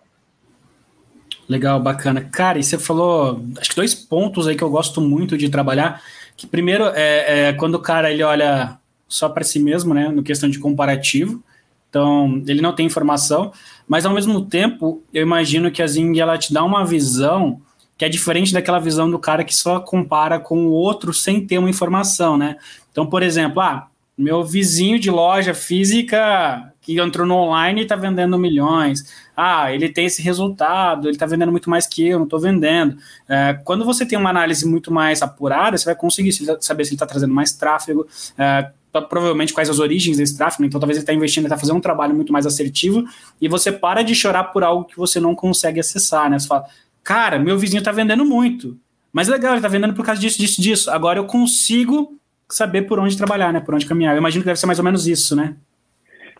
Legal, 1.48 1.80
bacana. 1.80 2.20
Cara, 2.20 2.58
e 2.58 2.64
você 2.64 2.78
falou, 2.78 3.44
acho 3.58 3.70
que 3.70 3.76
dois 3.76 3.94
pontos 3.94 4.48
aí 4.48 4.56
que 4.56 4.64
eu 4.64 4.70
gosto 4.70 5.00
muito 5.00 5.38
de 5.38 5.48
trabalhar. 5.48 6.02
Que 6.36 6.46
primeiro 6.46 6.84
é, 6.94 7.48
é 7.48 7.52
quando 7.52 7.76
o 7.76 7.80
cara 7.80 8.10
ele 8.10 8.22
olha 8.22 8.78
só 9.08 9.28
para 9.28 9.44
si 9.44 9.58
mesmo, 9.58 9.94
né, 9.94 10.08
no 10.08 10.22
questão 10.22 10.48
de 10.48 10.58
comparativo. 10.58 11.42
Então, 11.88 12.42
ele 12.46 12.60
não 12.60 12.74
tem 12.74 12.84
informação, 12.84 13.52
mas 13.88 14.04
ao 14.04 14.12
mesmo 14.12 14.44
tempo, 14.44 15.02
eu 15.14 15.22
imagino 15.22 15.70
que 15.70 15.82
a 15.82 15.86
Zing 15.86 16.18
ela 16.18 16.36
te 16.36 16.52
dá 16.52 16.62
uma 16.62 16.84
visão 16.84 17.60
que 17.96 18.04
é 18.04 18.08
diferente 18.08 18.52
daquela 18.52 18.78
visão 18.78 19.10
do 19.10 19.18
cara 19.18 19.42
que 19.42 19.54
só 19.54 19.80
compara 19.80 20.38
com 20.38 20.66
o 20.66 20.70
outro 20.72 21.14
sem 21.14 21.46
ter 21.46 21.56
uma 21.58 21.70
informação, 21.70 22.36
né? 22.36 22.56
Então, 22.92 23.06
por 23.06 23.22
exemplo, 23.22 23.62
ah, 23.62 23.88
meu 24.16 24.42
vizinho 24.42 24.98
de 24.98 25.10
loja 25.10 25.52
física 25.52 26.72
que 26.80 26.98
entrou 27.00 27.26
no 27.26 27.34
online 27.34 27.80
e 27.80 27.82
está 27.82 27.96
vendendo 27.96 28.38
milhões. 28.38 29.04
Ah, 29.36 29.72
ele 29.74 29.88
tem 29.88 30.06
esse 30.06 30.22
resultado, 30.22 31.08
ele 31.08 31.16
está 31.16 31.26
vendendo 31.26 31.50
muito 31.50 31.68
mais 31.68 31.86
que 31.86 32.06
eu, 32.06 32.18
não 32.18 32.24
estou 32.24 32.40
vendendo. 32.40 32.96
É, 33.28 33.58
quando 33.64 33.84
você 33.84 34.06
tem 34.06 34.18
uma 34.18 34.30
análise 34.30 34.66
muito 34.66 34.90
mais 34.90 35.20
apurada, 35.20 35.76
você 35.76 35.84
vai 35.84 35.94
conseguir 35.94 36.32
saber 36.60 36.84
se 36.84 36.90
ele 36.90 36.94
está 36.94 37.06
trazendo 37.06 37.34
mais 37.34 37.52
tráfego, 37.52 38.06
é, 38.38 38.70
provavelmente 39.10 39.52
quais 39.52 39.68
as 39.68 39.78
origens 39.78 40.16
desse 40.16 40.36
tráfego, 40.36 40.64
então 40.64 40.80
talvez 40.80 40.96
ele 40.96 41.02
está 41.02 41.12
investindo, 41.12 41.44
ele 41.44 41.52
está 41.52 41.58
fazendo 41.58 41.76
um 41.76 41.80
trabalho 41.80 42.14
muito 42.14 42.32
mais 42.32 42.46
assertivo, 42.46 43.04
e 43.38 43.48
você 43.48 43.70
para 43.70 44.02
de 44.02 44.14
chorar 44.14 44.44
por 44.44 44.64
algo 44.64 44.84
que 44.84 44.96
você 44.96 45.20
não 45.20 45.34
consegue 45.34 45.80
acessar, 45.80 46.30
né? 46.30 46.38
Você 46.38 46.46
fala, 46.46 46.64
cara, 47.04 47.38
meu 47.38 47.58
vizinho 47.58 47.80
está 47.80 47.92
vendendo 47.92 48.24
muito, 48.24 48.78
mas 49.12 49.28
legal, 49.28 49.52
ele 49.52 49.58
está 49.58 49.68
vendendo 49.68 49.92
por 49.92 50.06
causa 50.06 50.20
disso, 50.20 50.38
disso, 50.38 50.62
disso. 50.62 50.90
Agora 50.90 51.18
eu 51.18 51.26
consigo 51.26 52.16
saber 52.48 52.82
por 52.82 52.98
onde 52.98 53.16
trabalhar, 53.16 53.52
né? 53.52 53.60
Por 53.60 53.74
onde 53.74 53.86
caminhar. 53.86 54.14
Eu 54.14 54.18
imagino 54.18 54.42
que 54.42 54.46
deve 54.46 54.58
ser 54.58 54.66
mais 54.66 54.78
ou 54.78 54.84
menos 54.84 55.06
isso, 55.06 55.34
né? 55.34 55.56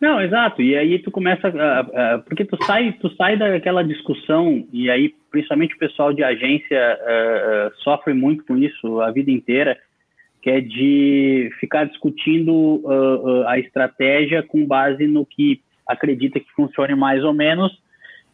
Não, 0.01 0.21
exato. 0.21 0.61
E 0.61 0.77
aí 0.77 0.99
tu 0.99 1.11
começa, 1.11 1.49
uh, 1.49 2.19
uh, 2.19 2.23
porque 2.25 2.45
tu 2.45 2.63
sai, 2.65 2.93
tu 3.01 3.09
sai 3.17 3.37
daquela 3.37 3.83
discussão 3.83 4.67
e 4.73 4.91
aí 4.91 5.15
principalmente 5.31 5.75
o 5.75 5.79
pessoal 5.79 6.13
de 6.13 6.23
agência 6.23 6.99
uh, 7.01 7.75
sofre 7.83 8.13
muito 8.13 8.45
com 8.45 8.57
isso 8.57 9.01
a 9.01 9.11
vida 9.11 9.31
inteira, 9.31 9.79
que 10.43 10.51
é 10.51 10.61
de 10.61 11.51
ficar 11.59 11.85
discutindo 11.87 12.85
a 13.49 13.59
estratégia 13.59 14.45
com 14.45 14.65
base 14.65 15.05
no 15.05 15.27
que 15.27 15.61
acredita 15.85 16.39
que 16.39 16.47
funcione 16.53 16.95
mais 16.95 17.25
ou 17.25 17.33
menos 17.33 17.77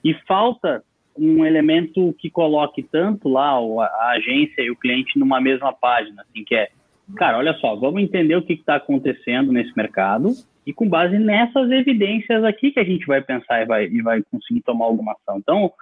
e 0.05 0.12
falta 0.27 0.83
um 1.16 1.44
elemento 1.44 2.14
que 2.18 2.29
coloque 2.29 2.83
tanto 2.83 3.31
lá 3.31 3.53
a 3.53 4.11
agência 4.11 4.61
e 4.61 4.70
o 4.70 4.77
cliente 4.77 5.18
numa 5.18 5.40
mesma 5.40 5.73
página, 5.73 6.23
assim, 6.23 6.44
que 6.44 6.55
é 6.55 6.68
cara, 7.17 7.38
olha 7.38 7.55
só, 7.55 7.75
vamos 7.77 8.03
entender 8.03 8.37
o 8.37 8.43
que 8.43 8.55
está 8.55 8.77
acontecendo 8.77 9.53
nesse 9.53 9.77
mercado 9.77 10.31
e 10.67 10.73
com 10.73 10.88
base 10.88 11.19
nessas 11.19 11.71
evidências 11.71 12.45
aqui 12.45 12.71
que 12.71 12.81
a 12.81 12.85
gente 12.85 13.07
vai 13.07 13.21
pensar 13.21 13.62
e 13.62 13.67
vai, 13.67 13.87
e 13.87 14.01
vai 14.03 14.23
conseguir 14.31 14.62
tomar 14.62 14.87
alguma 14.87 15.12
ação. 15.12 15.38
Então, 15.38 15.73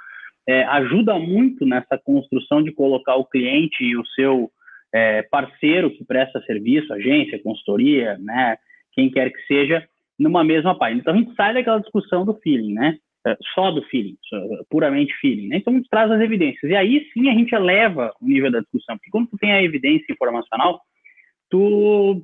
é, 0.48 0.64
ajuda 0.64 1.18
muito 1.18 1.66
nessa 1.66 1.98
construção 1.98 2.62
de 2.62 2.72
colocar 2.72 3.16
o 3.16 3.24
cliente 3.24 3.84
e 3.84 3.96
o 3.96 4.06
seu 4.06 4.50
é, 4.92 5.22
parceiro 5.22 5.90
que 5.90 6.04
presta 6.04 6.40
serviço, 6.42 6.92
agência, 6.92 7.42
consultoria, 7.42 8.18
né, 8.18 8.56
quem 8.92 9.10
quer 9.10 9.30
que 9.30 9.40
seja, 9.46 9.86
numa 10.18 10.42
mesma 10.42 10.76
página. 10.76 11.00
Então, 11.00 11.14
a 11.14 11.16
gente 11.16 11.34
sai 11.34 11.54
daquela 11.54 11.80
discussão 11.80 12.24
do 12.24 12.34
feeling, 12.34 12.74
né? 12.74 12.96
É, 13.26 13.36
só 13.54 13.70
do 13.70 13.82
feeling, 13.82 14.16
puramente 14.70 15.12
feeling. 15.20 15.48
Né? 15.48 15.58
Então, 15.58 15.74
a 15.74 15.76
gente 15.76 15.90
traz 15.90 16.10
as 16.10 16.20
evidências. 16.22 16.70
E 16.70 16.74
aí 16.74 17.06
sim 17.12 17.28
a 17.28 17.34
gente 17.34 17.54
eleva 17.54 18.14
o 18.18 18.26
nível 18.26 18.50
da 18.50 18.60
discussão, 18.60 18.96
porque 18.96 19.10
quando 19.10 19.28
tu 19.28 19.36
tem 19.36 19.52
a 19.52 19.62
evidência 19.62 20.10
informacional, 20.10 20.80
tu, 21.50 22.22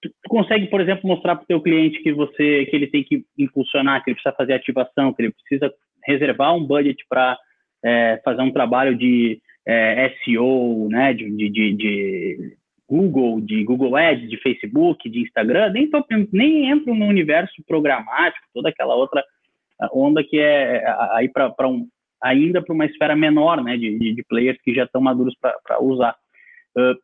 tu, 0.00 0.10
consegue, 0.28 0.66
por 0.66 0.80
exemplo, 0.80 1.08
mostrar 1.08 1.36
para 1.36 1.44
o 1.44 1.46
teu 1.46 1.60
cliente 1.60 2.02
que 2.02 2.12
você 2.12 2.66
que 2.66 2.76
ele 2.76 2.86
tem 2.86 3.02
que 3.02 3.24
impulsionar, 3.38 4.02
que 4.02 4.10
ele 4.10 4.16
precisa 4.16 4.36
fazer 4.36 4.52
ativação, 4.52 5.12
que 5.12 5.22
ele 5.22 5.32
precisa 5.32 5.72
reservar 6.06 6.54
um 6.54 6.64
budget 6.64 7.04
para 7.08 7.38
é, 7.84 8.20
fazer 8.24 8.42
um 8.42 8.52
trabalho 8.52 8.96
de 8.96 9.40
é, 9.66 10.14
SEO, 10.24 10.88
né, 10.88 11.12
de, 11.12 11.30
de, 11.30 11.74
de, 11.74 12.56
Google, 12.88 13.40
de 13.40 13.62
Google 13.64 13.96
Ads, 13.96 14.30
de 14.30 14.38
Facebook, 14.38 15.10
de 15.10 15.20
Instagram, 15.20 15.70
nem, 15.70 15.90
tô, 15.90 16.02
nem 16.32 16.70
entro 16.70 16.94
no 16.94 17.04
universo 17.04 17.62
programático, 17.66 18.46
toda 18.54 18.70
aquela 18.70 18.94
outra 18.94 19.22
onda 19.92 20.24
que 20.24 20.38
é, 20.38 20.76
é 20.76 20.96
aí 21.12 21.28
para 21.28 21.68
um 21.68 21.86
ainda 22.20 22.60
para 22.62 22.74
uma 22.74 22.86
esfera 22.86 23.14
menor, 23.14 23.62
né, 23.62 23.76
de, 23.76 24.14
de, 24.14 24.24
players 24.24 24.58
que 24.62 24.74
já 24.74 24.84
estão 24.84 25.00
maduros 25.00 25.34
para 25.40 25.80
usar. 25.80 26.16
Uh, 26.76 26.96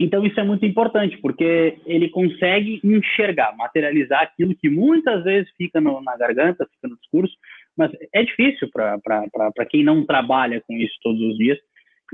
então, 0.00 0.24
isso 0.24 0.40
é 0.40 0.42
muito 0.42 0.64
importante, 0.64 1.18
porque 1.18 1.76
ele 1.84 2.08
consegue 2.08 2.80
enxergar, 2.82 3.54
materializar 3.54 4.22
aquilo 4.22 4.56
que 4.56 4.70
muitas 4.70 5.22
vezes 5.22 5.52
fica 5.58 5.78
no, 5.78 6.00
na 6.00 6.16
garganta, 6.16 6.66
fica 6.74 6.88
no 6.88 6.96
discurso, 6.96 7.36
mas 7.76 7.92
é 8.14 8.22
difícil 8.22 8.70
para 8.72 9.66
quem 9.68 9.84
não 9.84 10.06
trabalha 10.06 10.62
com 10.66 10.74
isso 10.74 10.94
todos 11.02 11.20
os 11.20 11.36
dias 11.36 11.58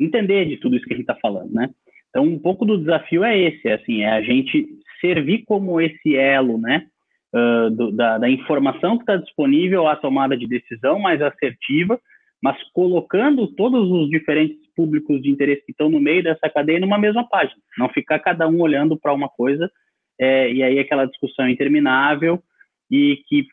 entender 0.00 0.46
de 0.46 0.56
tudo 0.56 0.76
isso 0.76 0.84
que 0.84 0.94
a 0.94 0.96
gente 0.96 1.08
está 1.08 1.14
falando, 1.22 1.52
né? 1.52 1.70
Então, 2.10 2.24
um 2.24 2.38
pouco 2.38 2.64
do 2.64 2.76
desafio 2.76 3.22
é 3.22 3.38
esse, 3.38 3.68
assim, 3.68 4.02
é 4.02 4.10
a 4.10 4.20
gente 4.20 4.66
servir 5.00 5.44
como 5.44 5.80
esse 5.80 6.16
elo, 6.16 6.58
né, 6.58 6.86
uh, 7.34 7.70
do, 7.70 7.92
da, 7.92 8.18
da 8.18 8.28
informação 8.28 8.96
que 8.96 9.04
está 9.04 9.16
disponível 9.16 9.86
à 9.86 9.94
tomada 9.94 10.36
de 10.36 10.46
decisão 10.46 10.98
mais 10.98 11.22
assertiva, 11.22 12.00
mas 12.42 12.56
colocando 12.72 13.46
todos 13.54 13.90
os 13.90 14.10
diferentes 14.10 14.65
públicos 14.76 15.20
de 15.22 15.30
interesse 15.30 15.64
que 15.64 15.72
estão 15.72 15.88
no 15.88 15.98
meio 15.98 16.22
dessa 16.22 16.48
cadeia 16.50 16.78
numa 16.78 16.98
mesma 16.98 17.26
página, 17.28 17.60
não 17.78 17.88
ficar 17.88 18.18
cada 18.18 18.46
um 18.46 18.60
olhando 18.60 18.98
para 18.98 19.14
uma 19.14 19.28
coisa 19.28 19.70
é, 20.20 20.52
e 20.52 20.62
aí 20.62 20.78
aquela 20.78 21.06
discussão 21.06 21.48
interminável 21.48 22.42
e 22.90 23.22
que 23.26 23.46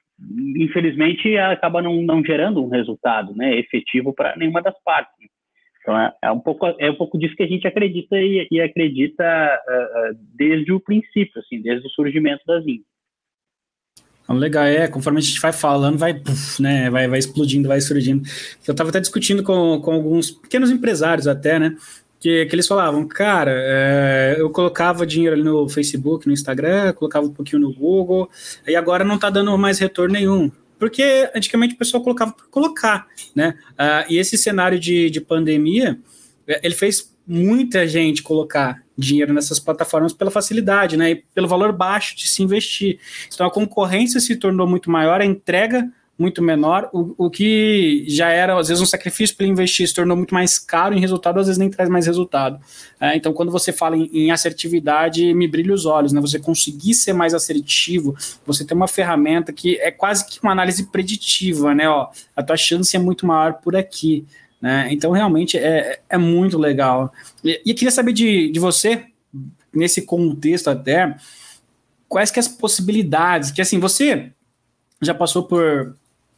infelizmente 0.57 1.35
acaba 1.37 1.81
não, 1.81 2.01
não 2.01 2.23
gerando 2.23 2.63
um 2.63 2.69
resultado 2.69 3.35
né, 3.35 3.57
efetivo 3.57 4.13
para 4.13 4.35
nenhuma 4.35 4.61
das 4.61 4.75
partes. 4.83 5.13
Então 5.81 5.99
é, 5.99 6.13
é, 6.23 6.31
um 6.31 6.39
pouco 6.39 6.65
é 6.79 6.89
um 6.89 6.95
pouco 6.95 7.17
disso 7.17 7.35
que 7.35 7.43
a 7.43 7.47
gente 7.47 7.67
acredita 7.67 8.17
e, 8.17 8.47
e 8.49 8.61
acredita 8.61 9.23
uh, 9.23 10.17
desde 10.35 10.71
o 10.71 10.79
princípio, 10.79 11.41
assim, 11.41 11.61
desde 11.61 11.85
o 11.87 11.91
surgimento 11.91 12.41
das 12.45 12.63
linhas. 12.63 12.85
Legal, 14.29 14.63
é, 14.63 14.87
conforme 14.87 15.19
a 15.19 15.21
gente 15.21 15.39
vai 15.39 15.51
falando, 15.51 15.97
vai, 15.97 16.13
puff, 16.13 16.61
né, 16.61 16.89
vai, 16.89 17.07
vai 17.07 17.19
explodindo, 17.19 17.67
vai 17.67 17.81
surgindo. 17.81 18.27
Eu 18.65 18.71
estava 18.71 18.89
até 18.89 18.99
discutindo 18.99 19.43
com, 19.43 19.79
com 19.81 19.91
alguns 19.91 20.31
pequenos 20.31 20.71
empresários 20.71 21.27
até, 21.27 21.59
né, 21.59 21.75
que, 22.19 22.45
que 22.45 22.55
eles 22.55 22.65
falavam, 22.65 23.05
cara, 23.05 23.51
é, 23.53 24.35
eu 24.39 24.49
colocava 24.49 25.05
dinheiro 25.05 25.35
ali 25.35 25.43
no 25.43 25.67
Facebook, 25.67 26.25
no 26.25 26.33
Instagram, 26.33 26.93
colocava 26.93 27.27
um 27.27 27.33
pouquinho 27.33 27.61
no 27.61 27.73
Google, 27.73 28.29
e 28.65 28.77
agora 28.77 29.03
não 29.03 29.15
está 29.15 29.29
dando 29.29 29.55
mais 29.57 29.77
retorno 29.77 30.13
nenhum. 30.13 30.49
Porque 30.79 31.29
antigamente 31.35 31.75
o 31.75 31.77
pessoal 31.77 32.01
colocava 32.01 32.31
por 32.31 32.47
colocar, 32.49 33.07
né? 33.35 33.55
Uh, 33.71 34.11
e 34.11 34.17
esse 34.17 34.37
cenário 34.37 34.79
de, 34.79 35.09
de 35.09 35.21
pandemia, 35.21 35.99
é, 36.47 36.61
ele 36.63 36.75
fez 36.75 37.13
muita 37.27 37.87
gente 37.87 38.23
colocar 38.23 38.82
dinheiro 38.97 39.33
nessas 39.33 39.59
plataformas 39.59 40.13
pela 40.13 40.31
facilidade, 40.31 40.97
né? 40.97 41.11
E 41.11 41.15
pelo 41.15 41.47
valor 41.47 41.71
baixo 41.71 42.15
de 42.15 42.27
se 42.27 42.43
investir. 42.43 42.99
Então 43.33 43.45
a 43.45 43.51
concorrência 43.51 44.19
se 44.19 44.35
tornou 44.35 44.67
muito 44.67 44.89
maior, 44.89 45.21
a 45.21 45.25
entrega 45.25 45.89
muito 46.17 46.43
menor, 46.43 46.89
o, 46.93 47.15
o 47.17 47.29
que 47.29 48.05
já 48.07 48.29
era 48.29 48.57
às 48.57 48.67
vezes 48.67 48.81
um 48.81 48.85
sacrifício 48.85 49.35
para 49.35 49.47
investir 49.47 49.87
se 49.87 49.93
tornou 49.93 50.15
muito 50.15 50.33
mais 50.33 50.59
caro 50.59 50.93
em 50.93 50.99
resultado, 50.99 51.39
às 51.39 51.47
vezes 51.47 51.57
nem 51.57 51.69
traz 51.69 51.89
mais 51.89 52.05
resultado. 52.05 52.59
É, 52.99 53.15
então, 53.15 53.33
quando 53.33 53.51
você 53.51 53.73
fala 53.73 53.97
em, 53.97 54.09
em, 54.13 54.31
assertividade, 54.31 55.33
me 55.33 55.47
brilha 55.47 55.73
os 55.73 55.85
olhos, 55.85 56.13
né? 56.13 56.21
Você 56.21 56.37
conseguir 56.37 56.93
ser 56.93 57.13
mais 57.13 57.33
assertivo, 57.33 58.15
você 58.45 58.63
ter 58.63 58.75
uma 58.75 58.87
ferramenta 58.87 59.51
que 59.51 59.75
é 59.77 59.89
quase 59.89 60.25
que 60.27 60.39
uma 60.43 60.51
análise 60.51 60.83
preditiva, 60.85 61.73
né? 61.73 61.89
Ó, 61.89 62.09
a 62.35 62.43
tua 62.43 62.57
chance 62.57 62.95
é 62.95 62.99
muito 62.99 63.25
maior 63.25 63.53
por 63.53 63.75
aqui. 63.75 64.25
Né? 64.63 64.87
Então, 64.91 65.11
realmente, 65.11 65.57
é, 65.57 65.99
é 66.09 66.17
muito 66.17 66.57
legal. 66.57 67.11
E, 67.43 67.61
e 67.65 67.73
queria 67.73 67.91
saber 67.91 68.13
de, 68.13 68.49
de 68.49 68.61
você, 68.61 69.07
nesse 69.75 70.03
contexto 70.03 70.69
até, 70.69 71.17
quais 72.07 72.31
que 72.31 72.39
as 72.39 72.47
possibilidades, 72.47 73.51
que 73.51 73.61
assim, 73.61 73.77
você 73.77 74.31
já 75.01 75.13
passou 75.13 75.43
por, 75.43 75.97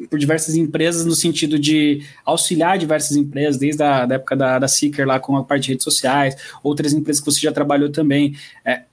por 0.09 0.17
diversas 0.17 0.55
empresas 0.55 1.05
no 1.05 1.13
sentido 1.13 1.59
de 1.59 2.03
auxiliar 2.25 2.79
diversas 2.79 3.15
empresas, 3.15 3.59
desde 3.59 3.83
a 3.83 4.07
da 4.07 4.15
época 4.15 4.35
da, 4.35 4.57
da 4.57 4.67
Seeker 4.67 5.05
lá 5.05 5.19
com 5.19 5.37
a 5.37 5.43
parte 5.43 5.65
de 5.65 5.69
redes 5.73 5.83
sociais, 5.83 6.35
outras 6.63 6.93
empresas 6.93 7.21
que 7.21 7.31
você 7.31 7.41
já 7.41 7.51
trabalhou 7.51 7.91
também. 7.91 8.35
É, 8.65 8.85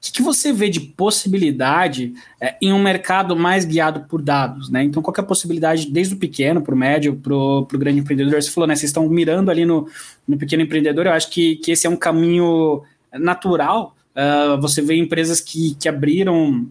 que, 0.00 0.12
que, 0.12 0.22
você 0.22 0.52
vê 0.52 0.68
de 0.70 0.80
possibilidade 0.80 2.14
é, 2.40 2.56
em 2.60 2.72
um 2.72 2.82
mercado 2.82 3.36
mais 3.36 3.64
guiado 3.64 4.06
por 4.08 4.22
dados? 4.22 4.70
Né? 4.70 4.82
Então, 4.82 5.02
qual 5.02 5.14
é 5.16 5.20
a 5.20 5.24
possibilidade, 5.24 5.90
desde 5.90 6.14
o 6.14 6.16
pequeno 6.16 6.62
para 6.62 6.74
o 6.74 6.78
médio, 6.78 7.16
para 7.16 7.34
o 7.34 7.66
grande 7.74 8.00
empreendedor? 8.00 8.40
Você 8.40 8.50
falou, 8.50 8.66
né? 8.66 8.74
Vocês 8.74 8.90
estão 8.90 9.08
mirando 9.08 9.50
ali 9.50 9.66
no, 9.66 9.88
no 10.26 10.38
pequeno 10.38 10.62
empreendedor, 10.62 11.06
eu 11.06 11.12
acho 11.12 11.30
que, 11.30 11.56
que 11.56 11.72
esse 11.72 11.86
é 11.86 11.90
um 11.90 11.96
caminho 11.96 12.82
natural. 13.12 13.94
Uh, 14.10 14.60
você 14.60 14.80
vê 14.82 14.96
empresas 14.96 15.40
que, 15.40 15.74
que 15.74 15.88
abriram 15.88 16.66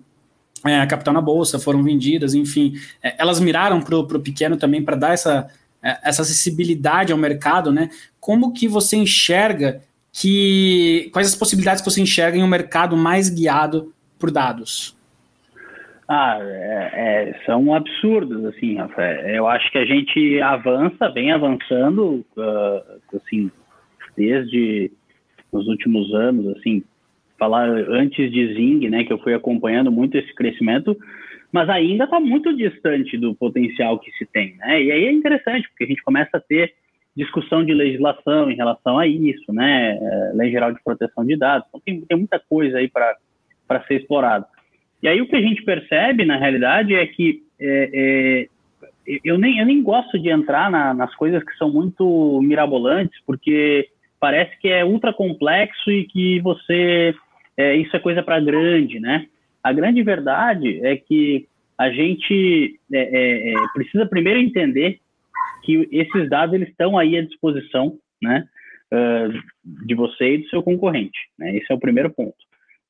é, 0.65 0.85
capital 0.85 1.13
na 1.13 1.21
bolsa, 1.21 1.59
foram 1.59 1.83
vendidas, 1.83 2.33
enfim, 2.33 2.73
é, 3.01 3.15
elas 3.17 3.39
miraram 3.39 3.81
para 3.81 3.97
o 3.97 4.19
pequeno 4.19 4.57
também 4.57 4.83
para 4.83 4.95
dar 4.95 5.13
essa, 5.13 5.47
é, 5.81 5.97
essa 6.03 6.21
acessibilidade 6.21 7.11
ao 7.11 7.17
mercado, 7.17 7.71
né? 7.71 7.89
Como 8.19 8.51
que 8.51 8.67
você 8.67 8.97
enxerga 8.97 9.81
que 10.12 11.10
quais 11.13 11.28
as 11.28 11.36
possibilidades 11.36 11.82
que 11.82 11.89
você 11.89 12.02
enxerga 12.02 12.38
em 12.38 12.43
um 12.43 12.48
mercado 12.48 12.98
mais 12.98 13.30
guiado 13.30 13.93
por 14.17 14.32
dados? 14.32 14.98
Ah, 16.08 16.39
é, 16.41 16.89
é, 16.93 17.39
são 17.45 17.74
absurdos, 17.74 18.43
assim. 18.45 18.78
Eu 19.28 19.48
acho 19.48 19.72
que 19.72 19.78
a 19.78 19.86
gente 19.86 20.41
avança, 20.41 21.08
vem 21.10 21.32
avançando, 21.32 22.26
uh, 22.36 23.15
assim, 23.15 23.52
desde 24.17 24.91
os 25.52 25.67
últimos 25.67 26.12
anos, 26.15 26.58
assim, 26.58 26.84
falar 27.38 27.69
antes 27.69 28.32
de 28.32 28.54
Zing, 28.56 28.89
né, 28.89 29.04
que 29.04 29.13
eu 29.13 29.19
fui 29.19 29.36
acompanhando 29.36 29.91
muito 29.91 30.17
esse 30.17 30.34
crescimento, 30.34 30.98
mas 31.52 31.69
ainda 31.69 32.04
está 32.06 32.19
muito 32.19 32.56
distante 32.56 33.15
do 33.17 33.36
potencial 33.36 34.00
que 34.00 34.12
se 34.13 34.26
tem, 34.26 34.56
né? 34.58 34.84
E 34.84 34.91
aí 34.91 35.06
é 35.06 35.12
interessante, 35.12 35.67
porque 35.69 35.84
a 35.84 35.88
gente 35.88 36.04
começa 36.04 36.38
a 36.38 36.39
ter 36.39 36.74
discussão 37.19 37.65
de 37.65 37.73
legislação 37.73 38.49
em 38.49 38.55
relação 38.55 38.97
a 38.97 39.05
isso, 39.05 39.51
né? 39.51 39.97
É, 40.01 40.32
lei 40.34 40.49
Geral 40.49 40.71
de 40.71 40.82
Proteção 40.82 41.25
de 41.25 41.36
Dados. 41.36 41.67
Então, 41.67 41.82
tem, 41.86 42.01
tem 42.01 42.17
muita 42.17 42.39
coisa 42.39 42.77
aí 42.77 42.88
para 42.88 43.84
ser 43.86 43.95
explorado. 43.95 44.45
E 45.03 45.08
aí 45.08 45.21
o 45.21 45.27
que 45.27 45.36
a 45.36 45.41
gente 45.41 45.62
percebe, 45.63 46.23
na 46.23 46.38
realidade, 46.38 46.95
é 46.95 47.05
que 47.05 47.43
é, 47.60 47.89
é, 47.93 49.19
eu, 49.23 49.38
nem, 49.38 49.60
eu 49.60 49.65
nem 49.65 49.84
gosto 49.84 50.17
de 50.17 50.29
entrar 50.29 50.71
na, 50.71 50.93
nas 50.93 51.13
coisas 51.15 51.43
que 51.43 51.55
são 51.58 51.69
muito 51.69 52.39
mirabolantes, 52.41 53.19
porque 53.25 53.89
parece 54.17 54.58
que 54.60 54.69
é 54.69 54.86
ultra 54.86 55.12
complexo 55.12 55.91
e 55.91 56.05
que 56.05 56.39
você 56.39 57.13
é, 57.58 57.75
isso 57.75 57.93
é 57.95 57.99
coisa 57.99 58.23
para 58.23 58.39
grande, 58.39 58.97
né? 58.99 59.25
A 59.62 59.73
grande 59.73 60.01
verdade 60.03 60.79
é 60.86 60.95
que 60.95 61.47
a 61.77 61.89
gente 61.89 62.79
é, 62.93 63.51
é 63.51 63.53
precisa 63.73 64.05
primeiro 64.05 64.39
entender 64.39 64.99
que 65.69 65.88
esses 65.91 66.27
dados 66.29 66.55
eles 66.55 66.69
estão 66.69 66.97
aí 66.97 67.15
à 67.15 67.21
disposição, 67.21 67.95
né, 68.21 68.43
uh, 68.91 69.86
de 69.86 69.93
você 69.93 70.34
e 70.34 70.38
do 70.39 70.49
seu 70.49 70.63
concorrente. 70.63 71.19
Né? 71.38 71.58
Esse 71.58 71.71
é 71.71 71.75
o 71.75 71.79
primeiro 71.79 72.10
ponto. 72.10 72.36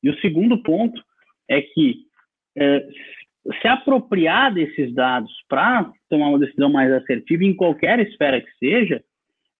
E 0.01 0.09
o 0.09 0.17
segundo 0.21 0.63
ponto 0.63 1.03
é 1.49 1.61
que 1.61 2.05
uh, 2.57 3.53
se 3.61 3.67
apropriar 3.67 4.53
desses 4.53 4.93
dados 4.93 5.31
para 5.49 5.91
tomar 6.09 6.29
uma 6.29 6.39
decisão 6.39 6.71
mais 6.71 6.89
assertiva 6.93 7.43
em 7.43 7.53
qualquer 7.53 7.99
esfera 7.99 8.39
que 8.39 8.51
seja, 8.57 9.03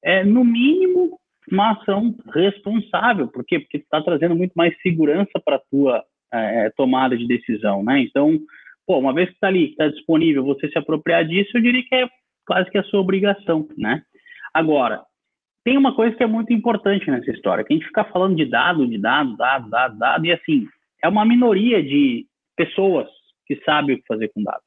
é 0.01 0.23
no 0.23 0.45
mínimo 0.45 1.19
uma 1.51 1.71
ação 1.71 2.15
responsável. 2.33 3.27
Por 3.27 3.43
quê? 3.43 3.59
Porque 3.59 3.77
está 3.77 4.01
trazendo 4.01 4.35
muito 4.35 4.53
mais 4.55 4.73
segurança 4.81 5.41
para 5.43 5.57
a 5.57 5.61
tua 5.69 6.05
é, 6.31 6.69
tomada 6.77 7.17
de 7.17 7.27
decisão, 7.27 7.83
né? 7.83 7.99
Então, 8.01 8.39
pô, 8.85 8.99
uma 8.99 9.13
vez 9.13 9.27
que 9.29 9.35
está 9.35 9.47
ali, 9.47 9.71
está 9.71 9.87
disponível, 9.87 10.45
você 10.45 10.69
se 10.69 10.77
apropriar 10.77 11.25
disso, 11.25 11.49
eu 11.57 11.61
diria 11.61 11.83
que 11.83 11.95
é 11.95 12.07
quase 12.49 12.67
que 12.71 12.79
a 12.79 12.83
sua 12.85 12.99
obrigação, 12.99 13.67
né? 13.77 14.01
Agora, 14.51 15.03
tem 15.63 15.77
uma 15.77 15.93
coisa 15.93 16.15
que 16.15 16.23
é 16.23 16.27
muito 16.27 16.51
importante 16.51 17.09
nessa 17.11 17.29
história, 17.29 17.63
que 17.63 17.71
a 17.71 17.75
gente 17.77 17.85
fica 17.85 18.03
falando 18.05 18.35
de 18.35 18.45
dado, 18.45 18.87
de 18.87 18.97
dado, 18.97 19.37
dado, 19.37 19.69
dado, 19.69 19.99
dado, 19.99 20.25
e 20.25 20.31
assim, 20.31 20.67
é 21.03 21.07
uma 21.07 21.23
minoria 21.23 21.83
de 21.83 22.25
pessoas 22.57 23.07
que 23.45 23.55
sabem 23.63 23.95
o 23.95 23.99
que 23.99 24.07
fazer 24.07 24.29
com 24.29 24.41
dado. 24.41 24.63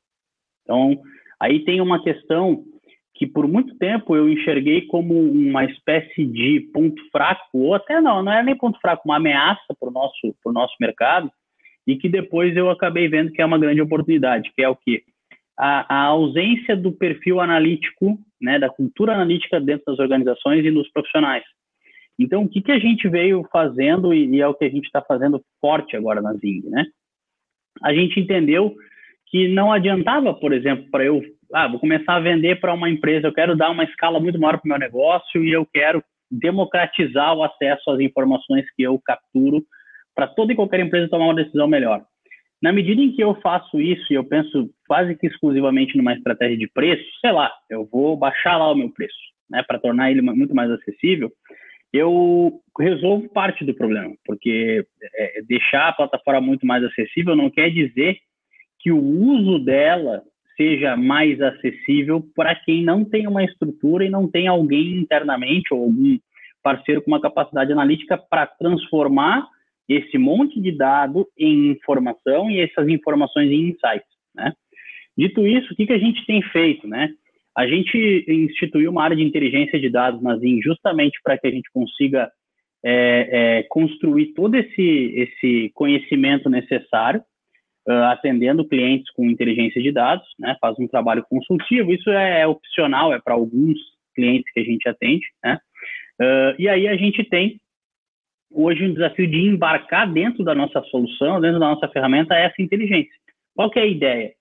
Então, 0.63 0.97
aí 1.41 1.65
tem 1.65 1.81
uma 1.81 2.01
questão 2.05 2.63
que 3.15 3.27
por 3.27 3.49
muito 3.49 3.77
tempo 3.79 4.15
eu 4.15 4.29
enxerguei 4.29 4.83
como 4.83 5.19
uma 5.21 5.65
espécie 5.65 6.25
de 6.25 6.71
ponto 6.73 7.03
fraco, 7.11 7.59
ou 7.59 7.75
até 7.75 8.01
não, 8.01 8.23
não 8.23 8.33
é 8.33 8.41
nem 8.41 8.57
ponto 8.57 8.79
fraco, 8.81 9.03
uma 9.05 9.17
ameaça 9.17 9.75
para 9.79 9.89
o 9.89 9.93
nosso, 9.93 10.37
nosso 10.47 10.75
mercado, 10.81 11.29
e 11.85 11.97
que 11.97 12.09
depois 12.09 12.57
eu 12.57 12.71
acabei 12.71 13.09
vendo 13.09 13.33
que 13.33 13.43
é 13.43 13.45
uma 13.45 13.59
grande 13.59 13.83
oportunidade, 13.83 14.53
que 14.55 14.63
é 14.63 14.69
o 14.69 14.77
quê? 14.77 15.03
A, 15.59 15.95
a, 15.95 16.05
ausência 16.07 16.77
do 16.77 16.93
perfil 16.93 17.41
analítico, 17.41 18.19
né, 18.41 18.59
da 18.59 18.71
cultura 18.71 19.15
analítica 19.15 19.61
dentro 19.61 19.85
das 19.87 19.99
organizações 19.99 20.65
e 20.65 20.71
nos 20.71 20.91
profissionais. 20.91 21.45
Então, 22.19 22.43
o 22.43 22.49
que, 22.49 22.61
que 22.61 22.73
a 22.73 22.79
gente 22.79 23.09
veio 23.09 23.47
fazendo 23.53 24.13
e, 24.13 24.27
e 24.27 24.41
é 24.41 24.47
o 24.47 24.55
que 24.55 24.65
a 24.65 24.71
gente 24.71 24.85
está 24.85 25.03
fazendo 25.03 25.43
forte 25.61 25.97
agora 25.97 26.21
na 26.21 26.33
Zing, 26.35 26.63
né? 26.69 26.85
A 27.83 27.93
gente 27.95 28.21
entendeu 28.21 28.75
que 29.27 29.49
não 29.49 29.73
adiantava, 29.73 30.35
por 30.35 30.53
exemplo, 30.53 30.91
para 30.91 31.05
eu, 31.05 31.23
ah, 31.55 31.67
vou 31.67 31.81
começar 31.81 32.17
a 32.17 32.21
vender 32.21 32.61
para 32.61 32.75
uma 32.75 32.91
empresa, 32.91 33.27
eu 33.27 33.33
quero 33.33 33.57
dar 33.57 33.71
uma 33.71 33.85
escala 33.85 34.21
muito 34.21 34.39
maior 34.39 34.59
para 34.59 34.67
o 34.67 34.69
meu 34.69 34.79
negócio 34.79 35.43
e 35.43 35.51
eu 35.51 35.67
quero 35.67 36.05
democratizar 36.31 37.35
o 37.35 37.43
acesso 37.43 37.91
às 37.91 38.01
informações 38.01 38.65
que 38.75 38.83
eu 38.83 39.01
capturo 39.05 39.63
para 40.15 40.27
toda 40.27 40.53
e 40.53 40.57
qualquer 40.57 40.81
empresa 40.81 41.09
tomar 41.09 41.27
uma 41.27 41.35
decisão 41.35 41.67
melhor. 41.67 42.05
Na 42.63 42.73
medida 42.73 43.03
em 43.03 43.11
que 43.11 43.23
eu 43.23 43.35
faço 43.41 43.81
isso 43.81 44.13
e 44.13 44.15
eu 44.15 44.23
penso 44.23 44.71
quase 44.87 45.17
que 45.17 45.27
exclusivamente 45.27 45.97
numa 45.97 46.15
estratégia 46.15 46.57
de 46.57 46.69
preço, 46.69 47.05
sei 47.21 47.33
lá, 47.33 47.53
eu 47.69 47.89
vou 47.91 48.17
baixar 48.17 48.57
lá 48.57 48.71
o 48.71 48.75
meu 48.75 48.89
preço, 48.89 49.19
né, 49.51 49.65
para 49.67 49.81
tornar 49.81 50.13
ele 50.13 50.23
muito 50.23 50.55
mais 50.55 50.71
acessível, 50.71 51.33
eu 51.93 52.61
resolvo 52.79 53.29
parte 53.29 53.65
do 53.65 53.75
problema, 53.75 54.15
porque 54.25 54.87
é, 55.15 55.43
deixar 55.43 55.89
a 55.89 55.93
plataforma 55.93 56.41
muito 56.41 56.65
mais 56.65 56.83
acessível 56.85 57.37
não 57.37 57.51
quer 57.51 57.71
dizer 57.71 58.17
que 58.79 58.91
o 58.91 58.99
uso 58.99 59.59
dela 59.59 60.23
seja 60.57 60.97
mais 60.97 61.41
acessível 61.41 62.25
para 62.35 62.55
quem 62.55 62.85
não 62.85 63.05
tem 63.05 63.27
uma 63.27 63.45
estrutura 63.45 64.05
e 64.05 64.11
não 64.11 64.31
tem 64.31 64.47
alguém 64.47 64.99
internamente 64.99 65.75
ou 65.75 65.83
algum 65.83 66.17
parceiro 66.63 67.03
com 67.03 67.11
uma 67.11 67.21
capacidade 67.21 67.73
analítica 67.73 68.17
para 68.17 68.47
transformar 68.47 69.47
esse 69.97 70.19
monte 70.19 70.61
de 70.61 70.73
dado 70.73 71.27
em 71.39 71.71
informação 71.71 72.51
e 72.51 72.61
essas 72.61 72.89
informações 72.89 73.51
em 73.51 73.71
insights, 73.71 74.09
né? 74.35 74.53
Dito 75.17 75.47
isso, 75.47 75.73
o 75.73 75.77
que, 75.77 75.87
que 75.87 75.93
a 75.93 75.99
gente 75.99 76.25
tem 76.27 76.43
feito, 76.43 76.89
né? 76.89 77.11
A 77.57 77.67
gente 77.67 78.25
instituiu 78.27 78.91
uma 78.91 79.05
área 79.05 79.17
de 79.17 79.23
inteligência 79.23 79.79
de 79.79 79.91
dados 79.91 80.23
na 80.23 80.39
ZIN 80.39 80.61
justamente 80.63 81.19
para 81.23 81.37
que 81.37 81.47
a 81.47 81.51
gente 81.51 81.71
consiga 81.73 82.31
é, 82.85 83.59
é, 83.59 83.63
construir 83.65 84.33
todo 84.33 84.55
esse, 84.55 85.13
esse 85.15 85.71
conhecimento 85.75 86.49
necessário, 86.49 87.23
uh, 87.87 88.05
atendendo 88.11 88.67
clientes 88.67 89.13
com 89.13 89.29
inteligência 89.29 89.83
de 89.83 89.93
dados, 89.93 90.27
né? 90.39 90.57
Faz 90.61 90.79
um 90.79 90.89
trabalho 90.89 91.25
consultivo, 91.29 91.93
isso 91.93 92.11
é, 92.11 92.41
é 92.41 92.47
opcional, 92.47 93.13
é 93.13 93.21
para 93.21 93.35
alguns 93.35 93.79
clientes 94.15 94.51
que 94.53 94.61
a 94.61 94.65
gente 94.65 94.89
atende, 94.89 95.27
né? 95.45 95.59
Uh, 96.21 96.55
e 96.59 96.69
aí 96.69 96.89
a 96.89 96.97
gente 96.97 97.23
tem 97.25 97.61
hoje 98.55 98.85
um 98.85 98.93
desafio 98.93 99.27
de 99.27 99.39
embarcar 99.39 100.11
dentro 100.11 100.45
da 100.45 100.55
nossa 100.55 100.83
solução, 100.85 101.41
dentro 101.41 101.59
da 101.59 101.69
nossa 101.69 101.89
ferramenta, 101.89 102.35
essa 102.35 102.61
inteligência. 102.61 103.13
Qual 103.55 103.71
que 103.71 103.79
é 103.79 103.83
a 103.83 103.87
ideia? 103.87 104.33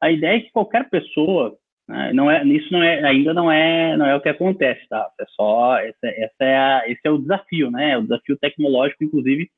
A 0.00 0.10
ideia 0.10 0.36
é 0.36 0.40
que 0.40 0.52
qualquer 0.52 0.88
pessoa, 0.88 1.56
né, 1.88 2.12
não 2.12 2.30
é, 2.30 2.44
isso 2.44 2.72
não 2.72 2.82
é, 2.82 3.04
ainda 3.04 3.34
não 3.34 3.50
é, 3.50 3.96
não 3.96 4.06
é 4.06 4.14
o 4.14 4.20
que 4.20 4.28
acontece, 4.28 4.86
tá? 4.88 5.08
É 5.20 5.24
só, 5.28 5.78
essa, 5.78 6.06
essa 6.06 6.44
é 6.44 6.56
a, 6.56 6.82
esse 6.86 7.00
é 7.04 7.10
o 7.10 7.18
desafio, 7.18 7.70
né? 7.70 7.92
É 7.92 7.98
o 7.98 8.02
desafio 8.02 8.36
tecnológico, 8.36 9.04
inclusive, 9.04 9.48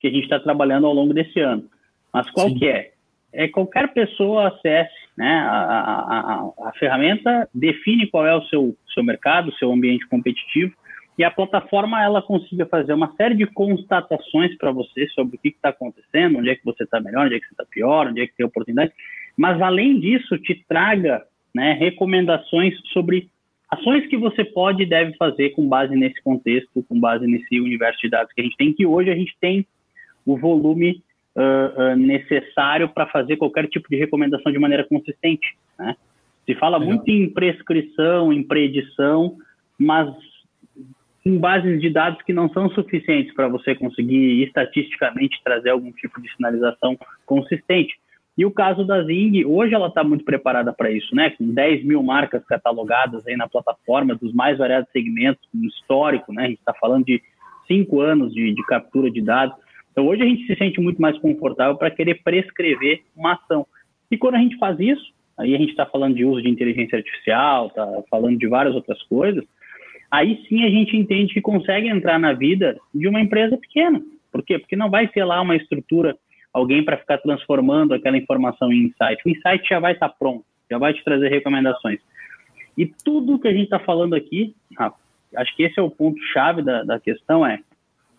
que 0.00 0.08
a 0.08 0.10
gente 0.10 0.24
está 0.24 0.38
trabalhando 0.38 0.86
ao 0.86 0.94
longo 0.94 1.14
desse 1.14 1.40
ano. 1.40 1.64
Mas 2.12 2.30
qual 2.30 2.48
Sim. 2.48 2.58
que 2.58 2.68
é? 2.68 2.92
É 3.32 3.46
qualquer 3.46 3.92
pessoa 3.92 4.48
acesse, 4.48 4.94
né? 5.16 5.30
A, 5.30 5.52
a, 5.52 6.20
a, 6.66 6.68
a 6.68 6.72
ferramenta 6.78 7.48
define 7.54 8.06
qual 8.06 8.26
é 8.26 8.34
o 8.34 8.42
seu, 8.44 8.76
seu 8.94 9.02
mercado, 9.02 9.54
seu 9.56 9.70
ambiente 9.72 10.06
competitivo, 10.08 10.74
e 11.18 11.24
a 11.24 11.30
plataforma 11.32 12.00
ela 12.00 12.22
consiga 12.22 12.64
fazer 12.64 12.92
uma 12.92 13.12
série 13.16 13.34
de 13.34 13.44
constatações 13.44 14.56
para 14.56 14.70
você 14.70 15.08
sobre 15.08 15.36
o 15.36 15.38
que 15.38 15.48
está 15.48 15.70
acontecendo, 15.70 16.38
onde 16.38 16.48
é 16.48 16.54
que 16.54 16.64
você 16.64 16.84
está 16.84 17.00
melhor, 17.00 17.26
onde 17.26 17.34
é 17.34 17.40
que 17.40 17.46
você 17.46 17.54
está 17.54 17.64
pior, 17.64 18.06
onde 18.06 18.20
é 18.20 18.26
que 18.28 18.36
tem 18.36 18.46
oportunidade, 18.46 18.92
mas 19.36 19.60
além 19.60 19.98
disso 19.98 20.38
te 20.38 20.64
traga 20.68 21.24
né, 21.52 21.72
recomendações 21.72 22.78
sobre 22.92 23.28
ações 23.68 24.06
que 24.06 24.16
você 24.16 24.44
pode 24.44 24.84
e 24.84 24.86
deve 24.86 25.14
fazer 25.16 25.50
com 25.50 25.68
base 25.68 25.94
nesse 25.96 26.22
contexto, 26.22 26.84
com 26.88 26.98
base 26.98 27.26
nesse 27.26 27.60
universo 27.60 28.00
de 28.00 28.10
dados 28.10 28.32
que 28.32 28.40
a 28.40 28.44
gente 28.44 28.56
tem, 28.56 28.72
que 28.72 28.86
hoje 28.86 29.10
a 29.10 29.16
gente 29.16 29.36
tem 29.40 29.66
o 30.24 30.36
volume 30.36 31.02
uh, 31.34 31.92
uh, 31.92 31.96
necessário 31.96 32.88
para 32.88 33.06
fazer 33.06 33.36
qualquer 33.36 33.66
tipo 33.68 33.88
de 33.90 33.96
recomendação 33.96 34.52
de 34.52 34.58
maneira 34.58 34.84
consistente. 34.84 35.56
Né? 35.78 35.96
Se 36.46 36.54
fala 36.54 36.78
Legal. 36.78 36.94
muito 36.94 37.10
em 37.10 37.28
prescrição, 37.28 38.32
em 38.32 38.42
predição, 38.42 39.36
mas 39.78 40.08
com 41.28 41.38
bases 41.38 41.78
de 41.78 41.90
dados 41.90 42.22
que 42.22 42.32
não 42.32 42.48
são 42.48 42.70
suficientes 42.70 43.34
para 43.34 43.48
você 43.48 43.74
conseguir 43.74 44.42
estatisticamente 44.44 45.38
trazer 45.44 45.68
algum 45.68 45.92
tipo 45.92 46.22
de 46.22 46.34
sinalização 46.34 46.98
consistente. 47.26 47.94
E 48.36 48.46
o 48.46 48.50
caso 48.50 48.82
da 48.82 49.02
Zing, 49.02 49.44
hoje 49.44 49.74
ela 49.74 49.88
está 49.88 50.02
muito 50.02 50.24
preparada 50.24 50.72
para 50.72 50.90
isso, 50.90 51.14
né? 51.14 51.28
Com 51.30 51.52
10 51.52 51.84
mil 51.84 52.02
marcas 52.02 52.42
catalogadas 52.46 53.26
aí 53.26 53.36
na 53.36 53.46
plataforma, 53.46 54.14
dos 54.14 54.32
mais 54.32 54.56
variados 54.56 54.88
segmentos, 54.90 55.46
um 55.54 55.66
histórico, 55.66 56.32
né? 56.32 56.44
A 56.44 56.48
gente 56.48 56.60
está 56.60 56.72
falando 56.72 57.04
de 57.04 57.20
cinco 57.66 58.00
anos 58.00 58.32
de, 58.32 58.54
de, 58.54 58.62
captura 58.62 59.10
de 59.10 59.20
dados. 59.20 59.54
Então 59.92 60.06
hoje 60.06 60.22
a 60.22 60.26
gente 60.26 60.46
se 60.46 60.56
sente 60.56 60.80
muito 60.80 61.02
mais 61.02 61.18
confortável 61.18 61.76
para 61.76 61.90
querer 61.90 62.22
prescrever 62.22 63.02
uma 63.14 63.34
ação. 63.34 63.66
E 64.10 64.16
quando 64.16 64.36
a 64.36 64.38
gente 64.38 64.56
faz 64.56 64.80
isso, 64.80 65.12
aí 65.36 65.54
a 65.54 65.58
gente 65.58 65.70
está 65.70 65.84
falando 65.84 66.14
de 66.14 66.24
uso 66.24 66.40
de 66.40 66.48
inteligência 66.48 66.96
artificial, 66.96 67.66
está 67.66 67.86
falando 68.08 68.38
de 68.38 68.46
várias 68.46 68.74
outras 68.74 69.02
coisas, 69.02 69.44
aí 70.10 70.42
sim 70.48 70.64
a 70.64 70.70
gente 70.70 70.96
entende 70.96 71.34
que 71.34 71.40
consegue 71.40 71.88
entrar 71.88 72.18
na 72.18 72.32
vida 72.32 72.78
de 72.94 73.08
uma 73.08 73.20
empresa 73.20 73.56
pequena. 73.56 74.02
Por 74.30 74.42
quê? 74.42 74.58
Porque 74.58 74.76
não 74.76 74.90
vai 74.90 75.08
ter 75.08 75.24
lá 75.24 75.40
uma 75.40 75.56
estrutura 75.56 76.16
alguém 76.52 76.84
para 76.84 76.96
ficar 76.96 77.18
transformando 77.18 77.94
aquela 77.94 78.16
informação 78.16 78.72
em 78.72 78.84
insight. 78.84 79.22
O 79.24 79.30
insight 79.30 79.68
já 79.68 79.78
vai 79.78 79.92
estar 79.92 80.08
tá 80.08 80.14
pronto, 80.18 80.44
já 80.70 80.78
vai 80.78 80.92
te 80.92 81.02
trazer 81.04 81.28
recomendações. 81.28 82.00
E 82.76 82.86
tudo 82.86 83.38
que 83.38 83.48
a 83.48 83.52
gente 83.52 83.64
está 83.64 83.78
falando 83.78 84.14
aqui, 84.14 84.54
acho 85.36 85.56
que 85.56 85.64
esse 85.64 85.78
é 85.78 85.82
o 85.82 85.90
ponto 85.90 86.20
chave 86.32 86.62
da, 86.62 86.84
da 86.84 87.00
questão, 87.00 87.44
é 87.44 87.60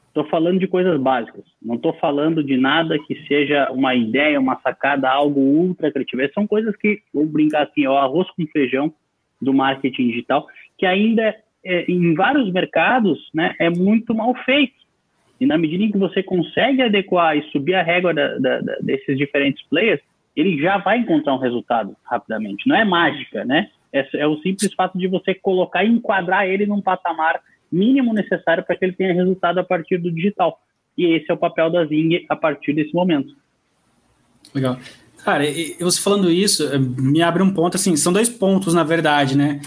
estou 0.08 0.26
falando 0.26 0.60
de 0.60 0.68
coisas 0.68 1.00
básicas, 1.00 1.46
não 1.62 1.76
estou 1.76 1.94
falando 1.94 2.44
de 2.44 2.58
nada 2.58 2.98
que 3.08 3.16
seja 3.28 3.72
uma 3.72 3.96
ideia, 3.96 4.40
uma 4.40 4.60
sacada, 4.60 5.10
algo 5.10 5.40
ultra 5.40 5.92
criativo. 5.92 6.22
São 6.34 6.48
coisas 6.48 6.76
que, 6.76 7.02
vou 7.14 7.26
brincar 7.26 7.64
assim, 7.64 7.86
é 7.86 7.90
o 7.90 7.96
arroz 7.96 8.30
com 8.32 8.46
feijão 8.48 8.94
do 9.42 9.54
marketing 9.54 10.10
digital, 10.10 10.48
que 10.78 10.86
ainda 10.86 11.34
é, 11.64 11.90
em 11.92 12.14
vários 12.14 12.52
mercados 12.52 13.18
né, 13.34 13.56
é 13.60 13.70
muito 13.70 14.14
mal 14.14 14.34
feito. 14.46 14.80
E 15.40 15.46
na 15.46 15.58
medida 15.58 15.84
em 15.84 15.92
que 15.92 15.98
você 15.98 16.22
consegue 16.22 16.82
adequar 16.82 17.38
e 17.38 17.50
subir 17.52 17.76
a 17.76 17.84
régua 17.84 18.14
da, 18.14 18.38
da, 18.38 18.60
da, 18.60 18.76
desses 18.82 19.18
diferentes 19.18 19.64
players, 19.70 20.02
ele 20.36 20.62
já 20.62 20.78
vai 20.78 21.00
encontrar 21.00 21.34
um 21.34 21.40
resultado 21.40 21.96
rapidamente. 22.04 22.68
Não 22.68 22.76
é 22.76 22.84
mágica, 22.84 23.46
né? 23.46 23.70
É, 23.92 24.08
é 24.16 24.28
o 24.28 24.38
simples 24.42 24.74
fato 24.74 24.98
de 24.98 25.08
você 25.08 25.34
colocar 25.34 25.84
e 25.84 25.90
enquadrar 25.90 26.48
ele 26.48 26.66
num 26.66 26.82
patamar 26.82 27.42
mínimo 27.72 28.14
necessário 28.14 28.64
para 28.64 28.76
que 28.76 28.86
ele 28.86 28.94
tenha 28.94 29.14
resultado 29.14 29.60
a 29.60 29.64
partir 29.64 29.98
do 29.98 30.12
digital. 30.12 30.60
E 30.98 31.06
esse 31.06 31.32
é 31.32 31.34
o 31.34 31.38
papel 31.38 31.70
da 31.70 31.86
Zing 31.86 32.26
a 32.28 32.36
partir 32.36 32.74
desse 32.74 32.94
momento. 32.94 33.34
Legal. 34.54 34.78
Cara, 35.24 35.44
você 35.80 36.02
falando 36.02 36.32
isso, 36.32 36.64
eh, 36.64 36.78
me 36.78 37.22
abre 37.22 37.44
um 37.44 37.54
ponto, 37.54 37.76
assim, 37.76 37.96
são 37.96 38.12
dois 38.12 38.30
pontos, 38.30 38.74
na 38.74 38.84
verdade, 38.84 39.38
né? 39.38 39.62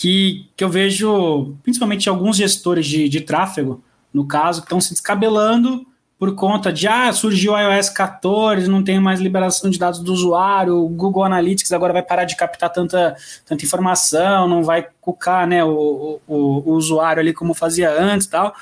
Que, 0.00 0.48
que 0.56 0.62
eu 0.62 0.68
vejo, 0.68 1.56
principalmente 1.64 2.08
alguns 2.08 2.36
gestores 2.36 2.86
de, 2.86 3.08
de 3.08 3.20
tráfego, 3.20 3.82
no 4.14 4.26
caso, 4.26 4.60
que 4.60 4.66
estão 4.66 4.80
se 4.80 4.92
descabelando 4.92 5.84
por 6.18 6.34
conta 6.34 6.72
de, 6.72 6.88
ah, 6.88 7.12
surgiu 7.12 7.52
o 7.52 7.58
iOS 7.58 7.90
14, 7.90 8.68
não 8.68 8.82
tem 8.82 8.98
mais 8.98 9.20
liberação 9.20 9.70
de 9.70 9.78
dados 9.78 10.00
do 10.00 10.12
usuário, 10.12 10.76
o 10.76 10.88
Google 10.88 11.22
Analytics 11.22 11.72
agora 11.72 11.92
vai 11.92 12.02
parar 12.02 12.24
de 12.24 12.36
captar 12.36 12.70
tanta, 12.70 13.16
tanta 13.46 13.64
informação, 13.64 14.48
não 14.48 14.64
vai 14.64 14.88
cucar 15.00 15.46
né, 15.46 15.64
o, 15.64 16.20
o, 16.26 16.36
o 16.36 16.72
usuário 16.72 17.20
ali 17.20 17.32
como 17.32 17.54
fazia 17.54 17.90
antes 17.90 18.26
e 18.26 18.30
tal. 18.30 18.52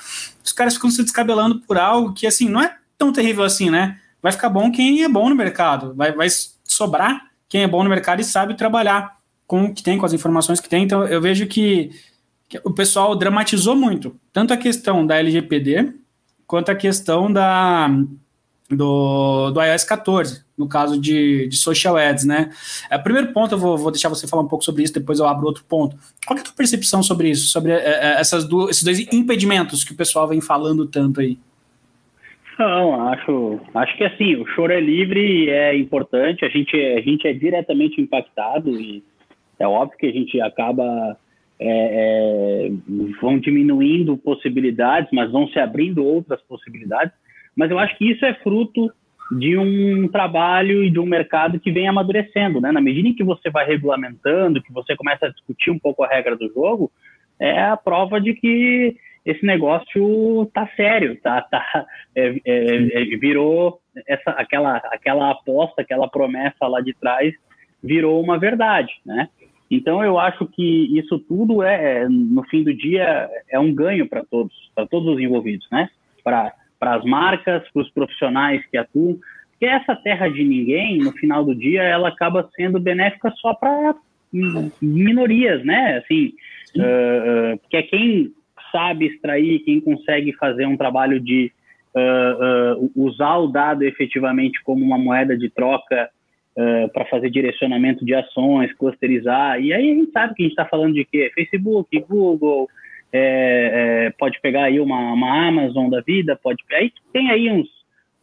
Os 0.44 0.52
caras 0.52 0.74
ficam 0.74 0.90
se 0.90 1.02
descabelando 1.02 1.60
por 1.60 1.78
algo 1.78 2.12
que, 2.12 2.26
assim, 2.26 2.48
não 2.48 2.60
é 2.60 2.76
tão 2.98 3.10
terrível 3.10 3.44
assim, 3.44 3.70
né? 3.70 3.98
Vai 4.22 4.32
ficar 4.32 4.50
bom 4.50 4.70
quem 4.70 5.02
é 5.02 5.08
bom 5.08 5.28
no 5.28 5.34
mercado, 5.34 5.94
vai, 5.94 6.12
vai 6.12 6.28
sobrar 6.62 7.26
quem 7.48 7.62
é 7.62 7.66
bom 7.66 7.82
no 7.82 7.88
mercado 7.88 8.20
e 8.20 8.24
sabe 8.24 8.54
trabalhar 8.54 9.15
com 9.46 9.66
o 9.66 9.74
que 9.74 9.82
tem, 9.82 9.98
com 9.98 10.06
as 10.06 10.12
informações 10.12 10.60
que 10.60 10.68
tem. 10.68 10.82
Então, 10.82 11.04
eu 11.04 11.20
vejo 11.20 11.46
que 11.46 11.90
o 12.64 12.70
pessoal 12.70 13.14
dramatizou 13.16 13.76
muito, 13.76 14.16
tanto 14.32 14.52
a 14.52 14.56
questão 14.56 15.06
da 15.06 15.16
LGPD, 15.16 15.92
quanto 16.46 16.70
a 16.70 16.76
questão 16.76 17.32
da, 17.32 17.88
do, 18.70 19.50
do 19.50 19.62
iOS 19.62 19.84
14, 19.84 20.44
no 20.56 20.68
caso 20.68 21.00
de, 21.00 21.48
de 21.48 21.56
social 21.56 21.96
ads, 21.96 22.24
né? 22.24 22.50
É, 22.90 22.96
primeiro 22.98 23.32
ponto, 23.32 23.54
eu 23.54 23.58
vou, 23.58 23.76
vou 23.76 23.90
deixar 23.90 24.08
você 24.08 24.26
falar 24.26 24.42
um 24.42 24.48
pouco 24.48 24.64
sobre 24.64 24.82
isso, 24.82 24.94
depois 24.94 25.18
eu 25.18 25.26
abro 25.26 25.46
outro 25.46 25.64
ponto. 25.64 25.96
Qual 26.26 26.36
é 26.36 26.40
a 26.40 26.44
tua 26.44 26.54
percepção 26.54 27.02
sobre 27.02 27.30
isso, 27.30 27.48
sobre 27.48 27.72
é, 27.72 27.76
é 27.76 28.20
essas 28.20 28.48
duas, 28.48 28.70
esses 28.70 28.84
dois 28.84 29.00
impedimentos 29.12 29.84
que 29.84 29.92
o 29.92 29.96
pessoal 29.96 30.28
vem 30.28 30.40
falando 30.40 30.86
tanto 30.86 31.20
aí? 31.20 31.38
Não, 32.58 33.08
acho, 33.08 33.60
acho 33.74 33.96
que 33.98 34.04
assim, 34.04 34.36
o 34.36 34.46
choro 34.46 34.72
é 34.72 34.80
livre 34.80 35.50
é 35.50 35.76
importante, 35.76 36.44
a 36.44 36.48
gente, 36.48 36.74
a 36.74 37.00
gente 37.02 37.28
é 37.28 37.32
diretamente 37.34 38.00
impactado 38.00 38.70
e 38.80 39.04
é 39.58 39.66
óbvio 39.66 39.98
que 39.98 40.06
a 40.06 40.12
gente 40.12 40.40
acaba 40.40 41.16
é, 41.58 42.68
é, 42.68 42.70
vão 43.20 43.38
diminuindo 43.38 44.16
possibilidades, 44.16 45.10
mas 45.12 45.30
vão 45.30 45.48
se 45.48 45.58
abrindo 45.58 46.04
outras 46.04 46.40
possibilidades. 46.42 47.12
Mas 47.54 47.70
eu 47.70 47.78
acho 47.78 47.96
que 47.96 48.10
isso 48.10 48.24
é 48.24 48.34
fruto 48.34 48.92
de 49.32 49.56
um 49.56 50.06
trabalho 50.08 50.84
e 50.84 50.90
de 50.90 51.00
um 51.00 51.06
mercado 51.06 51.58
que 51.58 51.72
vem 51.72 51.88
amadurecendo, 51.88 52.60
né? 52.60 52.70
Na 52.70 52.80
medida 52.80 53.08
em 53.08 53.14
que 53.14 53.24
você 53.24 53.50
vai 53.50 53.66
regulamentando, 53.66 54.62
que 54.62 54.72
você 54.72 54.94
começa 54.94 55.26
a 55.26 55.30
discutir 55.30 55.70
um 55.70 55.78
pouco 55.78 56.04
a 56.04 56.08
regra 56.08 56.36
do 56.36 56.48
jogo, 56.52 56.92
é 57.40 57.62
a 57.62 57.76
prova 57.76 58.20
de 58.20 58.34
que 58.34 58.96
esse 59.24 59.44
negócio 59.44 60.48
tá 60.54 60.68
sério, 60.76 61.18
tá, 61.20 61.42
tá 61.42 61.86
é, 62.14 62.36
é, 62.44 63.02
é 63.02 63.16
virou 63.16 63.80
essa, 64.06 64.30
aquela, 64.30 64.76
aquela 64.76 65.30
aposta, 65.32 65.82
aquela 65.82 66.08
promessa 66.08 66.66
lá 66.68 66.80
de 66.80 66.94
trás 66.94 67.34
virou 67.82 68.22
uma 68.22 68.38
verdade, 68.38 68.92
né? 69.04 69.28
Então 69.70 70.02
eu 70.02 70.18
acho 70.18 70.46
que 70.46 70.96
isso 70.96 71.18
tudo 71.18 71.62
é, 71.62 72.02
é 72.02 72.08
no 72.08 72.42
fim 72.44 72.62
do 72.62 72.72
dia, 72.72 73.28
é 73.48 73.58
um 73.58 73.74
ganho 73.74 74.08
para 74.08 74.24
todos, 74.24 74.54
para 74.74 74.86
todos 74.86 75.14
os 75.14 75.20
envolvidos, 75.20 75.66
né? 75.70 75.88
Para 76.22 76.52
as 76.80 77.04
marcas, 77.04 77.68
para 77.72 77.82
os 77.82 77.90
profissionais 77.90 78.64
que 78.66 78.76
atuam, 78.76 79.18
porque 79.50 79.66
essa 79.66 79.96
terra 79.96 80.28
de 80.28 80.44
ninguém, 80.44 80.98
no 80.98 81.12
final 81.12 81.42
do 81.42 81.54
dia, 81.54 81.82
ela 81.82 82.08
acaba 82.08 82.48
sendo 82.54 82.78
benéfica 82.78 83.32
só 83.40 83.54
para 83.54 83.94
minorias, 84.82 85.64
né? 85.64 85.98
Assim, 85.98 86.34
uh, 86.76 87.54
uh, 87.54 87.60
que 87.70 87.76
é 87.78 87.82
quem 87.82 88.32
sabe 88.70 89.06
extrair, 89.06 89.60
quem 89.60 89.80
consegue 89.80 90.34
fazer 90.34 90.66
um 90.66 90.76
trabalho 90.76 91.18
de 91.18 91.50
uh, 91.94 92.92
usar 92.94 93.38
o 93.38 93.46
dado 93.46 93.82
efetivamente 93.82 94.62
como 94.62 94.84
uma 94.84 94.98
moeda 94.98 95.36
de 95.38 95.48
troca 95.48 96.10
uh, 96.56 96.88
para 96.92 97.04
fazer 97.06 97.30
direcionamento 97.30 98.04
de 98.04 98.14
ações, 98.14 98.72
clusterizar. 98.74 99.60
E 99.60 99.72
aí 99.72 99.90
a 99.90 99.94
gente 99.94 100.10
sabe 100.12 100.34
que 100.34 100.42
a 100.42 100.44
gente 100.44 100.52
está 100.52 100.64
falando 100.64 100.94
de 100.94 101.04
quê? 101.04 101.30
Facebook, 101.34 101.98
Google, 102.00 102.68
é, 103.12 104.06
é, 104.06 104.10
pode 104.18 104.40
pegar 104.40 104.64
aí 104.64 104.80
uma, 104.80 105.12
uma, 105.12 105.48
Amazon 105.48 105.88
da 105.88 106.00
vida, 106.00 106.38
pode 106.42 106.62
aí 106.72 106.92
tem 107.12 107.30
aí 107.30 107.50
uns, 107.50 107.68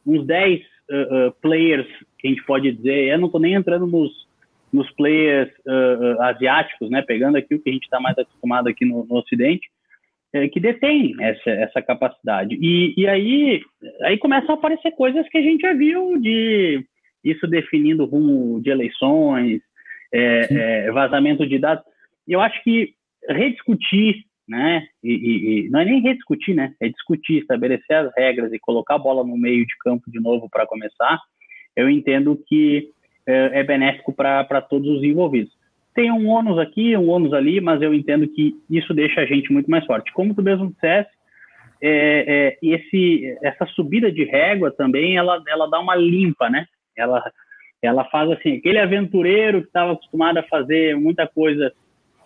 uns 0.06 0.26
10 0.26 0.60
uh, 0.60 1.28
uh, 1.28 1.32
players 1.42 1.88
que 2.20 2.28
a 2.28 2.30
gente 2.30 2.44
pode 2.46 2.72
dizer. 2.72 3.10
Eu 3.10 3.20
não 3.20 3.28
estou 3.28 3.42
nem 3.42 3.54
entrando 3.54 3.88
nos, 3.88 4.12
nos 4.72 4.90
players 4.92 5.52
asiáticos, 6.20 6.90
né? 6.90 7.02
Pegando 7.02 7.38
aqui 7.38 7.54
o 7.56 7.60
que 7.60 7.70
a 7.70 7.74
gente 7.74 7.84
está 7.84 8.00
mais 8.00 8.18
acostumado 8.18 8.68
aqui 8.68 8.86
no, 8.86 9.06
no 9.06 9.18
Ocidente 9.18 9.70
é, 10.34 10.48
que 10.48 10.60
detém 10.60 11.16
essa, 11.22 11.50
essa 11.52 11.82
capacidade. 11.82 12.58
E, 12.60 12.94
e 12.98 13.08
aí, 13.08 13.62
aí 14.02 14.18
começam 14.18 14.56
a 14.56 14.58
aparecer 14.58 14.92
coisas 14.92 15.28
que 15.30 15.38
a 15.38 15.42
gente 15.42 15.62
já 15.62 15.74
viu 15.74 16.18
de 16.20 16.84
isso 17.24 17.48
definindo 17.48 18.06
rumo 18.06 18.62
de 18.62 18.70
eleições, 18.70 19.62
é, 20.14 20.86
é, 20.86 20.92
vazamento 20.92 21.48
de 21.48 21.58
dados. 21.58 21.84
Eu 22.28 22.42
acho 22.42 22.62
que 22.64 22.94
rediscutir, 23.28 24.24
né, 24.48 24.86
e, 25.04 25.12
e, 25.14 25.66
e, 25.66 25.70
não 25.70 25.80
é 25.80 25.86
nem 25.86 26.02
rediscutir, 26.02 26.54
né, 26.54 26.74
é 26.82 26.90
discutir, 26.90 27.40
estabelecer 27.40 27.96
as 27.96 28.12
regras 28.16 28.52
e 28.52 28.60
colocar 28.60 28.96
a 28.96 29.00
bola 29.00 29.24
no 29.24 29.38
meio 29.38 29.66
de 29.66 29.74
campo 29.80 30.12
de 30.12 30.20
novo 30.20 30.50
para 30.50 30.68
começar, 30.68 31.20
eu 31.76 31.90
entendo 31.90 32.40
que 32.48 32.90
é, 33.26 33.60
é 33.60 33.64
benéfico 33.64 34.14
para 34.14 34.62
todos 34.62 34.98
os 34.98 35.04
envolvidos. 35.04 35.52
Tem 35.96 36.12
um 36.12 36.28
ônus 36.28 36.58
aqui, 36.58 36.98
um 36.98 37.10
ônus 37.10 37.34
ali, 37.34 37.62
mas 37.62 37.82
eu 37.82 37.94
entendo 37.94 38.28
que 38.28 38.56
isso 38.70 38.94
deixa 38.94 39.22
a 39.22 39.26
gente 39.26 39.54
muito 39.54 39.70
mais 39.70 39.86
forte. 39.86 40.12
Como 40.12 40.34
tu 40.34 40.42
mesmo 40.42 40.72
disseste, 40.72 41.12
é, 41.82 42.26
é, 42.28 42.58
esse, 42.62 43.38
essa 43.44 43.66
subida 43.68 44.12
de 44.12 44.24
régua 44.24 44.72
também, 44.72 45.18
ela, 45.18 45.42
ela 45.48 45.70
dá 45.70 45.80
uma 45.80 45.96
limpa, 45.96 46.50
né? 46.50 46.66
Ela, 46.96 47.24
ela 47.82 48.06
faz 48.06 48.32
assim, 48.32 48.58
aquele 48.58 48.80
aventureiro 48.80 49.62
que 49.62 49.68
estava 49.68 49.94
acostumado 49.94 50.38
a 50.38 50.44
fazer 50.44 50.96
muita 50.96 51.28
coisa 51.28 51.74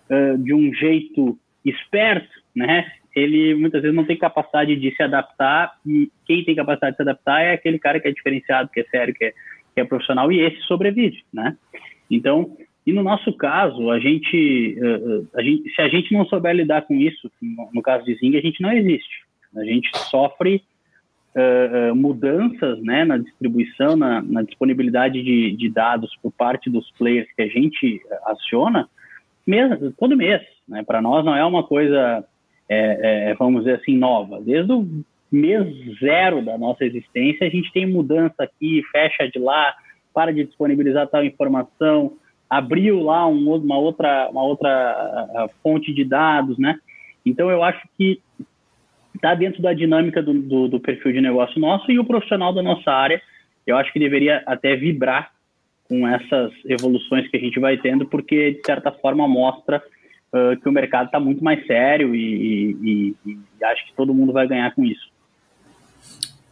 uh, 0.10 0.38
de 0.38 0.53
um 0.53 0.73
jeito 0.73 1.38
esperto, 1.65 2.30
né? 2.56 2.91
Ele 3.15 3.56
muitas 3.56 3.82
vezes 3.82 3.95
não 3.95 4.06
tem 4.06 4.17
capacidade 4.17 4.75
de 4.75 4.95
se 4.95 5.01
adaptar 5.01 5.73
e 5.86 6.12
quem 6.25 6.43
tem 6.43 6.56
capacidade 6.56 6.93
de 6.93 6.97
se 6.97 7.01
adaptar 7.01 7.41
é 7.41 7.53
aquele 7.53 7.80
cara 7.80 7.99
que 7.99 8.08
é 8.08 8.12
diferenciado, 8.12 8.69
que 8.69 8.82
é 8.82 8.84
sério, 8.86 9.13
que 9.13 9.25
é, 9.25 9.34
que 9.73 9.82
é 9.82 9.86
profissional 9.86 10.32
e 10.32 10.39
esse 10.39 10.62
sobrevive, 10.62 11.23
né? 11.34 11.58
Então, 12.10 12.56
e 12.86 12.93
no 12.93 13.03
nosso 13.03 13.34
caso, 13.34 13.91
a 13.91 13.99
gente, 13.99 14.77
a 15.36 15.41
gente, 15.41 15.69
se 15.75 15.82
a 15.82 15.89
gente 15.89 16.13
não 16.13 16.25
souber 16.25 16.56
lidar 16.56 16.84
com 16.84 16.93
isso, 16.93 17.30
no 17.73 17.82
caso 17.82 18.06
de 18.06 18.15
Zing, 18.15 18.38
a 18.38 18.41
gente 18.41 18.62
não 18.62 18.71
existe. 18.71 19.25
A 19.58 19.65
gente 19.65 19.89
sofre 20.10 20.63
uh, 21.38 21.95
mudanças 21.95 22.82
né, 22.82 23.06
na 23.06 23.17
distribuição, 23.17 23.95
na, 23.95 24.21
na 24.21 24.41
disponibilidade 24.41 25.21
de, 25.21 25.56
de, 25.56 25.69
dados 25.69 26.12
por 26.21 26.32
parte 26.32 26.69
dos 26.69 26.89
players 26.91 27.28
que 27.36 27.43
a 27.43 27.47
gente 27.47 28.02
aciona 28.26 28.89
mês, 29.45 29.80
todo 29.97 30.17
mês. 30.17 30.41
Né? 30.67 30.84
Para 30.84 31.02
nós 31.02 31.23
não 31.23 31.36
é 31.36 31.45
uma 31.45 31.63
coisa 31.63 32.26
é, 32.69 33.30
é, 33.30 33.34
vamos 33.36 33.63
dizer 33.63 33.80
assim, 33.80 33.97
nova. 33.97 34.41
Desde 34.41 34.71
o 34.71 34.88
mês 35.32 35.67
zero 36.00 36.43
da 36.43 36.58
nossa 36.58 36.84
existência, 36.84 37.47
a 37.47 37.50
gente 37.50 37.71
tem 37.71 37.86
mudança 37.86 38.43
aqui, 38.43 38.82
fecha 38.91 39.30
de 39.30 39.39
lá, 39.39 39.73
para 40.13 40.34
de 40.34 40.43
disponibilizar 40.43 41.08
tal 41.08 41.23
informação, 41.23 42.13
abriu 42.50 43.04
lá 43.04 43.28
um, 43.28 43.54
uma 43.56 43.78
outra, 43.78 44.30
uma 44.30 44.43
outra 44.43 45.50
fonte 45.62 45.93
de 45.93 46.04
dados, 46.04 46.58
né? 46.58 46.80
Então, 47.26 47.52
eu 47.52 47.62
acho 47.63 47.88
que 47.97 48.21
está 49.15 49.34
dentro 49.36 49.62
da 49.62 49.74
dinâmica 49.74 50.22
do, 50.22 50.34
do, 50.34 50.67
do, 50.67 50.80
perfil 50.80 51.13
de 51.13 51.22
negócio 51.22 51.60
nosso 51.60 51.91
e 51.91 52.00
o 52.00 52.06
profissional 52.06 52.54
da 52.54 52.62
nossa 52.62 52.91
área, 52.91 53.22
eu 53.65 53.76
acho 53.78 53.91
que 53.91 54.00
deveria 54.00 54.43
até 54.46 54.76
vibrar 54.76 55.32
com 55.88 56.08
essas 56.08 56.52
evoluções 56.65 57.28
que 57.30 57.38
a 57.38 57.39
gente 57.39 57.60
vai 57.60 57.78
tendo, 57.78 58.06
porque, 58.06 58.52
de 58.52 58.62
certa 58.65 58.91
forma, 58.91 59.28
mostra 59.28 59.82
uh, 60.34 60.60
que 60.60 60.67
o 60.67 60.72
mercado 60.72 61.08
está 61.08 61.20
muito 61.20 61.43
mais 61.43 61.65
sério 61.65 62.13
e, 62.13 62.72
e, 62.82 63.15
e, 63.26 63.63
acho 63.63 63.86
que 63.88 63.93
todo 63.93 64.13
mundo 64.13 64.34
vai 64.34 64.48
ganhar 64.48 64.74
com 64.76 64.84
isso. 64.84 65.10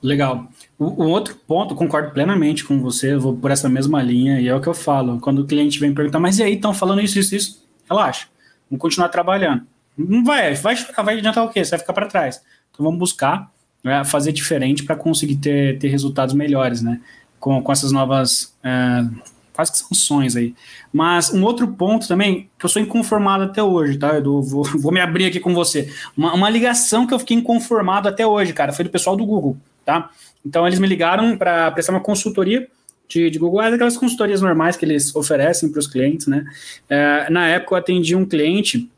Legal. 0.02 0.48
O, 0.78 1.04
o, 1.04 1.10
outro 1.10 1.36
ponto, 1.48 1.76
concordo 1.76 2.12
plenamente 2.12 2.63
com 2.63 2.80
você, 2.80 3.15
vou 3.18 3.36
por 3.36 3.52
essa 3.52 3.68
mesma 3.68 4.02
linha, 4.02 4.39
e 4.39 4.48
é 4.48 4.56
o 4.56 4.62
que 4.62 4.68
eu 4.68 4.74
falo. 4.74 5.20
Quando 5.20 5.39
o 5.39 5.48
cliente 5.48 5.80
vem 5.80 5.94
perguntar, 5.94 6.20
mas 6.20 6.39
e 6.39 6.44
aí, 6.44 6.54
estão 6.54 6.74
falando 6.74 7.02
isso, 7.02 7.20
isso, 7.20 7.36
isso? 7.36 7.68
Relaxa, 7.89 8.28
vamos 8.70 8.82
continuar 8.82 9.10
trabalhando. 9.10 9.65
Não 9.98 10.24
vai, 10.24 10.54
vai 10.56 10.76
vai 10.76 11.18
adiantar 11.18 11.46
o 11.46 11.50
quê? 11.50 11.64
Você 11.64 11.72
vai 11.72 11.80
ficar 11.80 11.94
para 11.94 12.08
trás. 12.08 12.42
Então 12.72 12.84
vamos 12.84 13.00
buscar 13.00 13.50
né, 13.84 14.04
fazer 14.04 14.32
diferente 14.32 14.84
para 14.84 14.96
conseguir 14.96 15.36
ter, 15.36 15.78
ter 15.80 15.88
resultados 15.88 16.34
melhores, 16.34 16.82
né? 16.82 17.00
Com, 17.40 17.62
com 17.62 17.72
essas 17.72 17.92
novas. 17.92 18.54
É, 18.64 19.06
quase 19.54 19.72
que 19.72 19.96
sonhos 19.96 20.36
aí. 20.36 20.54
Mas 20.92 21.34
um 21.34 21.42
outro 21.44 21.68
ponto 21.68 22.08
também, 22.08 22.50
que 22.60 22.66
eu 22.66 22.70
sou 22.70 22.82
inconformado 22.82 23.46
até 23.46 23.64
hoje, 23.64 23.98
tá, 23.98 24.18
Edu? 24.18 24.42
Vou, 24.42 24.64
vou 24.78 24.92
me 24.92 25.00
abrir 25.00 25.28
aqui 25.28 25.40
com 25.40 25.54
você. 25.54 25.90
Uma, 26.16 26.34
uma 26.34 26.50
ligação 26.50 27.08
que 27.08 27.14
eu 27.14 27.20
fiquei 27.20 27.38
inconformado 27.38 28.10
até 28.10 28.28
hoje, 28.28 28.52
cara, 28.52 28.74
foi 28.74 28.84
do 28.84 28.92
pessoal 28.92 29.16
do 29.16 29.26
Google, 29.26 29.56
tá? 29.86 30.10
Então 30.46 30.68
eles 30.68 30.78
me 30.78 30.88
ligaram 30.88 31.38
para 31.38 31.72
prestar 31.72 31.94
uma 31.94 32.02
consultoria 32.02 32.68
de, 33.08 33.30
de 33.30 33.40
Google 33.40 33.62
Ads, 33.62 33.76
aquelas 33.76 33.98
consultorias 33.98 34.42
normais 34.42 34.76
que 34.76 34.84
eles 34.84 35.16
oferecem 35.16 35.72
para 35.72 35.80
os 35.80 35.88
clientes, 35.88 36.28
né? 36.28 36.46
É, 36.90 37.30
na 37.30 37.48
época 37.48 37.76
eu 37.76 37.78
atendi 37.78 38.16
um 38.16 38.26
cliente 38.26 38.90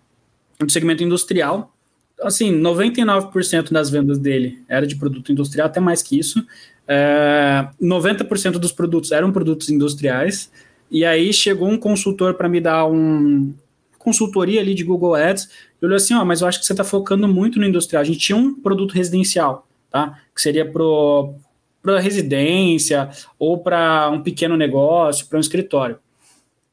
do 0.59 0.71
segmento 0.71 1.03
industrial. 1.03 1.73
Assim, 2.21 2.51
99% 2.51 3.71
das 3.71 3.89
vendas 3.89 4.17
dele 4.17 4.63
era 4.67 4.87
de 4.87 4.95
produto 4.95 5.31
industrial, 5.31 5.67
até 5.67 5.79
mais 5.79 6.01
que 6.01 6.17
isso. 6.17 6.45
É, 6.87 7.67
90% 7.81 8.53
dos 8.53 8.71
produtos 8.71 9.11
eram 9.11 9.31
produtos 9.31 9.69
industriais. 9.69 10.51
E 10.89 11.05
aí 11.05 11.31
chegou 11.33 11.67
um 11.67 11.77
consultor 11.77 12.33
para 12.33 12.47
me 12.47 12.61
dar 12.61 12.85
um 12.87 13.53
consultoria 13.99 14.61
ali 14.61 14.73
de 14.73 14.83
Google 14.83 15.15
Ads. 15.15 15.49
E 15.81 15.85
olhou 15.85 15.97
assim: 15.97 16.13
ó, 16.13 16.23
mas 16.23 16.41
eu 16.41 16.47
acho 16.47 16.59
que 16.59 16.65
você 16.65 16.73
está 16.73 16.83
focando 16.83 17.27
muito 17.27 17.59
no 17.59 17.65
industrial. 17.65 18.01
A 18.01 18.05
gente 18.05 18.19
tinha 18.19 18.37
um 18.37 18.53
produto 18.53 18.93
residencial, 18.93 19.67
tá? 19.91 20.19
Que 20.33 20.41
seria 20.41 20.65
para 20.65 21.99
residência 21.99 23.09
ou 23.37 23.59
para 23.59 24.09
um 24.09 24.23
pequeno 24.23 24.55
negócio, 24.55 25.27
para 25.27 25.37
um 25.37 25.41
escritório. 25.41 25.99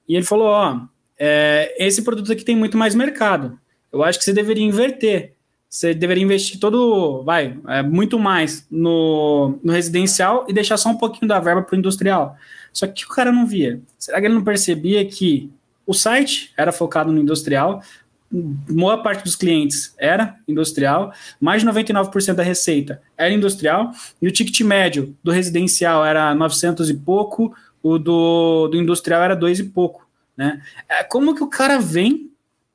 E 0.09 0.15
ele 0.15 0.25
falou: 0.25 0.47
ó, 0.47 0.81
é, 1.19 1.75
esse 1.79 2.03
produto 2.03 2.33
aqui 2.33 2.45
tem 2.45 2.57
muito 2.57 2.79
mais 2.79 2.95
mercado. 2.95 3.59
Eu 3.95 4.03
acho 4.03 4.19
que 4.19 4.25
você 4.25 4.33
deveria 4.33 4.65
inverter. 4.65 5.35
Você 5.69 5.93
deveria 5.93 6.23
investir 6.23 6.61
todo, 6.61 7.23
vai, 7.25 7.59
é, 7.67 7.83
muito 7.83 8.19
mais 8.19 8.67
no, 8.71 9.59
no 9.63 9.73
residencial 9.73 10.45
e 10.49 10.53
deixar 10.53 10.77
só 10.77 10.89
um 10.89 10.97
pouquinho 10.97 11.27
da 11.27 11.41
verba 11.41 11.63
para 11.63 11.75
o 11.75 11.79
industrial. 11.79 12.37
Só 12.73 12.87
que 12.87 13.05
o 13.05 13.09
cara 13.09 13.33
não 13.33 13.47
via. 13.47 13.81
Será 13.99 14.21
que 14.21 14.27
ele 14.27 14.35
não 14.35 14.45
percebia 14.45 15.05
que 15.05 15.51
o 15.87 15.93
site 15.93 16.53
era 16.57 16.71
focado 16.71 17.11
no 17.11 17.21
industrial, 17.21 17.83
boa 18.31 19.03
parte 19.03 19.23
dos 19.23 19.37
clientes 19.37 19.95
era 19.99 20.37
industrial, 20.49 21.13
mais 21.41 21.63
de 21.63 21.69
99% 21.69 22.35
da 22.35 22.43
receita 22.43 23.01
era 23.17 23.33
industrial, 23.33 23.93
e 24.21 24.27
o 24.27 24.33
ticket 24.33 24.61
médio 24.61 25.17
do 25.23 25.31
residencial 25.31 26.05
era 26.05 26.35
900 26.35 26.91
e 26.91 26.95
pouco, 26.95 27.55
o 27.83 27.99
do, 27.99 28.69
do 28.69 28.77
industrial 28.77 29.23
era 29.23 29.37
2 29.37 29.61
e 29.61 29.65
pouco. 29.65 30.07
Né? 30.37 30.61
É, 30.89 31.05
como 31.05 31.35
que 31.35 31.43
o 31.43 31.49
cara 31.49 31.79
vem 31.79 32.31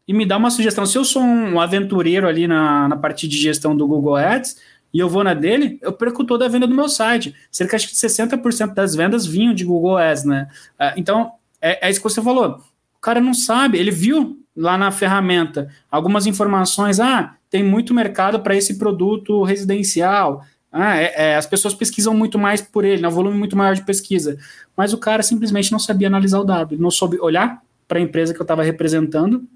e 0.10 0.14
me 0.14 0.26
dá 0.26 0.38
uma 0.38 0.50
sugestão. 0.50 0.88
Se 0.88 0.98
eu 0.98 1.06
sou 1.06 1.22
um 1.22 1.62
aventureiro 1.62 2.28
ali 2.28 2.48
na, 2.48 2.88
na 2.88 2.98
parte 2.98 3.28
de 3.28 3.38
gestão 3.38 3.78
do 3.78 3.88
Google 3.88 4.16
Ads 4.16 4.58
e 4.92 4.98
eu 4.98 5.08
vou 5.08 5.24
na 5.24 5.36
dele, 5.36 5.78
eu 5.84 5.94
perco 5.94 6.24
toda 6.24 6.46
a 6.46 6.50
venda 6.50 6.66
do 6.66 6.74
meu 6.74 6.90
site. 6.90 7.36
Cerca 7.52 7.78
de 7.78 7.86
60% 7.90 8.74
das 8.74 8.96
vendas 8.96 9.28
vinham 9.28 9.54
de 9.54 9.64
Google 9.64 9.98
Ads, 9.98 10.24
né? 10.24 10.48
Ah, 10.80 10.96
então, 10.98 11.34
é, 11.62 11.88
é 11.88 11.92
isso 11.92 12.00
que 12.00 12.10
você 12.10 12.24
falou. 12.24 12.60
O 12.98 13.00
cara 13.00 13.22
não 13.22 13.36
sabe, 13.36 13.78
ele 13.78 13.92
viu 13.92 14.44
lá 14.58 14.80
na 14.80 14.90
ferramenta 14.90 15.70
algumas 15.92 16.26
informações. 16.26 17.00
Ah, 17.00 17.36
tem 17.48 17.64
muito 17.64 17.94
mercado 17.94 18.40
para 18.40 18.56
esse 18.56 18.80
produto 18.80 19.44
residencial. 19.44 20.44
Ah, 20.72 20.98
é, 20.98 21.14
é, 21.18 21.36
as 21.36 21.46
pessoas 21.46 21.76
pesquisam 21.76 22.16
muito 22.16 22.40
mais 22.40 22.62
por 22.64 22.84
ele, 22.84 23.04
né, 23.04 23.08
um 23.08 23.12
volume 23.12 23.38
muito 23.38 23.56
maior 23.56 23.76
de 23.76 23.84
pesquisa. 23.84 24.40
Mas 24.76 24.92
o 24.92 24.98
cara 24.98 25.22
simplesmente 25.22 25.72
não 25.72 25.78
sabia 25.78 26.08
analisar 26.08 26.40
o 26.40 26.44
dado, 26.44 26.74
ele 26.74 26.82
não 26.82 26.90
soube 26.90 27.20
olhar 27.20 27.62
para 27.88 28.00
a 28.00 28.02
empresa 28.02 28.34
que 28.34 28.42
eu 28.42 28.44
estava 28.44 28.64
representando 28.64 29.48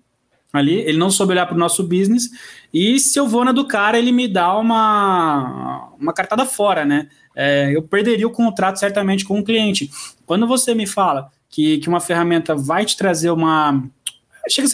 ali, 0.54 0.76
ele 0.82 0.98
não 1.00 1.10
soube 1.10 1.34
olhar 1.34 1.48
para 1.48 1.56
o 1.56 1.60
nosso 1.60 1.84
business, 1.84 2.30
e 2.72 3.00
se 3.00 3.20
eu 3.20 3.28
vou 3.28 3.44
na 3.44 3.52
do 3.52 3.68
cara, 3.68 3.98
ele 3.98 4.12
me 4.12 4.28
dá 4.28 4.56
uma, 4.58 5.90
uma 6.00 6.14
cartada 6.14 6.46
fora, 6.46 6.86
né? 6.86 7.10
É, 7.36 7.76
eu 7.76 7.82
perderia 7.82 8.28
o 8.28 8.32
contrato 8.32 8.78
certamente 8.78 9.26
com 9.26 9.40
o 9.40 9.44
cliente. 9.44 9.90
Quando 10.26 10.48
você 10.48 10.76
me 10.76 10.86
fala 10.86 11.32
que, 11.50 11.80
que 11.80 11.90
uma 11.90 12.00
ferramenta 12.00 12.56
vai 12.56 12.86
te 12.86 12.96
trazer 12.96 13.32
uma. 13.32 13.84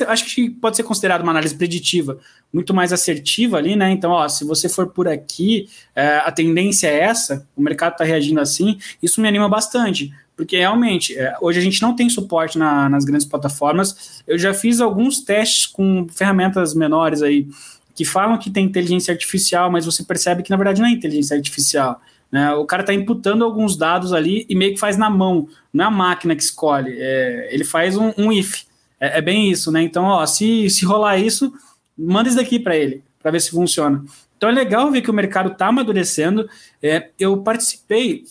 Acho 0.07 0.25
que 0.25 0.49
pode 0.49 0.75
ser 0.75 0.83
considerado 0.83 1.21
uma 1.21 1.31
análise 1.31 1.55
preditiva 1.55 2.19
muito 2.51 2.73
mais 2.73 2.91
assertiva 2.91 3.57
ali, 3.57 3.75
né? 3.75 3.91
Então, 3.91 4.11
ó, 4.11 4.27
se 4.27 4.43
você 4.43 4.67
for 4.67 4.87
por 4.87 5.07
aqui, 5.07 5.69
é, 5.95 6.17
a 6.17 6.31
tendência 6.31 6.87
é 6.87 7.01
essa, 7.01 7.47
o 7.55 7.61
mercado 7.61 7.91
está 7.93 8.03
reagindo 8.03 8.41
assim, 8.41 8.79
isso 9.01 9.21
me 9.21 9.27
anima 9.27 9.47
bastante 9.47 10.11
porque 10.39 10.55
realmente, 10.55 11.17
é, 11.17 11.35
hoje 11.41 11.59
a 11.59 11.61
gente 11.61 11.81
não 11.81 11.93
tem 11.93 12.09
suporte 12.09 12.57
na, 12.57 12.87
nas 12.87 13.03
grandes 13.03 13.27
plataformas. 13.27 14.23
Eu 14.25 14.39
já 14.39 14.53
fiz 14.53 14.79
alguns 14.79 15.19
testes 15.19 15.65
com 15.65 16.07
ferramentas 16.09 16.73
menores 16.73 17.21
aí, 17.21 17.45
que 17.93 18.05
falam 18.05 18.37
que 18.37 18.49
tem 18.49 18.63
inteligência 18.63 19.11
artificial, 19.11 19.69
mas 19.69 19.85
você 19.85 20.01
percebe 20.01 20.41
que 20.41 20.49
na 20.49 20.55
verdade 20.55 20.79
não 20.79 20.87
é 20.87 20.91
inteligência 20.91 21.35
artificial. 21.35 21.99
Né? 22.31 22.53
O 22.53 22.63
cara 22.63 22.83
está 22.83 22.93
imputando 22.93 23.43
alguns 23.43 23.75
dados 23.75 24.13
ali 24.13 24.45
e 24.47 24.55
meio 24.55 24.75
que 24.75 24.79
faz 24.79 24.95
na 24.95 25.09
mão, 25.09 25.49
não 25.73 25.83
é 25.83 25.87
a 25.89 25.91
máquina 25.91 26.33
que 26.33 26.41
escolhe, 26.41 26.95
é, 26.97 27.49
ele 27.51 27.65
faz 27.65 27.97
um, 27.97 28.13
um 28.17 28.31
if. 28.31 28.63
É, 28.97 29.17
é, 29.17 29.21
bem 29.21 29.51
isso, 29.51 29.73
né? 29.73 29.83
Então, 29.83 30.05
ó, 30.05 30.25
se, 30.25 30.69
se 30.69 30.85
rolar 30.85 31.17
isso, 31.17 31.51
manda 31.97 32.29
isso 32.29 32.37
daqui 32.37 32.59
para 32.59 32.77
ele, 32.77 33.03
para 33.21 33.31
ver 33.31 33.41
se 33.41 33.51
funciona. 33.51 34.05
Então 34.39 34.47
é 34.47 34.53
legal 34.53 34.89
ver 34.89 35.01
que 35.01 35.11
o 35.11 35.13
mercado 35.13 35.51
está 35.51 35.67
amadurecendo. 35.67 36.49
É, 36.81 37.09
eu 37.19 37.43
participei, 37.43 38.23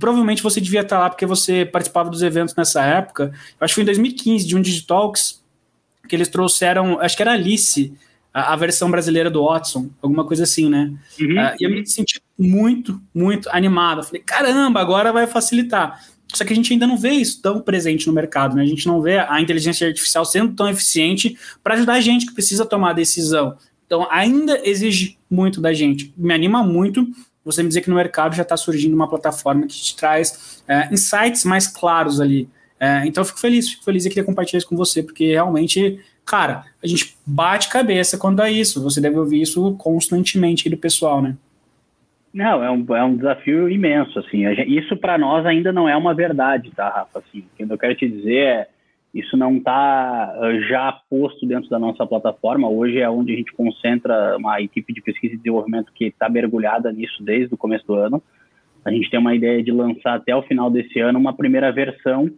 provavelmente 0.00 0.42
você 0.42 0.60
devia 0.60 0.80
estar 0.80 0.98
lá 0.98 1.08
porque 1.08 1.24
você 1.24 1.64
participava 1.64 2.10
dos 2.10 2.20
eventos 2.20 2.52
nessa 2.56 2.84
época. 2.84 3.32
Eu 3.32 3.64
acho 3.64 3.70
que 3.70 3.76
foi 3.76 3.82
em 3.82 3.86
2015, 3.86 4.44
de 4.44 4.56
um 4.56 4.60
Digitalks, 4.60 5.40
que 6.08 6.16
eles 6.16 6.26
trouxeram, 6.26 6.98
acho 6.98 7.16
que 7.16 7.22
era 7.22 7.30
Alice, 7.30 7.94
a, 8.34 8.54
a 8.54 8.56
versão 8.56 8.90
brasileira 8.90 9.30
do 9.30 9.44
Watson, 9.44 9.88
alguma 10.02 10.26
coisa 10.26 10.42
assim, 10.42 10.68
né? 10.68 10.92
Uhum. 11.20 11.36
Uh, 11.36 11.56
e 11.60 11.64
eu 11.64 11.70
me 11.70 11.86
senti 11.86 12.20
muito, 12.36 13.00
muito 13.14 13.48
animado. 13.52 14.00
Eu 14.00 14.04
falei, 14.04 14.20
caramba, 14.20 14.80
agora 14.80 15.12
vai 15.12 15.28
facilitar. 15.28 16.04
Só 16.34 16.44
que 16.44 16.52
a 16.52 16.56
gente 16.56 16.72
ainda 16.72 16.88
não 16.88 16.96
vê 16.96 17.10
isso 17.10 17.40
tão 17.40 17.60
presente 17.60 18.08
no 18.08 18.12
mercado, 18.12 18.56
né? 18.56 18.62
A 18.62 18.66
gente 18.66 18.88
não 18.88 19.00
vê 19.00 19.18
a 19.18 19.40
inteligência 19.40 19.86
artificial 19.86 20.24
sendo 20.24 20.54
tão 20.54 20.68
eficiente 20.68 21.38
para 21.62 21.74
ajudar 21.74 21.92
a 21.92 22.00
gente 22.00 22.26
que 22.26 22.34
precisa 22.34 22.66
tomar 22.66 22.90
a 22.90 22.94
decisão. 22.94 23.56
Então, 23.92 24.06
ainda 24.10 24.58
exige 24.66 25.18
muito 25.30 25.60
da 25.60 25.70
gente. 25.74 26.14
Me 26.16 26.32
anima 26.32 26.64
muito 26.64 27.06
você 27.44 27.62
me 27.62 27.68
dizer 27.68 27.82
que 27.82 27.90
no 27.90 27.96
mercado 27.96 28.34
já 28.34 28.40
está 28.40 28.56
surgindo 28.56 28.94
uma 28.94 29.06
plataforma 29.06 29.66
que 29.66 29.74
te 29.74 29.94
traz 29.94 30.64
é, 30.66 30.88
insights 30.90 31.44
mais 31.44 31.66
claros 31.66 32.18
ali. 32.18 32.48
É, 32.80 33.04
então, 33.04 33.20
eu 33.20 33.26
fico 33.26 33.38
feliz, 33.38 33.68
fico 33.68 33.84
feliz 33.84 34.06
e 34.06 34.08
queria 34.08 34.24
compartilhar 34.24 34.56
isso 34.56 34.66
com 34.66 34.78
você, 34.78 35.02
porque 35.02 35.32
realmente, 35.32 36.00
cara, 36.24 36.64
a 36.82 36.86
gente 36.86 37.18
bate 37.26 37.68
cabeça 37.68 38.16
quando 38.16 38.40
é 38.40 38.50
isso. 38.50 38.82
Você 38.82 38.98
deve 38.98 39.18
ouvir 39.18 39.42
isso 39.42 39.74
constantemente 39.74 40.70
do 40.70 40.76
pessoal, 40.78 41.20
né? 41.20 41.36
Não, 42.32 42.64
é 42.64 42.70
um, 42.70 42.96
é 42.96 43.04
um 43.04 43.14
desafio 43.14 43.68
imenso, 43.68 44.18
assim. 44.20 44.48
Isso 44.68 44.96
para 44.96 45.18
nós 45.18 45.44
ainda 45.44 45.70
não 45.70 45.86
é 45.86 45.94
uma 45.94 46.14
verdade, 46.14 46.70
tá, 46.70 46.88
Rafa? 46.88 47.18
Assim, 47.18 47.40
o 47.40 47.44
que 47.66 47.70
eu 47.70 47.76
quero 47.76 47.94
te 47.94 48.08
dizer 48.08 48.36
é 48.36 48.68
isso 49.14 49.36
não 49.36 49.58
está 49.58 50.34
uh, 50.38 50.60
já 50.62 50.92
posto 51.10 51.46
dentro 51.46 51.68
da 51.68 51.78
nossa 51.78 52.06
plataforma. 52.06 52.68
Hoje 52.68 52.98
é 52.98 53.08
onde 53.08 53.34
a 53.34 53.36
gente 53.36 53.52
concentra 53.52 54.36
uma 54.38 54.60
equipe 54.60 54.92
de 54.92 55.02
pesquisa 55.02 55.34
e 55.34 55.36
desenvolvimento 55.36 55.92
que 55.92 56.06
está 56.06 56.28
mergulhada 56.28 56.90
nisso 56.90 57.22
desde 57.22 57.54
o 57.54 57.58
começo 57.58 57.86
do 57.86 57.94
ano. 57.94 58.22
A 58.84 58.90
gente 58.90 59.10
tem 59.10 59.20
uma 59.20 59.34
ideia 59.34 59.62
de 59.62 59.70
lançar 59.70 60.14
até 60.14 60.34
o 60.34 60.42
final 60.42 60.70
desse 60.70 60.98
ano 60.98 61.18
uma 61.18 61.34
primeira 61.34 61.70
versão 61.70 62.30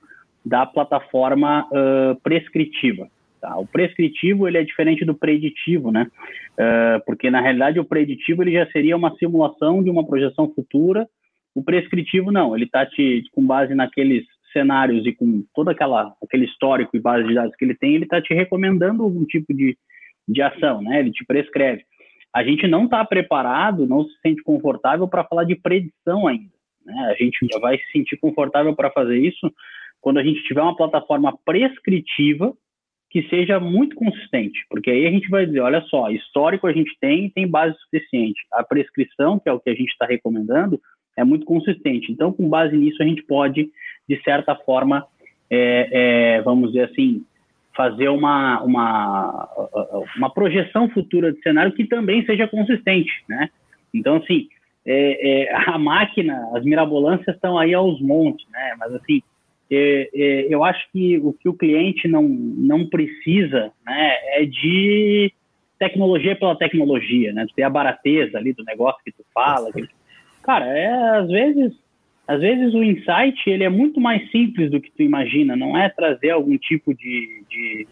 da 0.45 0.66
plataforma 0.66 1.66
uh, 1.66 2.20
prescritiva. 2.22 3.09
Tá? 3.41 3.57
O 3.57 3.66
prescritivo 3.66 4.49
ele 4.49 4.59
é 4.59 4.64
diferente 4.64 5.05
do 5.05 5.14
preditivo, 5.14 5.93
né? 5.93 6.11
Uh, 6.59 7.05
porque 7.07 7.31
na 7.31 7.41
realidade 7.41 7.79
o 7.79 7.85
preditivo 7.85 8.43
ele 8.43 8.53
já 8.53 8.66
seria 8.72 8.97
uma 8.97 9.14
simulação 9.16 9.83
de 9.83 9.91
uma 9.91 10.05
projeção 10.05 10.53
futura. 10.55 11.07
O 11.55 11.62
prescritivo 11.62 12.33
não, 12.33 12.55
ele 12.57 12.64
está 12.64 12.87
com 13.33 13.47
base 13.47 13.75
naqueles 13.75 14.25
cenários 14.55 15.05
e 15.05 15.13
com 15.13 15.45
todo 15.55 15.69
aquela, 15.69 16.15
aquele 16.23 16.47
histórico 16.47 16.97
e 16.97 17.01
base 17.01 17.29
de 17.29 17.35
dados 17.35 17.55
que 17.57 17.65
ele 17.67 17.75
tem, 17.75 17.95
ele 17.95 18.05
está 18.05 18.23
te 18.23 18.33
recomendando 18.33 19.03
algum 19.03 19.27
tipo 19.27 19.53
de, 19.53 19.77
de 20.27 20.41
ação, 20.41 20.81
né? 20.81 21.01
Ele 21.01 21.11
te 21.11 21.25
prescreve. 21.27 21.85
a 22.33 22.43
gente 22.43 22.67
não 22.67 22.85
está 22.85 23.05
preparado, 23.05 23.87
não 23.87 24.05
se 24.05 24.15
sente 24.23 24.43
confortável 24.43 25.07
para 25.07 25.25
falar 25.25 25.45
de 25.45 25.55
predição 25.57 26.27
ainda. 26.27 26.55
Né? 26.87 26.95
A 27.19 27.23
gente 27.23 27.39
vai 27.61 27.77
se 27.77 27.93
sentir 27.93 28.17
confortável 28.17 28.75
para 28.75 28.91
fazer 28.91 29.19
isso 29.19 29.53
quando 30.01 30.19
a 30.19 30.23
gente 30.23 30.43
tiver 30.45 30.63
uma 30.63 30.77
plataforma 30.77 31.37
prescritiva 31.45 32.55
que 33.11 33.23
seja 33.29 33.61
muito 33.61 33.95
consistente, 33.95 34.59
porque 34.69 34.91
aí 34.91 35.07
a 35.07 35.11
gente 35.11 35.29
vai 35.29 35.47
dizer, 35.47 35.61
olha 35.61 35.81
só, 35.83 36.11
histórico 36.11 36.67
a 36.67 36.73
gente 36.73 36.97
tem, 37.01 37.31
tem 37.31 37.47
base 37.47 37.77
suficiente. 37.79 38.41
A 38.53 38.65
prescrição, 38.65 39.39
que 39.39 39.49
é 39.49 39.53
o 39.53 39.61
que 39.61 39.71
a 39.71 39.75
gente 39.75 39.91
está 39.91 40.05
recomendando, 40.05 40.81
é 41.17 41.23
muito 41.25 41.47
consistente. 41.47 42.11
Então, 42.11 42.33
com 42.33 42.49
base 42.49 42.77
nisso, 42.77 43.01
a 43.01 43.07
gente 43.07 43.23
pode, 43.23 43.71
de 44.09 44.21
certa 44.23 44.55
forma, 44.55 45.07
é, 45.51 45.89
é, 46.37 46.43
vamos 46.43 46.73
dizer 46.73 46.91
assim, 46.91 47.25
fazer 47.77 48.09
uma, 48.09 48.63
uma, 48.63 49.49
uma 50.17 50.31
projeção 50.31 50.89
futura 50.89 51.33
de 51.33 51.41
cenário 51.41 51.73
que 51.73 51.85
também 51.87 52.25
seja 52.25 52.47
consistente, 52.47 53.13
né? 53.29 53.51
Então, 53.93 54.17
assim, 54.17 54.49
é, 54.87 55.47
é, 55.47 55.55
a 55.55 55.79
máquina, 55.79 56.51
as 56.55 56.65
mirabolâncias 56.65 57.35
estão 57.35 57.59
aí 57.59 57.75
aos 57.75 58.01
montes, 58.01 58.47
né? 58.51 58.75
Mas, 58.79 58.95
assim, 58.95 59.23
é, 59.71 60.11
é, 60.15 60.47
eu 60.55 60.63
acho 60.63 60.87
que 60.93 61.19
o 61.19 61.33
que 61.33 61.49
o 61.49 61.55
cliente 61.55 62.07
não, 62.07 62.23
não 62.23 62.87
precisa, 62.87 63.73
né, 63.85 64.17
é 64.41 64.45
de 64.45 65.33
tecnologia 65.79 66.37
pela 66.37 66.57
tecnologia, 66.57 67.33
né? 67.33 67.45
Tu 67.49 67.55
ter 67.55 67.63
a 67.63 67.71
barateza 67.71 68.39
ali 68.39 68.53
do 68.53 68.65
negócio 68.65 69.03
que 69.05 69.13
tu 69.13 69.25
fala. 69.35 69.73
Que... 69.73 69.89
Cara, 70.43 70.67
é, 70.67 71.19
às 71.19 71.29
vezes 71.29 71.73
às 72.27 72.41
vezes 72.41 72.72
o 72.75 72.83
insight 72.83 73.49
ele 73.49 73.64
é 73.64 73.68
muito 73.68 74.01
mais 74.01 74.31
simples 74.31 74.70
do 74.70 74.81
que 74.81 74.91
tu 74.91 75.03
imagina, 75.03 75.55
não 75.55 75.77
é 75.77 75.89
trazer 75.89 76.31
algum 76.31 76.57
tipo 76.57 76.95
de, 76.95 77.45
de, 77.51 77.87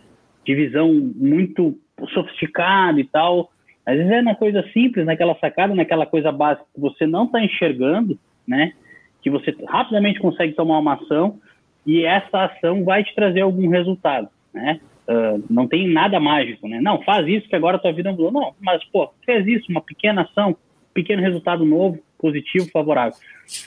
de 0.44 0.54
visão 0.54 0.90
muito 1.14 1.78
sofisticada 2.14 2.98
e 2.98 3.04
tal. 3.04 3.50
Às 3.84 3.96
vezes 3.96 4.10
é 4.10 4.22
na 4.22 4.34
coisa 4.34 4.62
simples, 4.72 5.04
naquela 5.04 5.34
sacada, 5.38 5.74
naquela 5.74 6.06
coisa 6.06 6.32
básica 6.32 6.66
que 6.74 6.80
você 6.80 7.06
não 7.06 7.24
está 7.24 7.44
enxergando, 7.44 8.18
né? 8.46 8.72
Que 9.20 9.28
você 9.28 9.54
rapidamente 9.68 10.20
consegue 10.20 10.54
tomar 10.54 10.78
uma 10.78 10.94
ação 10.94 11.38
e 11.86 12.04
essa 12.04 12.44
ação 12.44 12.84
vai 12.84 13.04
te 13.04 13.14
trazer 13.14 13.40
algum 13.40 13.68
resultado, 13.68 14.28
né? 14.54 14.80
Uh, 15.02 15.44
não 15.50 15.66
tem 15.66 15.88
nada 15.88 16.18
mágico, 16.20 16.68
né? 16.68 16.80
Não, 16.80 17.02
faz 17.02 17.26
isso 17.26 17.48
que 17.48 17.56
agora 17.56 17.78
tua 17.78 17.92
vida 17.92 18.12
mudou. 18.12 18.30
Não, 18.30 18.54
mas, 18.60 18.82
pô, 18.84 19.12
fez 19.26 19.46
isso, 19.46 19.70
uma 19.70 19.80
pequena 19.80 20.22
ação, 20.22 20.56
pequeno 20.94 21.20
resultado 21.20 21.64
novo, 21.64 21.98
positivo, 22.22 22.70
favorável. 22.70 23.18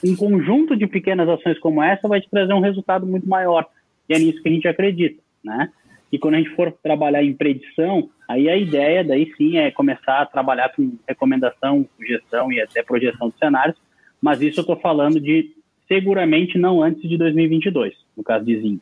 Um 0.04 0.16
conjunto 0.16 0.76
de 0.76 0.88
pequenas 0.88 1.28
ações 1.28 1.60
como 1.60 1.84
essa 1.84 2.08
vai 2.08 2.22
te 2.22 2.30
trazer 2.30 2.54
um 2.54 2.62
resultado 2.62 3.06
muito 3.06 3.28
maior. 3.28 3.68
E 4.10 4.14
é 4.14 4.20
nisso 4.20 4.42
que 4.42 4.48
a 4.48 4.52
gente 4.52 4.68
acredita, 4.68 5.22
né? 5.44 5.70
E 6.12 6.18
quando 6.18 6.36
a 6.36 6.38
gente 6.38 6.56
for 6.56 6.72
trabalhar 6.72 7.24
em 7.24 7.34
predição, 7.34 8.10
aí 8.30 8.48
a 8.48 8.56
ideia, 8.56 9.04
daí 9.04 9.32
sim, 9.38 9.58
é 9.58 9.70
começar 9.70 10.22
a 10.22 10.26
trabalhar 10.26 10.70
com 10.70 10.98
recomendação, 11.08 11.86
sugestão 11.98 12.52
e 12.52 12.62
até 12.62 12.82
projeção 12.82 13.30
de 13.30 13.38
cenários, 13.38 13.76
mas 14.22 14.42
isso 14.42 14.60
eu 14.60 14.62
estou 14.62 14.78
falando 14.78 15.20
de 15.20 15.52
seguramente 15.88 16.58
não 16.58 16.82
antes 16.82 17.08
de 17.08 17.18
2022, 17.18 17.94
no 18.16 18.24
caso 18.24 18.46
de 18.46 18.60
Zinc. 18.62 18.82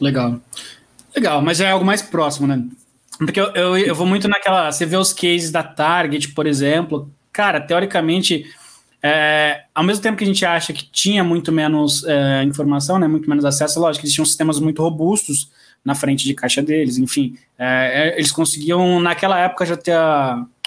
Legal. 0.00 0.40
Legal, 1.16 1.40
mas 1.40 1.60
é 1.60 1.70
algo 1.70 1.84
mais 1.84 2.02
próximo, 2.02 2.46
né? 2.46 2.62
Porque 3.18 3.40
eu, 3.40 3.46
eu, 3.54 3.76
eu, 3.76 3.94
vou 3.94 4.06
muito 4.06 4.28
naquela. 4.28 4.70
Você 4.70 4.86
vê 4.86 4.96
os 4.96 5.12
cases 5.12 5.50
da 5.50 5.62
Target, 5.62 6.32
por 6.34 6.46
exemplo. 6.46 7.10
Cara, 7.32 7.60
teoricamente, 7.60 8.44
é, 9.02 9.64
ao 9.74 9.84
mesmo 9.84 10.02
tempo 10.02 10.16
que 10.16 10.24
a 10.24 10.26
gente 10.26 10.44
acha 10.44 10.72
que 10.72 10.90
tinha 10.90 11.22
muito 11.22 11.52
menos 11.52 12.04
é, 12.04 12.42
informação, 12.44 12.98
né, 12.98 13.06
muito 13.06 13.28
menos 13.28 13.44
acesso, 13.44 13.80
lógico, 13.80 14.04
eles 14.04 14.14
tinham 14.14 14.26
sistemas 14.26 14.58
muito 14.58 14.82
robustos 14.82 15.50
na 15.84 15.94
frente 15.94 16.24
de 16.24 16.34
caixa 16.34 16.60
deles, 16.60 16.98
enfim, 16.98 17.36
é, 17.58 18.10
é 18.10 18.18
eles 18.18 18.32
conseguiam, 18.32 19.00
naquela 19.00 19.38
época, 19.38 19.64
já 19.64 19.76
ter 19.76 19.94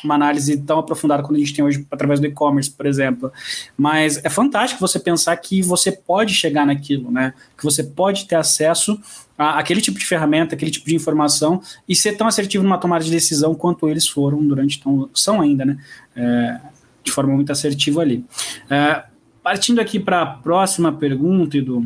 uma 0.04 0.16
análise 0.16 0.58
tão 0.58 0.80
aprofundada 0.80 1.24
como 1.24 1.36
a 1.36 1.40
gente 1.40 1.54
tem 1.54 1.64
hoje 1.64 1.86
através 1.92 2.20
do 2.20 2.26
e-commerce, 2.26 2.70
por 2.70 2.86
exemplo. 2.86 3.32
Mas 3.78 4.24
é 4.24 4.30
fantástico 4.30 4.80
você 4.80 5.00
pensar 5.00 5.36
que 5.38 5.62
você 5.62 5.92
pode 5.92 6.34
chegar 6.34 6.66
naquilo, 6.66 7.12
né? 7.12 7.34
Que 7.58 7.64
você 7.64 7.84
pode 7.84 8.26
ter 8.26 8.36
acesso 8.36 9.00
aquele 9.38 9.82
tipo 9.82 9.98
de 9.98 10.06
ferramenta, 10.06 10.54
aquele 10.54 10.70
tipo 10.70 10.86
de 10.86 10.96
informação 10.96 11.62
e 11.88 11.96
ser 11.96 12.14
tão 12.14 12.28
assertivo 12.28 12.64
numa 12.64 12.78
tomada 12.78 13.04
de 13.04 13.10
decisão 13.10 13.56
quanto 13.56 13.90
eles 13.90 14.08
foram 14.08 14.46
durante 14.46 14.80
tão, 14.80 15.10
são 15.14 15.42
ainda, 15.42 15.66
né? 15.66 15.78
É, 16.16 16.60
de 17.04 17.12
forma 17.12 17.34
muito 17.34 17.52
assertiva 17.52 18.02
ali. 18.02 18.26
É, 18.70 19.04
partindo 19.44 19.80
aqui 19.80 20.00
para 20.00 20.22
a 20.22 20.26
próxima 20.26 20.92
pergunta, 20.92 21.58
Edu, 21.58 21.86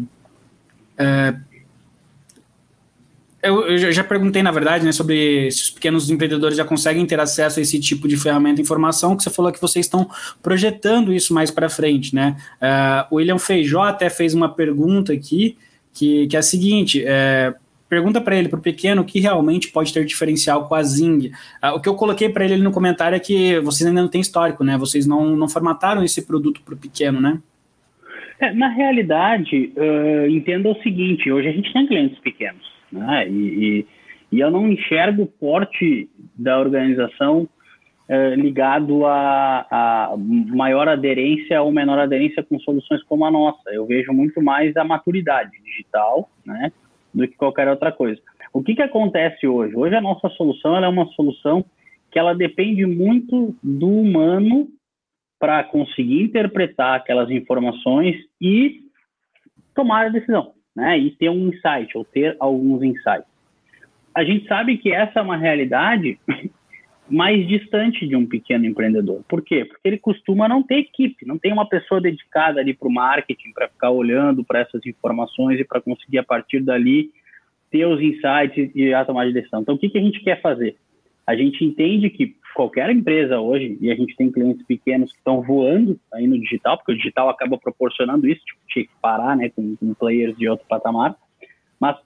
é, 0.97 1.36
eu, 3.45 3.61
eu, 3.68 3.91
já 3.91 4.03
perguntei, 4.03 4.41
na 4.41 4.51
verdade, 4.51 4.84
né, 4.84 4.91
sobre 4.91 5.51
se 5.51 5.63
os 5.63 5.70
pequenos 5.70 6.09
empreendedores 6.09 6.57
já 6.57 6.66
conseguem 6.66 7.05
ter 7.05 7.20
acesso 7.20 7.59
a 7.59 7.61
esse 7.61 7.80
tipo 7.80 8.07
de 8.07 8.18
ferramenta 8.18 8.55
de 8.55 8.63
informação, 8.63 9.16
que 9.16 9.22
você 9.22 9.30
falou 9.30 9.51
que 9.51 9.61
vocês 9.61 9.86
estão 9.86 10.09
projetando 10.41 11.13
isso 11.13 11.32
mais 11.32 11.51
para 11.51 11.70
frente, 11.70 12.16
né? 12.16 12.36
Uh, 12.59 13.13
o 13.13 13.16
William 13.18 13.38
Feijó 13.38 13.84
até 13.84 14.09
fez 14.09 14.34
uma 14.34 14.49
pergunta 14.49 15.13
aqui, 15.13 15.57
que, 15.93 16.26
que 16.28 16.36
é 16.36 16.39
a 16.39 16.43
seguinte, 16.43 17.03
é, 17.05 17.53
pergunta 17.89 18.19
para 18.19 18.36
ele, 18.36 18.49
para 18.49 18.59
o 18.59 18.61
pequeno, 18.61 19.01
o 19.01 19.05
que 19.05 19.19
realmente 19.19 19.71
pode 19.71 19.93
ter 19.93 20.05
diferencial 20.05 20.67
com 20.67 20.75
a 20.75 20.83
Zing. 20.83 21.31
Uh, 21.63 21.75
o 21.75 21.81
que 21.81 21.89
eu 21.89 21.95
coloquei 21.95 22.29
para 22.29 22.45
ele 22.45 22.57
no 22.57 22.71
comentário 22.71 23.15
é 23.15 23.19
que 23.19 23.59
vocês 23.59 23.88
ainda 23.88 24.01
não 24.01 24.09
têm 24.09 24.21
histórico, 24.21 24.63
né? 24.63 24.77
Vocês 24.77 25.05
não, 25.05 25.36
não 25.36 25.47
formataram 25.47 26.03
esse 26.03 26.25
produto 26.25 26.61
para 26.63 26.73
o 26.73 26.77
pequeno, 26.77 27.21
né? 27.21 27.39
É, 28.39 28.53
na 28.53 28.67
realidade, 28.67 29.71
uh, 29.77 30.29
entenda 30.29 30.69
o 30.69 30.81
seguinte, 30.81 31.31
hoje 31.31 31.47
a 31.47 31.51
gente 31.51 31.71
tem 31.71 31.88
clientes 31.88 32.19
pequenos, 32.19 32.65
né? 32.91 33.29
E, 33.29 33.31
e, 33.31 33.86
e 34.31 34.39
eu 34.39 34.51
não 34.51 34.69
enxergo 34.69 35.23
o 35.23 35.27
porte 35.27 36.09
da 36.38 36.59
organização 36.59 37.47
uh, 38.09 38.36
ligado 38.36 39.05
a, 39.05 39.65
a, 39.71 40.15
maior 40.17 40.89
aderência 40.89 41.61
ou 41.61 41.71
menor 41.71 41.97
aderência 41.99 42.43
com 42.43 42.59
soluções 42.59 43.01
como 43.03 43.25
a 43.25 43.31
nossa. 43.31 43.69
Eu 43.71 43.86
vejo 43.86 44.11
muito 44.11 44.41
mais 44.41 44.75
a 44.75 44.83
maturidade 44.83 45.51
digital, 45.63 46.29
né? 46.45 46.73
Do 47.16 47.28
que 47.28 47.36
qualquer 47.36 47.68
outra 47.70 47.91
coisa. 47.91 48.22
O 48.53 48.61
que, 48.61 48.76
que 48.76 48.82
acontece 48.82 49.47
hoje? 49.47 49.76
Hoje 49.76 49.95
a 49.95 50.01
nossa 50.01 50.30
solução 50.30 50.76
é 50.78 50.88
uma 50.88 51.07
solução 51.07 51.66
que 52.11 52.20
ela 52.20 52.36
depende 52.36 52.86
muito 52.86 53.55
do 53.63 53.88
humano 53.88 54.68
para 55.39 55.63
conseguir 55.63 56.24
interpretar 56.24 56.95
aquelas 56.95 57.30
informações 57.30 58.16
e 58.39 58.82
tomar 59.74 60.05
a 60.05 60.09
decisão, 60.09 60.53
né? 60.76 60.97
E 60.97 61.11
ter 61.11 61.30
um 61.30 61.49
insight 61.49 61.97
ou 61.97 62.05
ter 62.05 62.36
alguns 62.39 62.84
insights. 62.84 63.28
A 64.13 64.24
gente 64.24 64.47
sabe 64.47 64.78
que 64.78 64.91
essa 64.93 65.20
é 65.20 65.22
uma 65.22 65.36
realidade 65.36 66.18
mais 67.10 67.47
distante 67.47 68.08
de 68.08 68.16
um 68.16 68.26
pequeno 68.26 68.66
empreendedor. 68.66 69.22
Por 69.28 69.43
quê? 69.43 69.64
Porque 69.66 69.88
ele 69.88 69.97
costuma 69.97 70.47
não 70.47 70.64
ter 70.64 70.80
equipe, 70.80 71.26
não 71.26 71.38
tem 71.38 71.53
uma 71.53 71.68
pessoa 71.68 72.01
dedicada 72.01 72.60
ali 72.60 72.74
para 72.74 72.88
o 72.88 72.91
marketing, 72.91 73.51
para 73.53 73.68
ficar 73.68 73.91
olhando 73.91 74.43
para 74.43 74.60
essas 74.60 74.86
informações 74.86 75.60
e 75.60 75.64
para 75.64 75.82
conseguir, 75.82 76.18
a 76.18 76.24
partir 76.24 76.62
dali, 76.62 77.12
ter 77.70 77.86
os 77.86 78.01
insights 78.01 78.72
e 78.74 78.93
a 78.93 79.06
tomada 79.06 79.28
de 79.28 79.34
decisão. 79.34 79.62
Então, 79.62 79.76
o 79.76 79.78
que, 79.78 79.89
que 79.89 79.97
a 79.97 80.01
gente 80.01 80.20
quer 80.22 80.41
fazer? 80.41 80.76
A 81.28 81.36
gente 81.36 81.64
entende 81.64 82.10
que 82.10 82.36
qualquer 82.56 82.89
empresa 82.89 83.39
hoje, 83.39 83.78
e 83.82 83.91
a 83.91 83.95
gente 83.95 84.16
tem 84.16 84.32
clientes 84.32 84.66
pequenos 84.66 85.12
que 85.12 85.18
estão 85.18 85.41
voando 85.41 85.99
aí 86.14 86.26
no 86.26 86.39
digital, 86.39 86.78
porque 86.78 86.93
o 86.93 86.97
digital 86.97 87.30
acaba 87.30 87.58
proporcionando 87.58 88.28
isso, 88.28 88.41
tipo, 88.45 88.60
tinha 88.70 88.86
que 88.86 88.91
parar 89.01 89.36
né, 89.36 89.49
com, 89.49 89.76
com 89.76 89.93
players 89.93 90.38
de 90.38 90.47
outro 90.47 90.66
patamar, 90.68 91.16
mas 91.80 91.97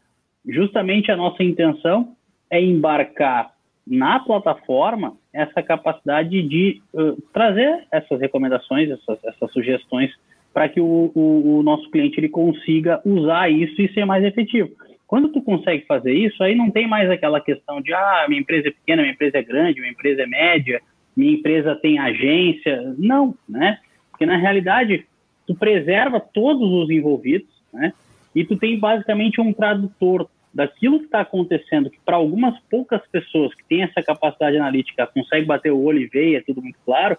justamente 0.47 1.11
a 1.11 1.15
nossa 1.15 1.43
intenção 1.43 2.15
é 2.49 2.59
embarcar 2.59 3.53
na 3.89 4.19
plataforma 4.19 5.17
essa 5.33 5.63
capacidade 5.63 6.41
de 6.43 6.81
uh, 6.93 7.19
trazer 7.33 7.87
essas 7.91 8.21
recomendações, 8.21 8.89
essas, 8.89 9.17
essas 9.23 9.51
sugestões, 9.51 10.11
para 10.53 10.69
que 10.69 10.79
o, 10.79 11.11
o, 11.15 11.57
o, 11.57 11.63
nosso 11.63 11.89
cliente 11.89 12.19
ele 12.19 12.29
consiga 12.29 13.01
usar 13.03 13.49
isso 13.49 13.81
e 13.81 13.91
ser 13.93 14.05
mais 14.05 14.23
efetivo. 14.23 14.69
Quando 15.07 15.29
tu 15.29 15.41
consegue 15.41 15.85
fazer 15.87 16.13
isso, 16.13 16.43
aí 16.43 16.53
não 16.53 16.69
tem 16.69 16.87
mais 16.87 17.09
aquela 17.09 17.41
questão 17.41 17.81
de 17.81 17.91
ah, 17.93 18.25
minha 18.27 18.41
empresa 18.41 18.67
é 18.67 18.71
pequena, 18.71 19.01
minha 19.01 19.13
empresa 19.13 19.37
é 19.39 19.43
grande, 19.43 19.79
minha 19.79 19.91
empresa 19.91 20.21
é 20.21 20.27
média, 20.27 20.81
minha 21.17 21.33
empresa 21.33 21.75
tem 21.75 21.97
agência. 21.97 22.93
Não, 22.97 23.33
né? 23.47 23.79
Porque 24.11 24.25
na 24.25 24.37
realidade 24.37 25.05
tu 25.47 25.55
preserva 25.55 26.19
todos 26.19 26.71
os 26.71 26.89
envolvidos, 26.91 27.49
né? 27.73 27.91
E 28.35 28.43
tu 28.43 28.55
tem 28.55 28.77
basicamente 28.77 29.41
um 29.41 29.51
tradutor 29.51 30.29
daquilo 30.53 30.99
que 30.99 31.05
está 31.05 31.21
acontecendo, 31.21 31.89
que 31.89 31.99
para 32.03 32.15
algumas 32.17 32.59
poucas 32.69 33.01
pessoas 33.07 33.53
que 33.53 33.63
têm 33.65 33.83
essa 33.83 34.01
capacidade 34.01 34.57
analítica 34.57 35.07
consegue 35.07 35.45
bater 35.45 35.71
o 35.71 35.81
olho 35.81 35.99
e 35.99 36.07
ver, 36.07 36.35
é 36.35 36.41
tudo 36.41 36.61
muito 36.61 36.79
claro, 36.85 37.17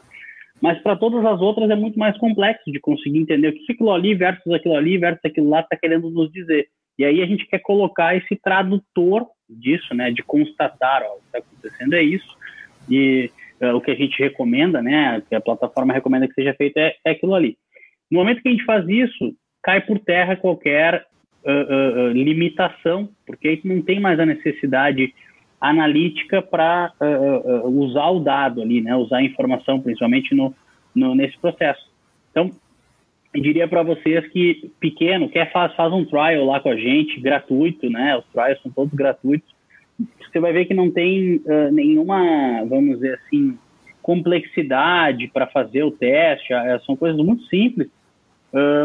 mas 0.60 0.78
para 0.82 0.96
todas 0.96 1.24
as 1.24 1.40
outras 1.40 1.70
é 1.70 1.74
muito 1.74 1.98
mais 1.98 2.16
complexo 2.18 2.70
de 2.70 2.80
conseguir 2.80 3.18
entender 3.18 3.48
o 3.48 3.52
que 3.52 3.72
aquilo 3.72 3.92
ali 3.92 4.14
versus 4.14 4.52
aquilo 4.52 4.74
ali 4.76 4.98
versus 4.98 5.24
aquilo 5.24 5.48
lá 5.48 5.60
está 5.60 5.76
querendo 5.76 6.10
nos 6.10 6.30
dizer. 6.30 6.68
E 6.98 7.04
aí 7.04 7.22
a 7.22 7.26
gente 7.26 7.46
quer 7.46 7.60
colocar 7.60 8.14
esse 8.14 8.36
tradutor 8.36 9.26
disso, 9.48 9.94
né, 9.94 10.10
de 10.10 10.22
constatar, 10.22 11.02
ó, 11.02 11.14
o 11.14 11.20
que 11.20 11.26
está 11.26 11.38
acontecendo 11.38 11.94
é 11.94 12.02
isso, 12.02 12.36
e 12.90 13.30
uh, 13.62 13.74
o 13.74 13.80
que 13.80 13.90
a 13.90 13.94
gente 13.94 14.18
recomenda, 14.18 14.82
né, 14.82 15.22
que 15.28 15.34
a 15.34 15.40
plataforma 15.40 15.94
recomenda 15.94 16.28
que 16.28 16.34
seja 16.34 16.52
feito 16.54 16.76
é, 16.76 16.94
é 17.04 17.10
aquilo 17.12 17.34
ali. 17.34 17.56
No 18.10 18.18
momento 18.18 18.42
que 18.42 18.48
a 18.48 18.52
gente 18.52 18.64
faz 18.64 18.86
isso, 18.86 19.34
cai 19.62 19.80
por 19.80 19.98
terra 19.98 20.36
qualquer 20.36 21.06
uh, 21.44 22.08
uh, 22.08 22.12
limitação, 22.12 23.08
porque 23.26 23.48
aí 23.48 23.60
não 23.64 23.82
tem 23.82 24.00
mais 24.00 24.18
a 24.18 24.26
necessidade 24.26 25.14
analítica 25.60 26.40
para 26.40 26.92
uh, 27.00 27.66
uh, 27.66 27.80
usar 27.80 28.08
o 28.10 28.20
dado 28.20 28.62
ali, 28.62 28.80
né? 28.80 28.96
Usar 28.96 29.18
a 29.18 29.22
informação, 29.22 29.80
principalmente 29.80 30.34
no, 30.34 30.54
no 30.94 31.14
nesse 31.14 31.38
processo. 31.38 31.86
Então, 32.30 32.50
eu 33.34 33.42
diria 33.42 33.68
para 33.68 33.82
vocês 33.82 34.26
que 34.28 34.70
pequeno, 34.80 35.28
quer 35.28 35.52
faz, 35.52 35.74
faz 35.74 35.92
um 35.92 36.04
trial 36.04 36.46
lá 36.46 36.60
com 36.60 36.70
a 36.70 36.76
gente, 36.76 37.20
gratuito, 37.20 37.90
né? 37.90 38.16
Os 38.16 38.24
trials 38.32 38.62
são 38.62 38.72
todos 38.72 38.94
gratuitos. 38.94 39.48
Você 40.32 40.40
vai 40.40 40.52
ver 40.52 40.64
que 40.64 40.72
não 40.72 40.90
tem 40.90 41.36
uh, 41.36 41.70
nenhuma, 41.70 42.64
vamos 42.64 42.96
dizer 42.96 43.20
assim, 43.26 43.58
complexidade 44.00 45.28
para 45.28 45.46
fazer 45.46 45.82
o 45.82 45.90
teste. 45.90 46.54
são 46.86 46.96
coisas 46.96 47.22
muito 47.22 47.44
simples. 47.44 47.86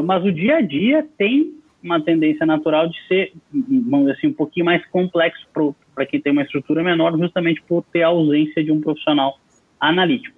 mas 0.03 0.23
o 0.25 0.31
dia 0.31 0.57
a 0.57 0.61
dia 0.61 1.07
tem 1.17 1.53
uma 1.85 2.01
tendência 2.01 2.45
natural 2.45 2.87
de 2.87 2.97
ser, 3.07 3.31
vamos 3.53 4.07
dizer 4.07 4.17
assim, 4.17 4.27
um 4.27 4.33
pouquinho 4.33 4.65
mais 4.65 4.85
complexo 4.87 5.45
para 5.93 6.05
quem 6.05 6.19
tem 6.19 6.31
uma 6.31 6.41
estrutura 6.41 6.83
menor, 6.83 7.17
justamente 7.17 7.61
por 7.61 7.83
ter 7.93 8.03
a 8.03 8.07
ausência 8.07 8.63
de 8.63 8.71
um 8.71 8.81
profissional 8.81 9.37
analítico. 9.79 10.35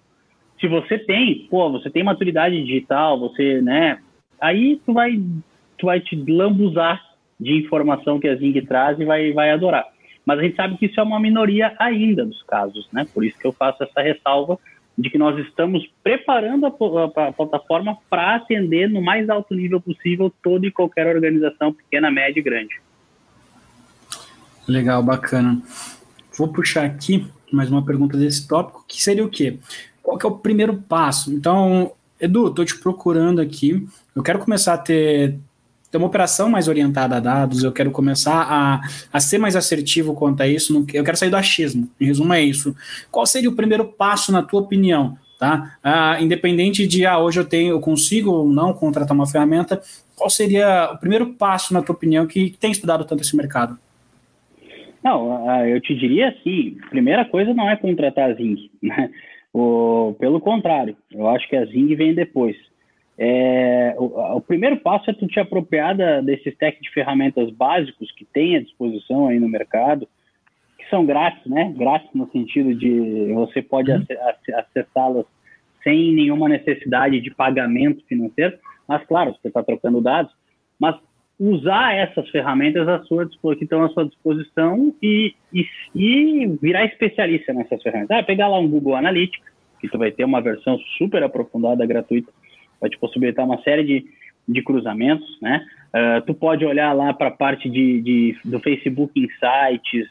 Se 0.60 0.68
você 0.68 0.98
tem, 1.00 1.48
pô, 1.50 1.72
você 1.72 1.90
tem 1.90 2.04
maturidade 2.04 2.62
digital, 2.64 3.20
você, 3.20 3.62
né, 3.62 4.00
aí 4.42 4.80
tu 4.86 4.94
vai, 4.94 5.20
tu 5.78 5.86
vai 5.86 6.00
te 6.00 6.16
lambuzar 6.16 7.02
de 7.40 7.54
informação 7.54 8.20
que 8.20 8.28
a 8.28 8.36
Zing 8.36 8.60
traz 8.62 9.00
e 9.00 9.06
vai, 9.06 9.32
vai 9.32 9.52
adorar. 9.52 9.86
Mas 10.26 10.40
a 10.40 10.44
gente 10.44 10.56
sabe 10.56 10.78
que 10.78 10.88
isso 10.88 11.00
é 11.00 11.04
uma 11.04 11.20
minoria 11.20 11.74
ainda 11.80 12.26
dos 12.26 12.44
casos, 12.44 12.90
né? 12.92 13.06
Por 13.14 13.24
isso 13.24 13.40
que 13.40 13.48
eu 13.48 13.54
faço 13.54 13.82
essa 13.82 14.02
ressalva 14.02 14.60
de 14.98 15.10
que 15.10 15.18
nós 15.18 15.38
estamos 15.46 15.88
preparando 16.04 16.66
a, 16.66 16.70
a, 16.70 17.28
a 17.28 17.32
plataforma 17.32 17.98
para 18.10 18.36
atender 18.36 18.90
no 18.90 19.02
mais 19.02 19.30
alto 19.30 19.54
nível 19.54 19.80
possível 19.80 20.34
toda 20.42 20.66
e 20.66 20.72
qualquer 20.72 21.08
organização, 21.08 21.72
pequena, 21.72 22.10
média 22.10 22.40
e 22.40 22.44
grande. 22.44 22.82
Legal, 24.68 25.04
bacana. 25.04 25.62
Vou 26.38 26.48
puxar 26.48 26.86
aqui 26.86 27.28
mais 27.52 27.72
uma 27.72 27.86
pergunta 27.86 28.18
desse 28.18 28.48
tópico, 28.48 28.84
que 28.88 29.02
seria 29.02 29.24
o 29.24 29.30
quê? 29.30 29.58
Qual 30.02 30.18
que 30.18 30.26
é 30.26 30.30
o 30.30 30.38
primeiro 30.38 30.76
passo? 30.76 31.34
Então, 31.34 31.92
Edu, 32.20 32.48
estou 32.48 32.66
te 32.66 32.78
procurando 32.78 33.40
aqui. 33.40 33.88
Eu 34.16 34.24
quero 34.24 34.40
começar 34.40 34.74
a 34.74 34.78
ter 34.78 35.38
ter 35.92 35.98
uma 35.98 36.08
operação 36.08 36.50
mais 36.50 36.68
orientada 36.68 37.16
a 37.16 37.20
dados, 37.20 37.64
eu 37.64 37.72
quero 37.72 37.92
começar 37.92 38.42
a, 38.42 38.82
a 39.12 39.20
ser 39.20 39.38
mais 39.38 39.56
assertivo 39.56 40.14
quanto 40.14 40.42
a 40.42 40.48
isso, 40.48 40.86
eu 40.94 41.04
quero 41.04 41.18
sair 41.18 41.30
do 41.30 41.38
achismo. 41.38 41.90
Em 42.00 42.06
resumo, 42.06 42.34
é 42.34 42.42
isso. 42.42 42.76
Qual 43.10 43.26
seria 43.26 43.50
o 43.50 43.56
primeiro 43.56 43.86
passo, 43.86 44.32
na 44.32 44.44
tua 44.44 44.62
opinião? 44.62 45.18
Tá? 45.40 45.78
Ah, 45.84 46.18
independente 46.20 46.88
de 46.88 47.06
ah, 47.06 47.20
hoje 47.20 47.40
eu 47.40 47.46
tenho, 47.46 47.70
eu 47.70 47.80
consigo 47.80 48.32
ou 48.32 48.50
não 48.50 48.74
contratar 48.74 49.16
uma 49.16 49.28
ferramenta, 49.28 49.80
qual 50.16 50.30
seria 50.30 50.92
o 50.94 50.98
primeiro 50.98 51.34
passo, 51.34 51.74
na 51.74 51.82
tua 51.82 51.94
opinião, 51.94 52.26
que, 52.26 52.50
que 52.50 52.58
tem 52.58 52.72
estudado 52.72 53.06
tanto 53.06 53.22
esse 53.22 53.38
mercado? 53.38 53.78
Não, 55.04 55.48
ah, 55.48 55.68
eu 55.68 55.80
te 55.80 55.96
diria 55.96 56.30
assim, 56.30 56.78
primeira 56.90 57.24
coisa 57.24 57.54
não 57.54 57.70
é 57.70 57.76
contratar 57.76 58.32
a 58.32 58.34
Zing, 58.34 58.70
né? 58.82 59.12
O, 59.54 60.16
pelo 60.20 60.42
contrário, 60.42 60.98
eu 61.12 61.28
acho 61.28 61.48
que 61.48 61.56
a 61.56 61.66
Zing 61.66 61.96
vem 61.96 62.14
depois. 62.14 62.56
É, 63.20 63.96
o, 63.98 64.36
o, 64.38 64.42
primeiro 64.42 64.78
passo 64.78 65.10
é 65.10 65.14
tu 65.14 65.26
te 65.28 65.40
apropriar 65.40 65.98
da, 65.98 66.22
desse 66.22 66.50
stack 66.50 66.80
de 66.80 66.92
ferramentas 66.92 67.50
básicos 67.50 68.12
que 68.12 68.26
tem 68.26 68.56
à 68.56 68.62
disposição 68.62 69.28
aí 69.28 69.40
no 69.40 69.50
mercado, 69.50 70.08
que 70.78 70.88
são 70.90 71.06
grátis, 71.06 71.44
né? 71.48 71.74
Grátis 71.76 72.10
no 72.14 72.30
sentido 72.30 72.76
de 72.76 73.34
você 73.34 73.62
pode 73.62 73.92
uhum. 73.92 74.06
acessá-las 74.56 75.26
sem 75.84 76.14
nenhuma 76.14 76.48
necessidade 76.48 77.20
de 77.20 77.34
pagamento 77.34 78.06
financeiro, 78.06 78.58
mas 78.88 79.04
claro, 79.06 79.34
você 79.34 79.48
está 79.48 79.64
trocando 79.64 80.02
dados, 80.02 80.32
mas 80.80 80.96
usar 81.40 81.96
essas 81.96 82.30
ferramentas 82.30 82.88
à 82.88 83.00
sua, 83.04 83.28
que 83.56 83.64
estão 83.64 83.84
à 83.84 83.90
sua 83.90 84.06
disposição 84.06 84.94
e, 85.02 85.34
e, 85.54 85.66
e 85.96 86.48
virar 86.62 86.86
especialista 86.86 87.54
nessas 87.54 87.82
ferramentas. 87.82 88.18
Ah, 88.18 88.24
pegar 88.24 88.48
lá 88.48 88.60
um 88.60 88.68
Google 88.68 88.96
Analytics, 88.96 89.48
que 89.80 89.88
tu 89.88 89.98
vai 89.98 90.12
ter 90.12 90.24
uma 90.24 90.42
versão 90.42 90.78
super 90.98 91.24
aprofundada, 91.24 91.86
gratuita, 91.86 92.32
vai 92.80 92.90
te 92.90 92.98
possibilitar 92.98 93.46
uma 93.46 93.62
série 93.62 93.84
de, 93.84 94.06
de 94.48 94.62
cruzamentos, 94.62 95.38
né? 95.42 95.66
Uh, 95.88 96.26
tu 96.26 96.34
pode 96.34 96.66
olhar 96.66 96.94
lá 96.94 97.14
para 97.14 97.28
a 97.28 97.32
parte 97.32 97.70
de, 97.70 98.02
de, 98.02 98.38
do 98.46 98.60
Facebook 98.60 99.14
Insights, 99.20 100.08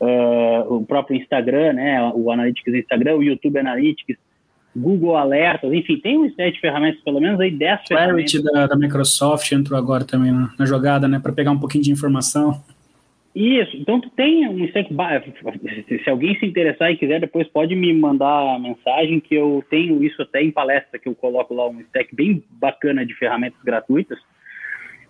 uh, 0.00 0.74
o 0.74 0.84
próprio 0.84 1.16
Instagram, 1.16 1.74
né? 1.74 2.12
O 2.14 2.30
Analytics 2.30 2.74
Instagram, 2.74 3.16
o 3.16 3.22
YouTube 3.22 3.58
Analytics, 3.58 4.16
Google 4.76 5.16
Alertas, 5.16 5.72
enfim, 5.72 5.98
tem 5.98 6.18
um 6.18 6.30
set 6.34 6.54
de 6.54 6.60
ferramentas, 6.60 7.00
pelo 7.02 7.20
menos 7.20 7.40
aí 7.40 7.50
10 7.50 7.80
Clarity 7.88 8.38
ferramentas. 8.38 8.42
Da, 8.52 8.66
da 8.66 8.76
Microsoft 8.76 9.50
entrou 9.52 9.78
agora 9.78 10.04
também 10.04 10.32
na, 10.32 10.50
na 10.58 10.66
jogada, 10.66 11.08
né? 11.08 11.18
Para 11.18 11.32
pegar 11.32 11.50
um 11.50 11.58
pouquinho 11.58 11.84
de 11.84 11.90
informação. 11.90 12.62
Isso, 13.40 13.76
então 13.76 14.00
tu 14.00 14.10
tem 14.10 14.48
um 14.48 14.64
stack 14.64 14.92
se 16.02 16.10
alguém 16.10 16.36
se 16.40 16.44
interessar 16.44 16.90
e 16.90 16.96
quiser, 16.96 17.20
depois 17.20 17.46
pode 17.46 17.72
me 17.76 17.92
mandar 17.92 18.56
a 18.56 18.58
mensagem 18.58 19.20
que 19.20 19.32
eu 19.32 19.64
tenho 19.70 20.02
isso 20.02 20.20
até 20.20 20.42
em 20.42 20.50
palestra, 20.50 20.98
que 20.98 21.08
eu 21.08 21.14
coloco 21.14 21.54
lá 21.54 21.68
um 21.68 21.80
stack 21.82 22.12
bem 22.16 22.42
bacana 22.50 23.06
de 23.06 23.14
ferramentas 23.14 23.62
gratuitas, 23.62 24.18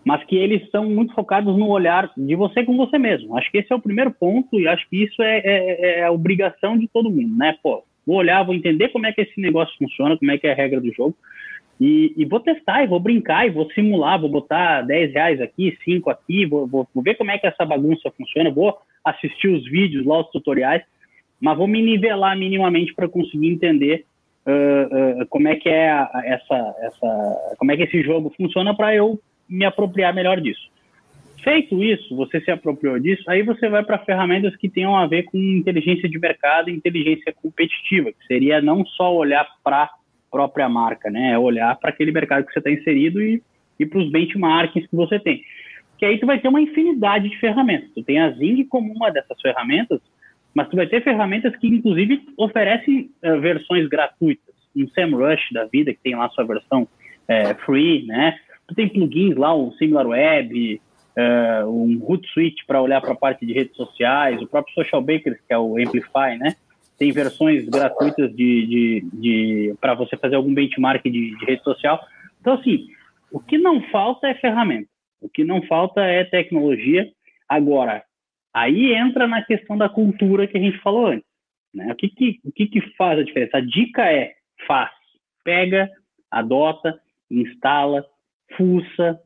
mas 0.04 0.22
que 0.24 0.36
eles 0.36 0.70
são 0.70 0.90
muito 0.90 1.14
focados 1.14 1.56
no 1.56 1.70
olhar 1.70 2.12
de 2.18 2.34
você 2.34 2.62
com 2.64 2.76
você 2.76 2.98
mesmo. 2.98 3.34
Acho 3.34 3.50
que 3.50 3.56
esse 3.56 3.72
é 3.72 3.76
o 3.76 3.80
primeiro 3.80 4.10
ponto 4.10 4.60
e 4.60 4.68
acho 4.68 4.86
que 4.90 5.04
isso 5.04 5.22
é, 5.22 5.38
é, 5.38 6.00
é 6.00 6.04
a 6.04 6.12
obrigação 6.12 6.76
de 6.76 6.86
todo 6.86 7.08
mundo, 7.08 7.34
né? 7.34 7.56
Pô, 7.62 7.82
vou 8.06 8.16
olhar, 8.16 8.42
vou 8.42 8.54
entender 8.54 8.90
como 8.90 9.06
é 9.06 9.12
que 9.12 9.22
esse 9.22 9.40
negócio 9.40 9.74
funciona, 9.78 10.18
como 10.18 10.30
é 10.30 10.36
que 10.36 10.46
é 10.46 10.52
a 10.52 10.54
regra 10.54 10.82
do 10.82 10.92
jogo, 10.92 11.16
e, 11.80 12.12
e, 12.16 12.24
vou 12.24 12.40
testar, 12.40 12.82
e 12.82 12.88
vou 12.88 12.98
brincar, 12.98 13.46
e 13.46 13.50
vou 13.50 13.70
simular, 13.70 14.20
vou 14.20 14.28
botar 14.28 14.82
10 14.82 15.12
reais 15.12 15.40
aqui, 15.40 15.78
5 15.84 16.10
aqui, 16.10 16.44
vou, 16.44 16.66
vou, 16.66 16.88
vou 16.92 17.04
ver 17.04 17.14
como 17.14 17.30
é 17.30 17.38
que 17.38 17.46
essa 17.46 17.64
bagunça 17.64 18.10
funciona, 18.16 18.50
vou 18.50 18.76
assistir 19.04 19.48
os 19.48 19.64
vídeos 19.64 20.04
lá, 20.04 20.20
os 20.20 20.30
tutoriais, 20.30 20.82
mas 21.40 21.56
vou 21.56 21.68
me 21.68 21.80
nivelar 21.80 22.36
minimamente 22.36 22.92
para 22.94 23.08
conseguir 23.08 23.48
entender 23.48 24.04
uh, 24.44 25.22
uh, 25.22 25.26
como 25.28 25.46
é 25.46 25.54
que 25.54 25.68
é 25.68 25.86
essa, 26.24 26.74
essa, 26.80 27.54
como 27.58 27.70
é 27.70 27.76
que 27.76 27.84
esse 27.84 28.02
jogo 28.02 28.34
funciona 28.36 28.74
para 28.74 28.94
eu 28.94 29.20
me 29.48 29.64
apropriar 29.64 30.12
melhor 30.12 30.40
disso. 30.40 30.68
Feito 31.44 31.82
isso, 31.82 32.16
você 32.16 32.40
se 32.40 32.50
apropriou 32.50 32.98
disso, 32.98 33.22
aí 33.28 33.42
você 33.42 33.68
vai 33.68 33.84
para 33.84 33.98
ferramentas 33.98 34.56
que 34.56 34.68
tenham 34.68 34.96
a 34.96 35.06
ver 35.06 35.22
com 35.22 35.38
inteligência 35.38 36.08
de 36.08 36.18
mercado 36.18 36.68
e 36.68 36.74
inteligência 36.74 37.32
competitiva, 37.32 38.10
que 38.10 38.26
seria 38.26 38.60
não 38.60 38.84
só 38.84 39.14
olhar 39.14 39.46
para 39.62 39.88
própria 40.30 40.68
marca, 40.68 41.10
né? 41.10 41.32
É 41.32 41.38
olhar 41.38 41.76
para 41.76 41.90
aquele 41.90 42.12
mercado 42.12 42.44
que 42.44 42.52
você 42.52 42.58
está 42.58 42.70
inserido 42.70 43.20
e, 43.22 43.42
e 43.78 43.86
para 43.86 43.98
os 43.98 44.10
benchmarks 44.10 44.86
que 44.86 44.96
você 44.96 45.18
tem. 45.18 45.42
Que 45.98 46.04
aí 46.04 46.18
tu 46.18 46.26
vai 46.26 46.38
ter 46.38 46.48
uma 46.48 46.60
infinidade 46.60 47.28
de 47.28 47.38
ferramentas. 47.38 47.90
Tu 47.94 48.02
tem 48.02 48.20
a 48.20 48.30
Zing 48.30 48.64
como 48.64 48.92
uma 48.92 49.10
dessas 49.10 49.40
ferramentas, 49.40 50.00
mas 50.54 50.68
tu 50.68 50.76
vai 50.76 50.86
ter 50.86 51.02
ferramentas 51.02 51.54
que, 51.56 51.66
inclusive, 51.66 52.22
oferecem 52.36 53.10
uh, 53.24 53.40
versões 53.40 53.88
gratuitas. 53.88 54.54
Um 54.76 54.88
SEMrush 54.88 55.52
da 55.52 55.64
vida, 55.64 55.92
que 55.92 56.00
tem 56.00 56.14
lá 56.14 56.28
sua 56.30 56.44
versão 56.44 56.82
uh, 56.82 57.64
free, 57.64 58.06
né? 58.06 58.38
Tu 58.68 58.74
tem 58.74 58.88
plugins 58.88 59.36
lá, 59.36 59.56
um 59.56 59.72
SimilarWeb, 59.72 60.80
uh, 61.16 61.68
um 61.68 62.00
Hootsuite 62.04 62.64
para 62.66 62.80
olhar 62.80 63.00
para 63.00 63.12
a 63.12 63.16
parte 63.16 63.44
de 63.44 63.52
redes 63.52 63.74
sociais, 63.76 64.40
o 64.40 64.46
próprio 64.46 64.74
Social 64.74 65.02
Bakers, 65.02 65.38
que 65.46 65.52
é 65.52 65.58
o 65.58 65.76
Amplify, 65.78 66.38
né? 66.38 66.54
Tem 66.98 67.12
versões 67.12 67.64
gratuitas 67.68 68.34
de, 68.34 68.66
de, 68.66 69.04
de 69.12 69.74
para 69.80 69.94
você 69.94 70.16
fazer 70.16 70.34
algum 70.34 70.52
benchmark 70.52 71.02
de, 71.04 71.36
de, 71.36 71.44
rede 71.44 71.62
social. 71.62 72.04
Então, 72.40 72.54
assim, 72.54 72.88
o 73.30 73.38
que 73.38 73.56
não 73.56 73.80
falta 73.90 74.26
é 74.26 74.34
ferramenta, 74.34 74.88
o 75.20 75.28
que 75.28 75.44
não 75.44 75.62
falta 75.62 76.00
é 76.02 76.24
tecnologia. 76.24 77.08
Agora, 77.48 78.02
aí 78.52 78.92
entra 78.92 79.28
na 79.28 79.42
questão 79.42 79.78
da 79.78 79.88
cultura 79.88 80.46
que 80.46 80.58
a 80.58 80.60
gente 80.60 80.78
falou 80.78 81.06
antes. 81.06 81.28
Né? 81.72 81.92
O, 81.92 81.94
que, 81.94 82.08
que, 82.08 82.40
o 82.44 82.52
que, 82.52 82.66
que 82.66 82.80
faz 82.96 83.20
a 83.20 83.22
diferença? 83.22 83.58
A 83.58 83.60
dica 83.60 84.10
é: 84.10 84.34
faz, 84.66 84.90
pega, 85.44 85.88
adota, 86.30 86.98
instala, 87.30 88.04
fuça, 88.56 89.20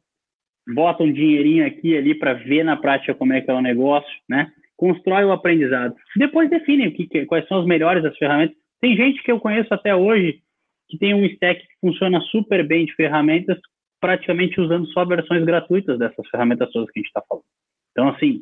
bota 0.75 1.03
um 1.03 1.13
dinheirinho 1.13 1.67
aqui 1.67 1.97
ali 1.97 2.15
para 2.15 2.35
ver 2.35 2.65
na 2.65 2.77
prática 2.77 3.15
como 3.15 3.33
é 3.33 3.41
que 3.41 3.51
é 3.51 3.55
o 3.55 3.63
negócio, 3.63 4.13
né? 4.29 4.53
Constrói 4.83 5.25
o 5.25 5.31
aprendizado. 5.31 5.95
Depois 6.17 6.51
define 6.51 6.89
o 6.89 6.93
que, 6.93 7.25
quais 7.27 7.47
são 7.47 7.61
as 7.61 7.67
melhores 7.67 8.03
das 8.03 8.19
ferramentas. 8.19 8.57
Tem 8.81 8.97
gente 8.97 9.23
que 9.23 9.31
eu 9.31 9.39
conheço 9.39 9.73
até 9.73 9.95
hoje 9.95 10.43
que 10.89 10.99
tem 10.99 11.15
um 11.15 11.25
stack 11.25 11.61
que 11.61 11.75
funciona 11.81 12.21
super 12.23 12.67
bem 12.67 12.85
de 12.85 12.93
ferramentas, 12.97 13.57
praticamente 14.01 14.61
usando 14.61 14.89
só 14.89 15.05
versões 15.05 15.45
gratuitas 15.45 16.01
dessas 16.01 16.29
ferramentas 16.29 16.69
todas 16.73 16.91
que 16.91 16.99
a 16.99 17.01
gente 17.01 17.07
está 17.07 17.23
falando. 17.29 17.45
Então, 17.93 18.09
assim, 18.09 18.41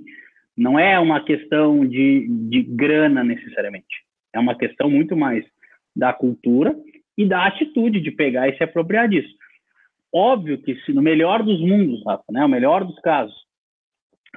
não 0.57 0.79
é 0.79 0.99
uma 0.99 1.23
questão 1.23 1.87
de, 1.87 2.27
de 2.49 2.63
grana 2.63 3.23
necessariamente. 3.23 4.03
É 4.35 4.39
uma 4.39 4.57
questão 4.57 4.89
muito 4.89 5.15
mais 5.15 5.45
da 5.95 6.11
cultura 6.15 6.75
e 7.19 7.27
da 7.27 7.45
atitude 7.45 8.01
de 8.01 8.11
pegar 8.11 8.49
e 8.49 8.57
se 8.57 8.65
apropriar 8.65 9.11
disso. 9.11 9.35
Óbvio 10.11 10.57
que 10.57 10.75
se 10.87 10.93
no 10.95 11.03
melhor 11.03 11.43
dos 11.43 11.61
mundos, 11.61 12.03
Rafa, 12.07 12.25
né, 12.31 12.43
o 12.43 12.49
melhor 12.49 12.83
dos 12.83 12.99
casos, 13.01 13.37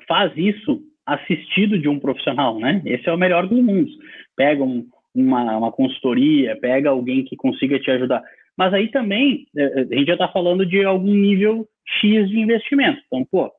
faz 0.05 0.33
isso 0.35 0.83
assistido 1.05 1.77
de 1.77 1.89
um 1.89 1.99
profissional, 1.99 2.59
né? 2.59 2.81
Esse 2.85 3.09
é 3.09 3.13
o 3.13 3.17
melhor 3.17 3.47
dos 3.47 3.61
mundos. 3.61 3.91
Pega 4.35 4.63
um, 4.63 4.85
uma, 5.13 5.57
uma 5.57 5.71
consultoria, 5.71 6.57
pega 6.59 6.89
alguém 6.89 7.23
que 7.23 7.35
consiga 7.35 7.79
te 7.79 7.91
ajudar. 7.91 8.23
Mas 8.57 8.73
aí 8.73 8.89
também, 8.89 9.45
é, 9.55 9.63
é, 9.63 9.81
a 9.81 9.95
gente 9.95 10.07
já 10.07 10.13
está 10.13 10.27
falando 10.27 10.65
de 10.65 10.83
algum 10.83 11.13
nível 11.13 11.67
X 12.01 12.29
de 12.29 12.39
investimento. 12.39 13.01
Então, 13.07 13.25
pô, 13.29 13.51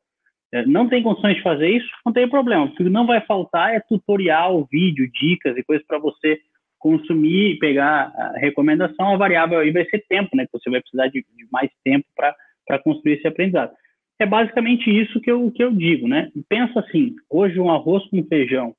é, 0.53 0.64
não 0.66 0.88
tem 0.88 1.03
condições 1.03 1.36
de 1.36 1.42
fazer 1.42 1.68
isso, 1.68 1.88
não 2.07 2.12
tem 2.12 2.28
problema. 2.28 2.64
O 2.64 2.74
que 2.74 2.84
não 2.84 3.07
vai 3.07 3.20
faltar 3.22 3.74
é 3.74 3.80
tutorial, 3.80 4.66
vídeo, 4.70 5.11
dicas 5.12 5.57
e 5.57 5.64
coisas 5.64 5.86
para 5.86 5.99
você 5.99 6.38
consumir 6.78 7.53
e 7.53 7.59
pegar 7.59 8.12
a 8.14 8.38
recomendação. 8.38 9.14
A 9.14 9.16
variável 9.16 9.59
aí 9.59 9.70
vai 9.70 9.84
ser 9.86 10.05
tempo, 10.09 10.36
né? 10.36 10.45
Que 10.45 10.53
você 10.53 10.70
vai 10.70 10.80
precisar 10.80 11.09
de, 11.09 11.24
de 11.36 11.47
mais 11.51 11.70
tempo 11.82 12.07
para 12.14 12.78
construir 12.78 13.14
esse 13.14 13.26
aprendizado. 13.26 13.72
É 14.19 14.27
basicamente 14.27 14.91
isso 14.91 15.21
que 15.21 15.31
eu, 15.31 15.51
que 15.51 15.62
eu 15.62 15.73
digo, 15.73 16.07
né? 16.07 16.31
Pensa 16.49 16.81
assim, 16.81 17.17
hoje 17.29 17.59
um 17.59 17.71
arroz 17.71 18.07
com 18.09 18.25
feijão 18.25 18.75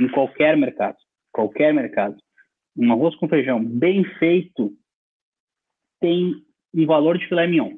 em 0.00 0.08
qualquer 0.08 0.56
mercado, 0.56 0.96
qualquer 1.32 1.74
mercado, 1.74 2.16
um 2.76 2.92
arroz 2.92 3.14
com 3.16 3.28
feijão 3.28 3.62
bem 3.62 4.04
feito 4.18 4.72
tem 6.00 6.34
um 6.74 6.86
valor 6.86 7.18
de 7.18 7.26
filé 7.26 7.46
mignon. 7.46 7.72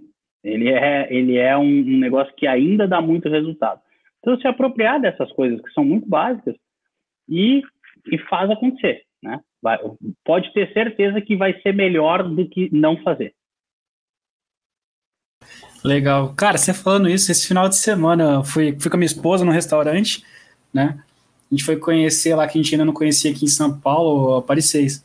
Ele 0.45 0.69
é, 0.69 1.13
ele 1.13 1.37
é 1.37 1.57
um, 1.57 1.63
um 1.63 1.99
negócio 1.99 2.35
que 2.35 2.47
ainda 2.47 2.87
dá 2.87 3.01
muito 3.01 3.29
resultado. 3.29 3.81
Então, 4.19 4.39
se 4.39 4.47
apropriar 4.47 5.01
dessas 5.01 5.31
coisas 5.33 5.61
que 5.61 5.73
são 5.73 5.85
muito 5.85 6.07
básicas 6.09 6.55
e, 7.29 7.63
e 8.11 8.19
faz 8.29 8.51
acontecer, 8.51 9.03
né? 9.23 9.41
Vai, 9.63 9.79
pode 10.25 10.53
ter 10.53 10.73
certeza 10.73 11.21
que 11.21 11.37
vai 11.37 11.59
ser 11.61 11.75
melhor 11.75 12.23
do 12.23 12.49
que 12.49 12.75
não 12.75 12.97
fazer. 13.03 13.35
Legal. 15.83 16.35
Cara, 16.37 16.59
você 16.59 16.75
falando 16.75 17.09
isso, 17.09 17.33
esse 17.33 17.47
final 17.47 17.69
de 17.69 17.77
semana 17.77 18.35
eu 18.35 18.45
fui, 18.45 18.77
fui 18.79 18.91
com 18.91 18.97
a 18.97 18.99
minha 18.99 19.07
esposa 19.07 19.45
no 19.45 19.53
restaurante, 19.53 20.23
né? 20.73 20.99
A 21.51 21.55
gente 21.55 21.65
foi 21.65 21.77
conhecer 21.77 22.35
lá 22.35 22.47
que 22.47 22.59
a 22.59 22.63
gente 22.63 22.75
ainda 22.75 22.85
não 22.85 22.93
conhecia 22.93 23.31
aqui 23.31 23.45
em 23.45 23.49
São 23.49 23.73
Paulo, 23.73 24.45
6. 24.61 25.03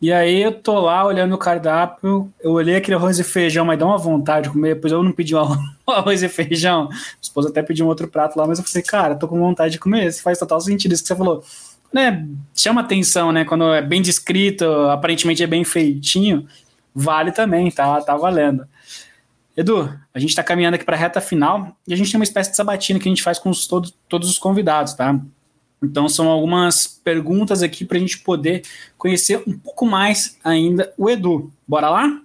E 0.00 0.12
aí 0.12 0.42
eu 0.42 0.52
tô 0.52 0.78
lá 0.80 1.04
olhando 1.04 1.34
o 1.34 1.38
cardápio, 1.38 2.30
eu 2.40 2.52
olhei 2.52 2.76
aquele 2.76 2.96
arroz 2.96 3.18
e 3.18 3.24
feijão, 3.24 3.64
mas 3.64 3.78
dá 3.78 3.86
uma 3.86 3.96
vontade 3.98 4.46
de 4.46 4.52
comer, 4.52 4.74
depois 4.74 4.92
eu 4.92 5.02
não 5.02 5.12
pedi 5.12 5.34
um 5.34 5.40
arroz 5.88 6.22
e 6.22 6.28
feijão. 6.28 6.88
Minha 6.88 7.00
esposa 7.20 7.48
até 7.48 7.62
pediu 7.62 7.86
um 7.86 7.88
outro 7.88 8.06
prato 8.06 8.38
lá, 8.38 8.46
mas 8.46 8.58
eu 8.58 8.64
falei, 8.64 8.82
cara, 8.82 9.14
tô 9.14 9.26
com 9.26 9.38
vontade 9.38 9.72
de 9.72 9.78
comer. 9.78 10.06
Isso 10.06 10.22
faz 10.22 10.38
total 10.38 10.60
sentido 10.60 10.92
isso 10.92 11.02
que 11.02 11.08
você 11.08 11.16
falou. 11.16 11.42
Né, 11.92 12.26
chama 12.54 12.82
atenção, 12.82 13.32
né? 13.32 13.44
Quando 13.44 13.72
é 13.72 13.80
bem 13.80 14.02
descrito, 14.02 14.64
aparentemente 14.90 15.42
é 15.42 15.46
bem 15.46 15.64
feitinho, 15.64 16.46
vale 16.94 17.32
também, 17.32 17.70
tá, 17.70 18.00
tá 18.02 18.16
valendo. 18.16 18.66
Edu, 19.56 19.88
a 20.12 20.18
gente 20.18 20.30
está 20.30 20.42
caminhando 20.42 20.74
aqui 20.74 20.84
para 20.84 20.96
a 20.96 20.98
reta 20.98 21.20
final 21.20 21.74
e 21.88 21.94
a 21.94 21.96
gente 21.96 22.10
tem 22.10 22.20
uma 22.20 22.24
espécie 22.24 22.50
de 22.50 22.56
sabatina 22.56 23.00
que 23.00 23.08
a 23.08 23.10
gente 23.10 23.22
faz 23.22 23.38
com 23.38 23.48
os, 23.48 23.66
todo, 23.66 23.90
todos 24.06 24.28
os 24.28 24.38
convidados, 24.38 24.92
tá? 24.92 25.18
Então, 25.82 26.08
são 26.08 26.28
algumas 26.28 26.86
perguntas 26.86 27.62
aqui 27.62 27.84
para 27.84 27.96
a 27.96 28.00
gente 28.00 28.18
poder 28.18 28.62
conhecer 28.98 29.42
um 29.46 29.56
pouco 29.58 29.86
mais 29.86 30.38
ainda 30.44 30.92
o 30.98 31.08
Edu. 31.08 31.50
Bora 31.66 31.88
lá? 31.88 32.22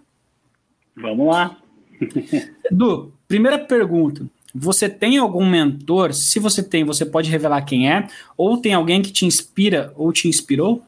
Vamos 0.95 1.27
lá. 1.27 1.57
Edu, 2.69 3.13
primeira 3.27 3.57
pergunta. 3.59 4.25
Você 4.53 4.89
tem 4.89 5.17
algum 5.17 5.45
mentor? 5.45 6.13
Se 6.13 6.37
você 6.37 6.61
tem, 6.61 6.83
você 6.83 7.05
pode 7.05 7.29
revelar 7.29 7.61
quem 7.61 7.89
é? 7.89 8.07
Ou 8.35 8.57
tem 8.57 8.73
alguém 8.73 9.01
que 9.01 9.11
te 9.11 9.25
inspira 9.25 9.93
ou 9.95 10.11
te 10.11 10.27
inspirou? 10.27 10.83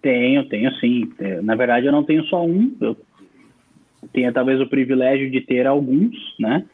Tenho, 0.00 0.48
tenho 0.48 0.72
sim. 0.76 1.12
É, 1.18 1.40
na 1.40 1.56
verdade, 1.56 1.86
eu 1.86 1.92
não 1.92 2.04
tenho 2.04 2.24
só 2.26 2.44
um. 2.44 2.76
Eu 2.80 2.96
tenho 4.12 4.32
talvez 4.32 4.60
o 4.60 4.66
privilégio 4.66 5.30
de 5.30 5.40
ter 5.40 5.66
alguns, 5.66 6.16
né? 6.38 6.64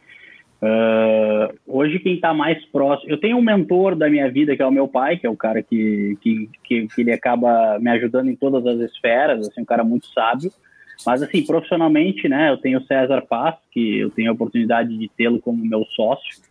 Uh, 0.63 1.57
hoje 1.67 1.99
quem 1.99 2.17
está 2.17 2.35
mais 2.35 2.63
próximo, 2.67 3.11
eu 3.11 3.19
tenho 3.19 3.39
um 3.39 3.43
mentor 3.43 3.97
da 3.97 4.11
minha 4.11 4.31
vida 4.31 4.55
que 4.55 4.61
é 4.61 4.67
o 4.67 4.71
meu 4.71 4.87
pai, 4.87 5.17
que 5.17 5.27
é 5.27 5.31
o 5.31 5.37
cara 5.37 5.63
que, 5.63 6.19
que, 6.21 6.51
que, 6.63 6.87
que, 6.87 7.01
ele 7.01 7.13
acaba 7.13 7.79
me 7.79 7.91
ajudando 7.91 8.29
em 8.29 8.37
todas 8.37 8.67
as 8.67 8.79
esferas, 8.91 9.49
assim, 9.49 9.63
um 9.63 9.65
cara 9.65 9.83
muito 9.83 10.07
sábio. 10.09 10.53
Mas 11.07 11.23
assim, 11.23 11.47
profissionalmente, 11.47 12.29
né, 12.29 12.51
eu 12.51 12.59
tenho 12.59 12.79
o 12.79 12.85
César 12.85 13.23
Paz, 13.23 13.55
que 13.73 14.01
eu 14.01 14.11
tenho 14.11 14.31
a 14.31 14.35
oportunidade 14.35 14.95
de 14.99 15.09
tê-lo 15.09 15.41
como 15.41 15.65
meu 15.65 15.83
sócio 15.87 16.43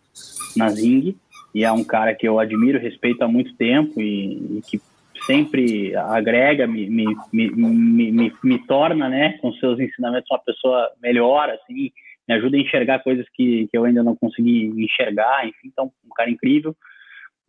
na 0.56 0.68
Zing, 0.70 1.14
e 1.54 1.64
é 1.64 1.70
um 1.70 1.84
cara 1.84 2.12
que 2.12 2.26
eu 2.26 2.40
admiro, 2.40 2.80
respeito 2.80 3.22
há 3.22 3.28
muito 3.28 3.54
tempo 3.54 4.00
e, 4.00 4.58
e 4.58 4.60
que 4.68 4.80
sempre 5.24 5.94
agrega, 5.96 6.66
me, 6.66 6.88
me, 6.88 7.16
me, 7.32 8.32
me, 8.42 8.66
torna, 8.66 9.08
né, 9.08 9.38
com 9.38 9.52
seus 9.54 9.78
ensinamentos 9.78 10.30
uma 10.30 10.38
pessoa 10.38 10.90
melhor, 11.02 11.48
assim, 11.50 11.90
me 12.28 12.34
ajuda 12.34 12.56
a 12.56 12.60
enxergar 12.60 12.98
coisas 13.00 13.26
que, 13.34 13.68
que 13.68 13.76
eu 13.76 13.84
ainda 13.84 14.02
não 14.02 14.16
consegui 14.16 14.66
enxergar, 14.66 15.46
enfim, 15.46 15.66
então, 15.66 15.90
um 16.04 16.14
cara 16.14 16.30
incrível. 16.30 16.74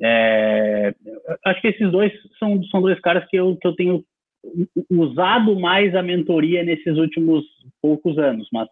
É, 0.01 0.93
acho 1.45 1.61
que 1.61 1.67
esses 1.67 1.91
dois 1.91 2.11
são, 2.39 2.63
são 2.65 2.81
dois 2.81 2.99
caras 2.99 3.27
que 3.29 3.37
eu, 3.37 3.55
que 3.57 3.67
eu 3.67 3.75
tenho 3.75 4.03
usado 4.89 5.59
mais 5.59 5.95
a 5.95 6.01
mentoria 6.01 6.63
nesses 6.63 6.97
últimos 6.97 7.43
poucos 7.81 8.17
anos, 8.17 8.47
mas 8.51 8.67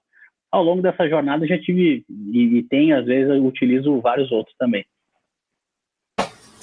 ao 0.51 0.63
longo 0.63 0.81
dessa 0.81 1.07
jornada 1.07 1.45
já 1.45 1.59
tive 1.59 2.03
e, 2.09 2.57
e 2.57 2.63
tenho, 2.63 2.97
às 2.97 3.05
vezes, 3.05 3.29
eu 3.29 3.45
utilizo 3.45 4.01
vários 4.01 4.31
outros 4.31 4.55
também. 4.57 4.83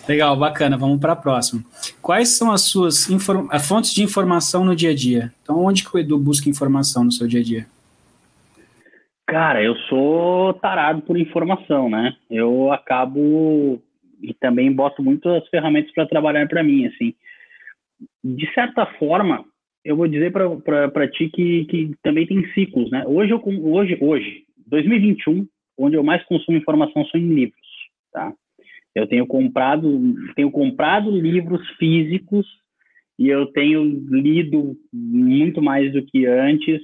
Legal, 0.08 0.36
bacana. 0.36 0.76
Vamos 0.76 1.00
para 1.00 1.12
a 1.12 1.16
próxima. 1.16 1.62
Quais 2.00 2.36
são 2.36 2.52
as 2.52 2.62
suas 2.62 3.06
fontes 3.66 3.92
de 3.92 4.02
informação 4.02 4.64
no 4.64 4.76
dia 4.76 4.90
a 4.90 4.94
dia? 4.94 5.32
Então, 5.42 5.64
onde 5.64 5.82
que 5.82 5.94
o 5.94 5.98
Edu 5.98 6.18
busca 6.18 6.48
informação 6.48 7.04
no 7.04 7.10
seu 7.10 7.26
dia 7.26 7.40
a 7.40 7.42
dia? 7.42 7.66
Cara, 9.26 9.60
eu 9.60 9.74
sou 9.88 10.54
tarado 10.54 11.02
por 11.02 11.18
informação, 11.18 11.90
né? 11.90 12.14
Eu 12.30 12.72
acabo 12.72 13.82
e 14.22 14.32
também 14.34 14.72
boto 14.72 15.02
muitas 15.02 15.46
ferramentas 15.48 15.92
para 15.92 16.06
trabalhar 16.06 16.46
para 16.46 16.62
mim, 16.62 16.86
assim. 16.86 17.12
De 18.22 18.52
certa 18.54 18.86
forma, 18.98 19.44
eu 19.84 19.96
vou 19.96 20.06
dizer 20.06 20.32
para 20.32 21.08
ti 21.08 21.28
que, 21.28 21.64
que 21.64 21.94
também 22.02 22.26
tem 22.26 22.46
ciclos, 22.52 22.88
né? 22.90 23.04
Hoje, 23.06 23.32
eu, 23.32 23.42
hoje, 23.44 23.98
hoje, 24.00 24.44
2021, 24.68 25.46
onde 25.76 25.96
eu 25.96 26.04
mais 26.04 26.24
consumo 26.24 26.56
informação 26.56 27.04
são 27.06 27.20
em 27.20 27.34
livros, 27.34 27.66
tá? 28.12 28.32
Eu 28.96 29.06
tenho 29.06 29.26
comprado, 29.26 30.14
tenho 30.34 30.50
comprado 30.50 31.10
livros 31.10 31.60
físicos 31.78 32.46
e 33.18 33.28
eu 33.28 33.46
tenho 33.46 33.84
lido 34.08 34.74
muito 34.92 35.60
mais 35.60 35.92
do 35.92 36.02
que 36.02 36.26
antes 36.26 36.80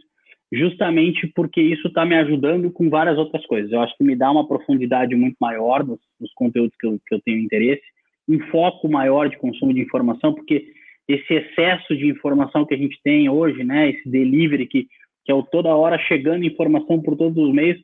justamente 0.53 1.27
porque 1.29 1.63
isso 1.63 1.89
está 1.89 2.05
me 2.05 2.15
ajudando 2.15 2.71
com 2.71 2.91
várias 2.91 3.17
outras 3.17 3.45
coisas. 3.47 3.73
Eu 3.73 3.81
acho 3.81 3.97
que 3.97 4.05
me 4.05 4.15
dá 4.15 4.31
uma 4.31 4.47
profundidade 4.47 5.17
muito 5.17 5.37
maior 5.41 5.83
nos 5.87 6.33
conteúdos 6.35 6.77
que 6.79 6.87
eu, 6.87 7.01
que 7.07 7.15
eu 7.15 7.21
tenho 7.23 7.39
interesse, 7.39 7.83
um 8.29 8.39
foco 8.51 8.87
maior 8.89 9.31
de 9.31 9.39
consumo 9.39 9.73
de 9.73 9.81
informação, 9.81 10.35
porque 10.35 10.67
esse 11.09 11.33
excesso 11.33 11.97
de 11.97 12.07
informação 12.07 12.67
que 12.67 12.75
a 12.75 12.77
gente 12.77 13.01
tem 13.03 13.31
hoje, 13.31 13.65
né, 13.65 13.89
esse 13.91 14.07
delivery 14.09 14.67
que, 14.67 14.87
que 15.25 15.33
é 15.33 15.43
toda 15.51 15.75
hora 15.75 15.99
chegando 15.99 16.45
informação 16.45 17.01
por 17.01 17.17
todos 17.17 17.43
os 17.43 17.53
meios, 17.55 17.81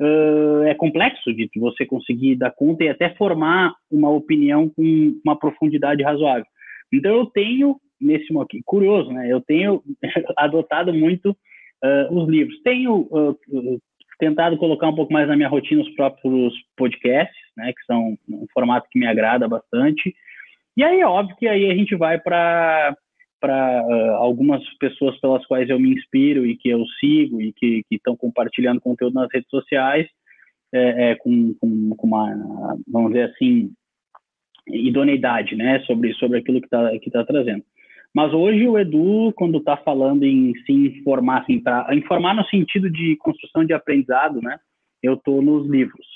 uh, 0.00 0.62
é 0.64 0.74
complexo 0.74 1.32
de 1.32 1.48
você 1.56 1.84
conseguir 1.84 2.36
dar 2.36 2.50
conta 2.50 2.84
e 2.84 2.88
até 2.88 3.10
formar 3.14 3.74
uma 3.90 4.10
opinião 4.10 4.68
com 4.68 5.20
uma 5.24 5.38
profundidade 5.38 6.02
razoável. 6.02 6.46
Então 6.92 7.14
eu 7.14 7.26
tenho, 7.26 7.76
nesse 8.00 8.36
aqui, 8.38 8.60
curioso, 8.64 9.10
né, 9.12 9.30
eu 9.30 9.40
tenho 9.40 9.82
adotado 10.36 10.92
muito 10.92 11.30
uh, 11.30 12.14
os 12.14 12.28
livros. 12.28 12.60
Tenho 12.62 13.08
uh, 13.10 13.38
tentado 14.18 14.56
colocar 14.56 14.88
um 14.88 14.94
pouco 14.94 15.12
mais 15.12 15.26
na 15.26 15.36
minha 15.36 15.48
rotina 15.48 15.82
os 15.82 15.94
próprios 15.94 16.54
podcasts, 16.76 17.36
né, 17.56 17.72
que 17.72 17.84
são 17.84 18.16
um 18.28 18.46
formato 18.52 18.88
que 18.90 18.98
me 18.98 19.06
agrada 19.06 19.48
bastante. 19.48 20.14
E 20.76 20.82
aí, 20.82 21.00
é 21.00 21.06
óbvio 21.06 21.36
que 21.36 21.46
aí 21.46 21.70
a 21.70 21.74
gente 21.74 21.94
vai 21.96 22.18
para 22.18 22.96
para 23.42 23.82
uh, 23.84 24.14
algumas 24.14 24.62
pessoas 24.78 25.18
pelas 25.18 25.44
quais 25.46 25.68
eu 25.68 25.78
me 25.80 25.92
inspiro 25.92 26.46
e 26.46 26.56
que 26.56 26.68
eu 26.68 26.84
sigo 27.00 27.42
e 27.42 27.52
que 27.52 27.84
estão 27.90 28.16
compartilhando 28.16 28.80
conteúdo 28.80 29.14
nas 29.14 29.28
redes 29.32 29.50
sociais 29.50 30.06
é, 30.72 31.10
é, 31.10 31.14
com, 31.16 31.52
com, 31.60 31.90
com, 31.96 32.06
uma, 32.06 32.78
vamos 32.86 33.10
dizer 33.10 33.30
assim, 33.30 33.72
idoneidade, 34.68 35.56
né, 35.56 35.80
sobre, 35.80 36.14
sobre 36.14 36.38
aquilo 36.38 36.60
que 36.60 36.66
está 36.66 36.98
que 37.00 37.10
tá 37.10 37.24
trazendo. 37.24 37.64
Mas 38.14 38.32
hoje 38.32 38.68
o 38.68 38.78
Edu, 38.78 39.32
quando 39.34 39.58
está 39.58 39.76
falando 39.76 40.22
em 40.22 40.54
se 40.64 40.72
informar, 40.72 41.42
assim, 41.42 41.58
para 41.58 41.94
informar 41.96 42.34
no 42.34 42.44
sentido 42.44 42.88
de 42.88 43.16
construção 43.16 43.64
de 43.64 43.72
aprendizado, 43.72 44.40
né? 44.40 44.58
Eu 45.02 45.14
estou 45.14 45.42
nos 45.42 45.68
livros. 45.68 46.06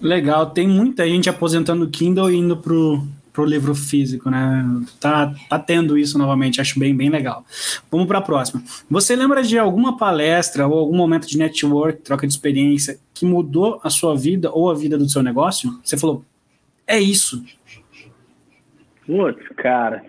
Legal, 0.00 0.50
tem 0.50 0.66
muita 0.66 1.06
gente 1.06 1.28
aposentando 1.28 1.84
o 1.84 1.90
Kindle 1.90 2.30
e 2.30 2.36
indo 2.36 2.56
pro, 2.56 3.02
pro 3.36 3.44
livro 3.44 3.74
físico, 3.74 4.30
né? 4.30 4.64
Tá, 4.98 5.30
tá 5.50 5.58
tendo 5.58 5.98
isso 5.98 6.16
novamente, 6.16 6.58
acho 6.58 6.80
bem, 6.80 6.96
bem 6.96 7.10
legal. 7.10 7.44
Vamos 7.90 8.06
para 8.06 8.16
a 8.16 8.22
próxima. 8.22 8.62
Você 8.90 9.14
lembra 9.14 9.42
de 9.42 9.58
alguma 9.58 9.98
palestra 9.98 10.66
ou 10.66 10.78
algum 10.78 10.96
momento 10.96 11.28
de 11.28 11.36
network, 11.36 12.02
troca 12.02 12.26
de 12.26 12.32
experiência, 12.32 12.96
que 13.14 13.26
mudou 13.26 13.78
a 13.84 13.90
sua 13.90 14.16
vida 14.16 14.50
ou 14.50 14.70
a 14.70 14.74
vida 14.74 14.96
do 14.96 15.06
seu 15.06 15.22
negócio? 15.22 15.70
Você 15.84 15.98
falou, 15.98 16.24
é 16.86 16.98
isso. 16.98 17.44
Putz, 19.06 19.46
cara, 19.56 20.02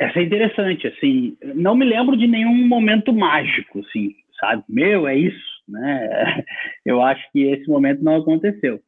essa 0.00 0.18
é 0.18 0.22
interessante, 0.24 0.88
assim, 0.88 1.36
não 1.54 1.76
me 1.76 1.84
lembro 1.84 2.16
de 2.16 2.26
nenhum 2.26 2.66
momento 2.66 3.12
mágico, 3.12 3.78
assim, 3.78 4.16
sabe? 4.40 4.64
Meu, 4.68 5.06
é 5.06 5.16
isso, 5.16 5.62
né? 5.68 6.44
Eu 6.84 7.00
acho 7.00 7.22
que 7.32 7.44
esse 7.44 7.68
momento 7.68 8.02
não 8.02 8.16
aconteceu. 8.16 8.80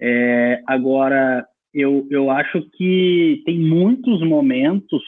É, 0.00 0.62
agora, 0.66 1.46
eu, 1.74 2.06
eu 2.10 2.30
acho 2.30 2.62
que 2.70 3.42
tem 3.44 3.58
muitos 3.58 4.20
momentos 4.26 5.02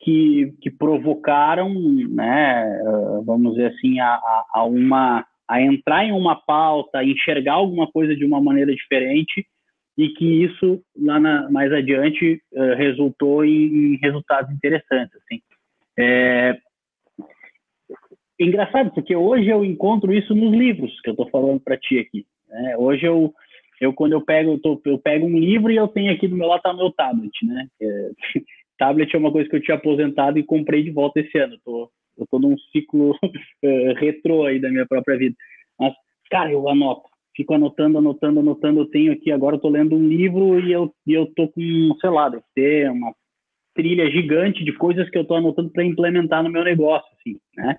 que, 0.00 0.54
que 0.60 0.70
provocaram, 0.70 1.74
né, 2.08 2.80
vamos 3.24 3.54
dizer 3.54 3.72
assim, 3.72 3.98
a, 3.98 4.20
a, 4.54 4.64
uma, 4.64 5.26
a 5.48 5.60
entrar 5.60 6.04
em 6.04 6.12
uma 6.12 6.36
pauta, 6.36 7.02
enxergar 7.02 7.54
alguma 7.54 7.90
coisa 7.90 8.14
de 8.14 8.24
uma 8.24 8.40
maneira 8.40 8.72
diferente 8.72 9.44
e 9.96 10.10
que 10.10 10.44
isso 10.44 10.82
lá 10.96 11.18
na, 11.18 11.50
mais 11.50 11.72
adiante 11.72 12.40
uh, 12.52 12.74
resultou 12.76 13.44
em, 13.44 13.96
resultados 13.96 14.54
interessantes 14.54 15.16
assim 15.16 15.40
é... 15.98 16.58
engraçado 18.38 18.90
porque 18.92 19.16
hoje 19.16 19.48
eu 19.48 19.64
encontro 19.64 20.12
isso 20.12 20.34
nos 20.34 20.52
livros 20.52 21.00
que 21.00 21.08
eu 21.08 21.12
estou 21.12 21.28
falando 21.30 21.60
para 21.60 21.78
ti 21.78 21.98
aqui 21.98 22.26
né? 22.48 22.76
hoje 22.76 23.06
eu 23.06 23.32
eu 23.80 23.92
quando 23.92 24.12
eu 24.12 24.20
pego 24.20 24.52
eu, 24.52 24.58
tô, 24.60 24.80
eu, 24.84 24.98
pego 24.98 25.26
um 25.26 25.38
livro 25.38 25.70
e 25.70 25.76
eu 25.76 25.88
tenho 25.88 26.12
aqui 26.12 26.28
do 26.28 26.36
meu 26.36 26.48
lado 26.48 26.62
tá 26.62 26.72
meu 26.72 26.90
tablet 26.92 27.32
né 27.44 27.68
é, 27.80 28.10
tablet 28.78 29.14
é 29.14 29.18
uma 29.18 29.32
coisa 29.32 29.48
que 29.48 29.56
eu 29.56 29.62
tinha 29.62 29.76
aposentado 29.76 30.38
e 30.38 30.44
comprei 30.44 30.82
de 30.82 30.90
volta 30.90 31.20
esse 31.20 31.36
ano 31.38 31.58
tô 31.64 31.90
eu 32.18 32.26
tô 32.30 32.38
num 32.38 32.56
ciclo 32.72 33.10
uh, 33.12 33.94
retrô 33.98 34.44
aí 34.44 34.58
da 34.58 34.70
minha 34.70 34.86
própria 34.86 35.18
vida 35.18 35.36
mas 35.78 35.94
cara 36.30 36.50
eu 36.50 36.68
anoto 36.68 37.08
fico 37.36 37.52
anotando, 37.54 37.98
anotando, 37.98 38.40
anotando. 38.40 38.80
Eu 38.80 38.86
tenho 38.86 39.12
aqui, 39.12 39.30
agora 39.30 39.56
eu 39.56 39.60
tô 39.60 39.68
lendo 39.68 39.94
um 39.94 40.08
livro 40.08 40.58
e 40.58 40.72
eu, 40.72 40.92
e 41.06 41.12
eu 41.12 41.26
tô 41.36 41.46
com, 41.48 41.96
sei 42.00 42.10
lá, 42.10 42.30
deve 42.30 42.42
ter 42.54 42.90
uma 42.90 43.14
trilha 43.74 44.10
gigante 44.10 44.64
de 44.64 44.72
coisas 44.72 45.08
que 45.10 45.18
eu 45.18 45.24
tô 45.24 45.34
anotando 45.34 45.70
para 45.70 45.84
implementar 45.84 46.42
no 46.42 46.50
meu 46.50 46.64
negócio, 46.64 47.06
assim, 47.12 47.38
né? 47.54 47.76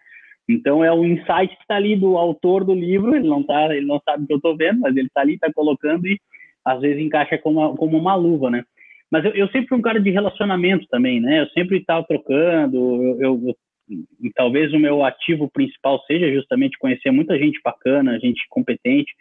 Então 0.48 0.84
é 0.84 0.92
um 0.94 1.06
insight 1.06 1.56
que 1.56 1.62
está 1.62 1.76
ali 1.76 1.96
do 1.96 2.18
autor 2.18 2.64
do 2.64 2.74
livro, 2.74 3.16
ele 3.16 3.28
não 3.28 3.44
tá, 3.44 3.76
ele 3.76 3.86
não 3.86 4.02
sabe 4.04 4.24
o 4.24 4.28
que 4.28 4.34
eu 4.34 4.38
estou 4.38 4.56
vendo, 4.56 4.80
mas 4.80 4.96
ele 4.96 5.08
está 5.08 5.22
ali, 5.22 5.34
está 5.34 5.52
colocando 5.52 6.08
e 6.08 6.20
às 6.64 6.80
vezes 6.80 7.02
encaixa 7.02 7.38
como 7.38 7.60
uma, 7.60 7.76
como 7.76 7.98
uma 7.98 8.16
luva, 8.16 8.50
né? 8.50 8.64
Mas 9.12 9.26
eu, 9.26 9.32
eu 9.32 9.48
sempre 9.48 9.68
fui 9.68 9.78
um 9.78 9.82
cara 9.82 10.00
de 10.00 10.10
relacionamento 10.10 10.86
também, 10.90 11.20
né? 11.20 11.42
Eu 11.42 11.48
sempre 11.48 11.78
estava 11.78 12.06
trocando, 12.06 12.78
eu, 12.78 13.22
eu, 13.22 13.42
eu, 13.90 14.32
talvez 14.36 14.74
o 14.74 14.80
meu 14.80 15.04
ativo 15.04 15.50
principal 15.50 16.02
seja 16.06 16.32
justamente 16.32 16.78
conhecer 16.78 17.12
muita 17.12 17.38
gente 17.38 17.60
bacana, 17.64 18.20
gente 18.20 18.46
competente, 18.50 19.12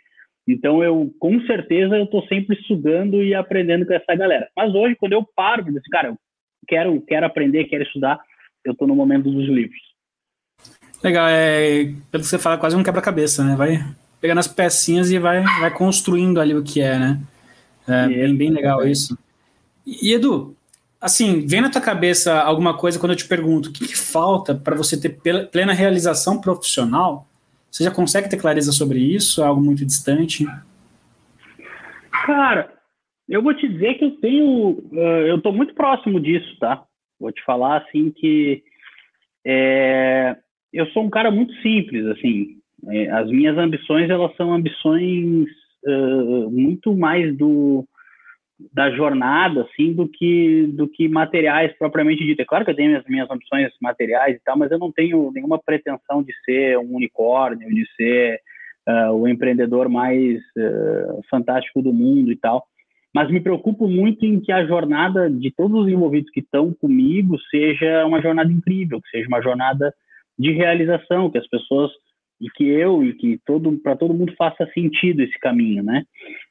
então, 0.49 0.83
eu, 0.83 1.13
com 1.19 1.41
certeza, 1.41 1.97
eu 1.97 2.05
estou 2.05 2.25
sempre 2.29 2.57
estudando 2.57 3.23
e 3.23 3.35
aprendendo 3.35 3.85
com 3.85 3.93
essa 3.93 4.15
galera. 4.15 4.49
Mas 4.57 4.73
hoje, 4.73 4.95
quando 4.95 5.13
eu 5.13 5.27
paro, 5.35 5.63
eu 5.63 5.73
digo, 5.73 5.81
cara, 5.91 6.09
eu 6.09 6.17
quero, 6.69 7.01
quero 7.03 7.27
aprender, 7.27 7.65
quero 7.65 7.83
estudar, 7.83 8.21
eu 8.65 8.73
estou 8.73 8.87
no 8.87 8.95
momento 8.95 9.29
dos 9.29 9.49
livros. 9.49 9.81
Legal, 11.07 11.29
é, 11.29 11.85
pelo 12.11 12.25
que 12.25 12.29
você 12.29 12.37
fala, 12.37 12.59
quase 12.59 12.75
um 12.75 12.83
quebra-cabeça, 12.83 13.45
né? 13.45 13.55
Vai 13.55 13.79
pegando 14.21 14.39
as 14.39 14.49
pecinhas 14.49 15.09
e 15.09 15.21
vai, 15.21 15.41
vai 15.61 15.73
construindo 15.73 16.41
ali 16.41 16.53
o 16.53 16.65
que 16.65 16.81
é, 16.81 16.99
né? 16.99 17.21
É 17.87 18.09
bem, 18.09 18.37
bem 18.37 18.51
legal 18.51 18.85
isso. 18.85 19.17
E, 19.87 20.13
Edu, 20.13 20.57
assim, 21.01 21.47
vem 21.47 21.61
na 21.61 21.71
tua 21.71 21.81
cabeça 21.81 22.41
alguma 22.41 22.77
coisa 22.77 22.99
quando 22.99 23.13
eu 23.13 23.17
te 23.17 23.29
pergunto 23.29 23.69
o 23.69 23.73
que, 23.73 23.87
que 23.87 23.97
falta 23.97 24.53
para 24.53 24.75
você 24.75 25.01
ter 25.01 25.21
plena 25.53 25.73
realização 25.73 26.41
profissional? 26.41 27.25
Você 27.71 27.85
já 27.85 27.93
consegue 27.93 28.29
ter 28.29 28.37
clareza 28.37 28.73
sobre 28.73 28.99
isso? 28.99 29.41
É 29.41 29.47
algo 29.47 29.63
muito 29.63 29.87
distante? 29.87 30.45
Cara, 32.11 32.73
eu 33.29 33.41
vou 33.41 33.55
te 33.55 33.69
dizer 33.69 33.95
que 33.95 34.07
eu 34.07 34.11
tenho. 34.17 34.71
Uh, 34.91 35.27
eu 35.29 35.37
estou 35.37 35.53
muito 35.53 35.73
próximo 35.73 36.19
disso, 36.19 36.59
tá? 36.59 36.83
Vou 37.21 37.31
te 37.31 37.45
falar 37.45 37.77
assim 37.77 38.11
que 38.11 38.65
é, 39.45 40.37
eu 40.73 40.87
sou 40.89 41.05
um 41.05 41.11
cara 41.11 41.31
muito 41.31 41.53
simples, 41.63 42.07
assim. 42.07 42.57
É, 42.89 43.11
as 43.11 43.29
minhas 43.31 43.57
ambições 43.57 44.11
elas 44.11 44.35
são 44.37 44.53
ambições 44.53 45.49
uh, 45.87 46.51
muito 46.51 46.95
mais 46.95 47.37
do 47.37 47.85
da 48.73 48.91
jornada, 48.91 49.63
assim, 49.63 49.93
do 49.93 50.09
que 50.09 50.67
do 50.69 50.89
que 50.89 51.09
materiais 51.09 51.77
propriamente 51.79 52.25
dito. 52.25 52.41
É 52.41 52.45
claro 52.45 52.65
que 52.65 52.71
eu 52.71 52.77
tenho 52.77 52.97
as 52.97 53.05
minhas 53.07 53.31
ambições 53.31 53.71
materiais 53.83 54.37
e 54.37 54.41
tal, 54.45 54.57
mas 54.57 54.71
eu 54.71 54.79
não 54.79 54.91
tenho 54.91 55.31
nenhuma 55.33 55.59
pretensão 55.59 56.23
de 56.23 56.33
ser 56.45 56.79
um 56.79 56.95
unicórnio, 56.95 57.69
de 57.69 57.85
ser 57.95 58.41
uh, 58.89 59.13
o 59.13 59.29
empreendedor 59.29 59.89
mais 59.89 60.39
uh, 60.57 61.23
fantástico 61.29 61.83
do 61.83 61.93
mundo 61.93 62.33
e 62.33 62.37
tal. 62.37 62.65
Mas 63.15 63.31
me 63.31 63.41
preocupo 63.41 63.89
muito 63.89 64.25
em 64.25 64.41
que 64.41 64.53
a 64.53 64.67
jornada 64.67 65.31
de 65.31 65.51
todos 65.51 65.85
os 65.85 65.89
envolvidos 65.89 66.31
que 66.31 66.41
estão 66.41 66.73
comigo 66.73 67.39
seja 67.51 68.05
uma 68.07 68.21
jornada 68.21 68.53
incrível, 68.53 69.01
que 69.01 69.09
seja 69.09 69.29
uma 69.29 69.43
jornada 69.43 69.93
de 70.39 70.53
realização, 70.53 71.31
que 71.31 71.39
as 71.39 71.49
pessoas 71.49 71.91
e 72.41 72.51
que 72.51 72.65
eu 72.65 73.03
e 73.03 73.15
que 73.15 73.41
todo 73.47 73.73
para 73.79 73.97
todo 73.97 74.15
mundo 74.15 74.35
faça 74.37 74.67
sentido 74.73 75.23
esse 75.23 75.39
caminho, 75.39 75.83
né? 75.83 76.05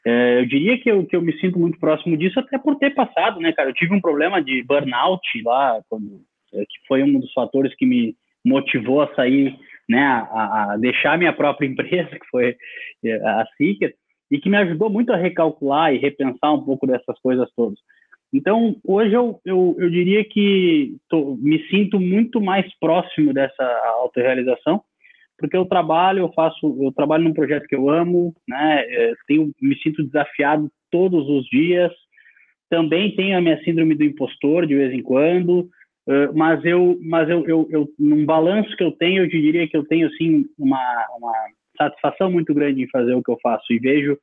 É, 0.06 0.40
eu 0.40 0.46
diria 0.48 0.80
que 0.80 0.90
eu, 0.90 1.06
que 1.06 1.16
eu 1.16 1.22
me 1.22 1.38
sinto 1.40 1.60
muito 1.60 1.80
próximo 1.80 2.18
disso 2.18 2.40
até 2.40 2.58
por 2.58 2.76
ter 2.78 2.94
passado, 2.96 3.40
né, 3.40 3.54
cara? 3.54 3.70
Eu 3.70 3.74
tive 3.74 3.94
um 3.94 4.02
problema 4.02 4.42
de 4.42 4.64
burnout 4.64 5.22
lá, 5.44 5.80
quando, 5.88 6.22
é, 6.54 6.60
que 6.62 6.88
foi 6.88 7.04
um 7.04 7.20
dos 7.20 7.32
fatores 7.34 7.76
que 7.76 7.86
me 7.86 8.16
motivou 8.44 9.02
a 9.02 9.14
sair, 9.16 9.56
né, 9.88 10.02
a, 10.02 10.74
a 10.74 10.78
deixar 10.78 11.18
minha 11.18 11.34
própria 11.34 11.66
empresa, 11.70 12.10
que 12.10 12.28
foi 12.32 12.56
é, 13.04 13.16
a 13.16 13.46
Seeker, 13.58 13.94
e 14.32 14.40
que 14.40 14.50
me 14.50 14.58
ajudou 14.58 14.90
muito 14.90 15.14
a 15.14 15.18
recalcular 15.18 15.94
e 15.94 16.00
repensar 16.00 16.52
um 16.54 16.64
pouco 16.64 16.88
dessas 16.88 17.20
coisas 17.20 17.48
todas. 17.56 17.78
Então, 18.36 18.76
hoje 18.84 19.14
eu, 19.14 19.40
eu, 19.46 19.78
eu 19.80 19.90
diria 19.90 20.22
que 20.26 20.98
tô, 21.10 21.38
me 21.38 21.66
sinto 21.70 22.02
muito 22.02 22.42
mais 22.42 22.68
próximo 22.80 23.34
dessa 23.34 23.64
autorrealização, 24.02 24.82
porque 25.38 25.56
eu 25.56 25.64
trabalho, 25.64 26.20
eu 26.20 26.34
faço, 26.34 26.78
eu 26.84 26.92
trabalho 26.92 27.24
num 27.24 27.34
projeto 27.34 27.66
que 27.66 27.76
eu 27.76 27.90
amo, 27.90 28.36
né? 28.46 28.84
É, 28.90 29.14
tenho, 29.26 29.54
me 29.62 29.78
sinto 29.80 30.04
desafiado 30.04 30.70
todos 30.92 31.30
os 31.30 31.46
dias. 31.46 31.94
Também 32.70 33.16
tenho 33.16 33.38
a 33.38 33.42
minha 33.42 33.62
síndrome 33.64 33.96
do 33.96 34.04
impostor 34.04 34.68
de 34.68 34.76
vez 34.76 34.94
em 34.94 35.02
quando, 35.02 35.70
mas 36.34 36.64
eu, 36.66 37.00
mas 37.02 37.30
eu, 37.30 37.48
eu, 37.48 37.68
eu, 37.70 37.88
num 37.98 38.26
balanço 38.26 38.76
que 38.76 38.84
eu 38.84 38.92
tenho, 38.92 39.24
eu 39.24 39.28
diria 39.30 39.68
que 39.68 39.78
eu 39.78 39.86
tenho 39.86 40.10
sim 40.18 40.46
uma, 40.58 41.06
uma 41.18 41.34
satisfação 41.78 42.30
muito 42.30 42.54
grande 42.54 42.84
em 42.84 42.90
fazer 42.90 43.14
o 43.14 43.24
que 43.24 43.32
eu 43.32 43.38
faço 43.42 43.72
e 43.72 43.80
vejo 43.80 44.18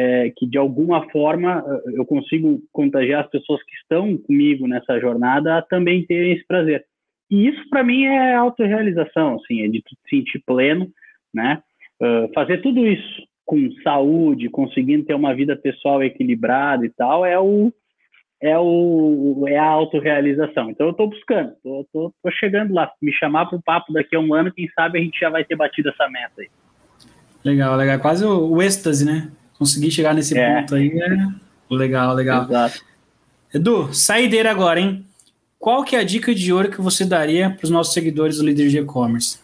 é, 0.00 0.32
que 0.34 0.46
de 0.46 0.56
alguma 0.56 1.08
forma 1.10 1.62
eu 1.94 2.06
consigo 2.06 2.62
contagiar 2.72 3.22
as 3.22 3.30
pessoas 3.30 3.62
que 3.64 3.74
estão 3.74 4.16
comigo 4.16 4.66
nessa 4.66 4.98
jornada 4.98 5.58
a 5.58 5.62
também 5.62 6.06
terem 6.06 6.32
esse 6.32 6.46
prazer. 6.46 6.84
E 7.30 7.48
isso 7.48 7.68
para 7.68 7.84
mim 7.84 8.04
é 8.04 8.34
autorrealização, 8.34 9.36
assim, 9.36 9.62
é 9.62 9.68
de 9.68 9.78
se 9.78 9.96
sentir 10.08 10.42
pleno, 10.46 10.88
né? 11.34 11.62
Uh, 12.02 12.32
fazer 12.34 12.62
tudo 12.62 12.86
isso 12.86 13.22
com 13.44 13.70
saúde, 13.82 14.48
conseguindo 14.48 15.04
ter 15.04 15.14
uma 15.14 15.34
vida 15.34 15.54
pessoal 15.54 16.02
equilibrada 16.02 16.86
e 16.86 16.90
tal, 16.90 17.26
é 17.26 17.38
o 17.38 17.70
é 18.42 18.58
o 18.58 19.44
é 19.46 19.58
a 19.58 19.68
autorrealização. 19.68 20.70
Então 20.70 20.86
eu 20.86 20.92
estou 20.92 21.10
buscando, 21.10 21.52
tô, 21.62 21.86
tô, 21.92 22.14
tô, 22.22 22.30
chegando 22.30 22.72
lá. 22.72 22.90
Me 23.02 23.12
chamar 23.12 23.46
para 23.46 23.58
o 23.58 23.62
papo 23.62 23.92
daqui 23.92 24.16
a 24.16 24.20
um 24.20 24.32
ano, 24.32 24.52
quem 24.52 24.66
sabe 24.70 24.98
a 24.98 25.02
gente 25.02 25.20
já 25.20 25.28
vai 25.28 25.44
ter 25.44 25.56
batido 25.56 25.90
essa 25.90 26.08
meta 26.08 26.40
aí. 26.40 26.48
Legal, 27.44 27.76
legal. 27.76 27.98
Quase 28.00 28.24
o, 28.24 28.50
o 28.50 28.62
êxtase, 28.62 29.04
né? 29.04 29.30
Conseguir 29.60 29.90
chegar 29.90 30.14
nesse 30.14 30.36
é. 30.36 30.60
ponto 30.60 30.74
aí 30.74 30.90
é 30.90 31.74
legal, 31.74 32.14
legal. 32.14 32.44
Exato. 32.44 32.80
Edu, 33.54 33.92
saideira 33.92 34.50
agora, 34.50 34.80
hein? 34.80 35.04
qual 35.58 35.84
que 35.84 35.94
é 35.94 35.98
a 35.98 36.04
dica 36.04 36.34
de 36.34 36.50
ouro 36.50 36.70
que 36.70 36.80
você 36.80 37.06
daria 37.06 37.50
para 37.50 37.64
os 37.64 37.70
nossos 37.70 37.92
seguidores 37.92 38.38
do 38.38 38.46
líder 38.46 38.68
de 38.68 38.78
e-commerce? 38.78 39.38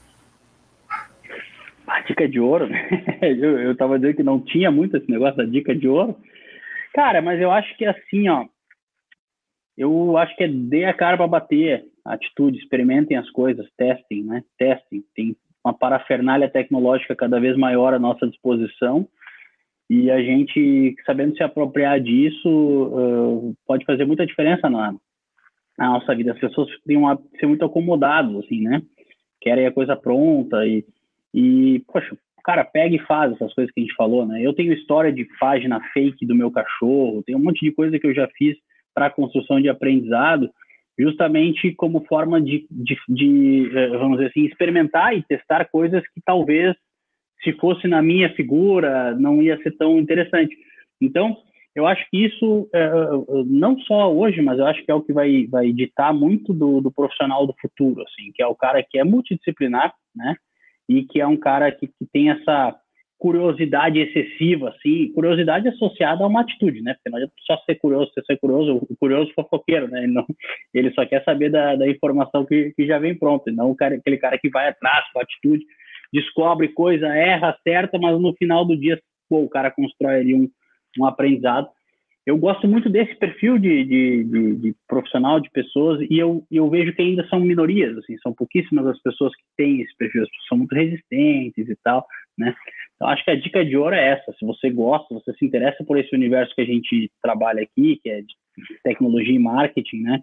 A 1.86 2.00
dica 2.00 2.26
de 2.26 2.40
ouro? 2.40 2.70
eu 3.20 3.72
estava 3.72 3.98
dizendo 3.98 4.16
que 4.16 4.22
não 4.22 4.40
tinha 4.40 4.70
muito 4.70 4.96
esse 4.96 5.10
negócio 5.10 5.36
da 5.36 5.44
dica 5.44 5.74
de 5.74 5.86
ouro. 5.86 6.16
Cara, 6.94 7.20
mas 7.20 7.38
eu 7.38 7.50
acho 7.50 7.76
que 7.76 7.84
é 7.84 7.90
assim, 7.90 8.26
ó. 8.30 8.46
Eu 9.76 10.16
acho 10.16 10.34
que 10.34 10.44
é 10.44 10.48
dê 10.48 10.86
a 10.86 10.94
cara 10.94 11.18
para 11.18 11.28
bater, 11.28 11.84
atitude, 12.02 12.56
experimentem 12.56 13.18
as 13.18 13.30
coisas, 13.30 13.68
testem, 13.76 14.24
né? 14.24 14.42
Testem. 14.56 15.04
Tem 15.14 15.36
uma 15.62 15.74
parafernália 15.74 16.48
tecnológica 16.48 17.14
cada 17.14 17.38
vez 17.38 17.58
maior 17.58 17.92
à 17.92 17.98
nossa 17.98 18.26
disposição 18.26 19.06
e 19.88 20.10
a 20.10 20.20
gente, 20.20 20.96
sabendo 21.04 21.36
se 21.36 21.42
apropriar 21.42 22.00
disso, 22.00 22.48
uh, 22.48 23.54
pode 23.66 23.84
fazer 23.84 24.04
muita 24.04 24.26
diferença 24.26 24.68
na, 24.68 24.92
na 25.78 25.90
nossa 25.90 26.14
vida. 26.14 26.32
As 26.32 26.38
pessoas 26.38 26.68
têm 26.86 27.04
a 27.06 27.16
ser 27.38 27.46
muito 27.46 27.64
acomodados, 27.64 28.44
assim, 28.44 28.62
né? 28.62 28.82
Querem 29.40 29.66
a 29.66 29.72
coisa 29.72 29.94
pronta 29.94 30.66
e, 30.66 30.84
e, 31.32 31.82
poxa, 31.86 32.16
cara, 32.42 32.64
pega 32.64 32.96
e 32.96 33.06
faz 33.06 33.32
essas 33.32 33.52
coisas 33.54 33.72
que 33.72 33.80
a 33.80 33.84
gente 33.84 33.94
falou, 33.94 34.26
né? 34.26 34.40
Eu 34.40 34.54
tenho 34.54 34.72
história 34.72 35.12
de 35.12 35.26
página 35.38 35.80
fake 35.92 36.26
do 36.26 36.34
meu 36.34 36.50
cachorro, 36.50 37.22
tem 37.24 37.36
um 37.36 37.42
monte 37.42 37.64
de 37.64 37.72
coisa 37.72 37.98
que 37.98 38.06
eu 38.06 38.14
já 38.14 38.28
fiz 38.36 38.56
para 38.94 39.10
construção 39.10 39.60
de 39.60 39.68
aprendizado, 39.68 40.48
justamente 40.98 41.72
como 41.72 42.06
forma 42.06 42.40
de, 42.40 42.66
de, 42.70 42.96
de, 43.08 43.70
eh, 43.76 43.88
vamos 43.98 44.16
dizer 44.16 44.30
assim, 44.30 44.46
experimentar 44.46 45.14
e 45.14 45.22
testar 45.22 45.66
coisas 45.66 46.02
que 46.14 46.20
talvez, 46.24 46.74
se 47.42 47.52
fosse 47.54 47.86
na 47.86 48.02
minha 48.02 48.32
figura, 48.34 49.14
não 49.14 49.42
ia 49.42 49.60
ser 49.62 49.76
tão 49.76 49.98
interessante. 49.98 50.56
Então, 51.00 51.36
eu 51.76 51.86
acho 51.86 52.08
que 52.10 52.24
isso, 52.24 52.68
é, 52.74 52.84
é, 52.84 52.90
não 53.44 53.78
só 53.80 54.10
hoje, 54.10 54.40
mas 54.40 54.58
eu 54.58 54.66
acho 54.66 54.82
que 54.82 54.90
é 54.90 54.94
o 54.94 55.02
que 55.02 55.12
vai, 55.12 55.46
vai 55.46 55.70
ditar 55.72 56.12
muito 56.14 56.54
do, 56.54 56.80
do 56.80 56.90
profissional 56.90 57.46
do 57.46 57.54
futuro, 57.60 58.02
assim, 58.02 58.32
que 58.34 58.42
é 58.42 58.46
o 58.46 58.54
cara 58.54 58.82
que 58.82 58.98
é 58.98 59.04
multidisciplinar, 59.04 59.92
né? 60.14 60.36
E 60.88 61.02
que 61.02 61.20
é 61.20 61.26
um 61.26 61.36
cara 61.36 61.70
que, 61.70 61.86
que 61.86 62.06
tem 62.10 62.30
essa 62.30 62.74
curiosidade 63.18 63.98
excessiva, 63.98 64.70
assim, 64.70 65.12
curiosidade 65.12 65.68
associada 65.68 66.24
a 66.24 66.26
uma 66.26 66.40
atitude, 66.40 66.80
né? 66.80 66.94
Porque 66.94 67.10
não 67.10 67.16
adianta 67.16 67.34
só 67.46 67.58
ser 67.66 67.74
curioso, 67.76 68.10
você 68.14 68.22
ser 68.24 68.38
curioso, 68.38 68.86
o 68.88 68.96
curioso 68.96 69.32
fofoqueiro, 69.34 69.88
né? 69.88 70.04
Ele, 70.04 70.12
não, 70.12 70.26
ele 70.72 70.90
só 70.92 71.04
quer 71.04 71.22
saber 71.24 71.50
da, 71.50 71.76
da 71.76 71.86
informação 71.88 72.46
que, 72.46 72.72
que 72.72 72.86
já 72.86 72.98
vem 72.98 73.14
pronta, 73.14 73.52
não 73.52 73.70
o 73.70 73.76
cara, 73.76 73.96
aquele 73.96 74.16
cara 74.16 74.38
que 74.38 74.48
vai 74.48 74.68
atrás 74.68 75.04
com 75.12 75.20
atitude. 75.20 75.64
Descobre 76.12 76.68
coisa, 76.68 77.06
erra, 77.06 77.50
acerta, 77.50 77.98
mas 77.98 78.20
no 78.20 78.34
final 78.34 78.64
do 78.64 78.76
dia, 78.76 79.00
pô, 79.28 79.42
o 79.42 79.48
cara 79.48 79.70
constrói 79.70 80.20
ali 80.20 80.34
um, 80.34 80.48
um 80.98 81.06
aprendizado. 81.06 81.68
Eu 82.26 82.36
gosto 82.36 82.66
muito 82.66 82.88
desse 82.88 83.14
perfil 83.14 83.56
de, 83.56 83.84
de, 83.84 84.24
de, 84.24 84.56
de 84.56 84.74
profissional, 84.88 85.38
de 85.38 85.48
pessoas, 85.50 86.04
e 86.10 86.18
eu, 86.18 86.44
eu 86.50 86.68
vejo 86.68 86.92
que 86.92 87.00
ainda 87.00 87.24
são 87.28 87.38
minorias, 87.38 87.96
assim, 87.98 88.18
são 88.18 88.32
pouquíssimas 88.32 88.84
as 88.84 89.00
pessoas 89.00 89.32
que 89.36 89.42
têm 89.56 89.80
esse 89.80 89.96
perfil, 89.96 90.22
as 90.22 90.28
pessoas 90.28 90.48
são 90.48 90.58
muito 90.58 90.74
resistentes 90.74 91.68
e 91.68 91.76
tal, 91.84 92.04
né? 92.36 92.52
Então, 92.96 93.08
acho 93.08 93.24
que 93.24 93.30
a 93.30 93.36
dica 93.36 93.64
de 93.64 93.76
ouro 93.76 93.94
é 93.94 94.08
essa, 94.08 94.32
se 94.32 94.44
você 94.44 94.70
gosta, 94.70 95.14
você 95.14 95.32
se 95.34 95.46
interessa 95.46 95.84
por 95.84 95.98
esse 95.98 96.12
universo 96.16 96.52
que 96.54 96.62
a 96.62 96.66
gente 96.66 97.10
trabalha 97.22 97.62
aqui, 97.62 98.00
que 98.02 98.10
é 98.10 98.22
de 98.22 98.34
tecnologia 98.82 99.34
e 99.34 99.38
marketing, 99.38 100.02
né? 100.02 100.22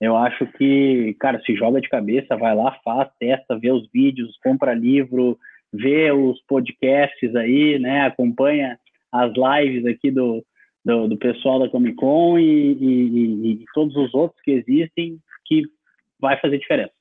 Eu 0.00 0.16
acho 0.16 0.46
que, 0.52 1.14
cara, 1.20 1.40
se 1.42 1.54
joga 1.54 1.80
de 1.80 1.88
cabeça, 1.88 2.36
vai 2.36 2.54
lá, 2.54 2.72
faz, 2.82 3.08
testa, 3.18 3.58
vê 3.58 3.70
os 3.70 3.86
vídeos, 3.92 4.38
compra 4.42 4.72
livro, 4.72 5.38
vê 5.72 6.10
os 6.10 6.40
podcasts 6.46 7.34
aí, 7.36 7.78
né? 7.78 8.06
Acompanha 8.06 8.78
as 9.12 9.32
lives 9.34 9.84
aqui 9.84 10.10
do, 10.10 10.44
do, 10.84 11.08
do 11.08 11.16
pessoal 11.18 11.58
da 11.58 11.68
Comic 11.68 11.96
Con 11.96 12.38
e, 12.38 12.72
e, 12.72 13.52
e, 13.52 13.64
todos 13.74 13.94
os 13.96 14.14
outros 14.14 14.40
que 14.42 14.52
existem 14.52 15.18
que 15.44 15.64
vai 16.18 16.38
fazer 16.40 16.58
diferença. 16.58 16.92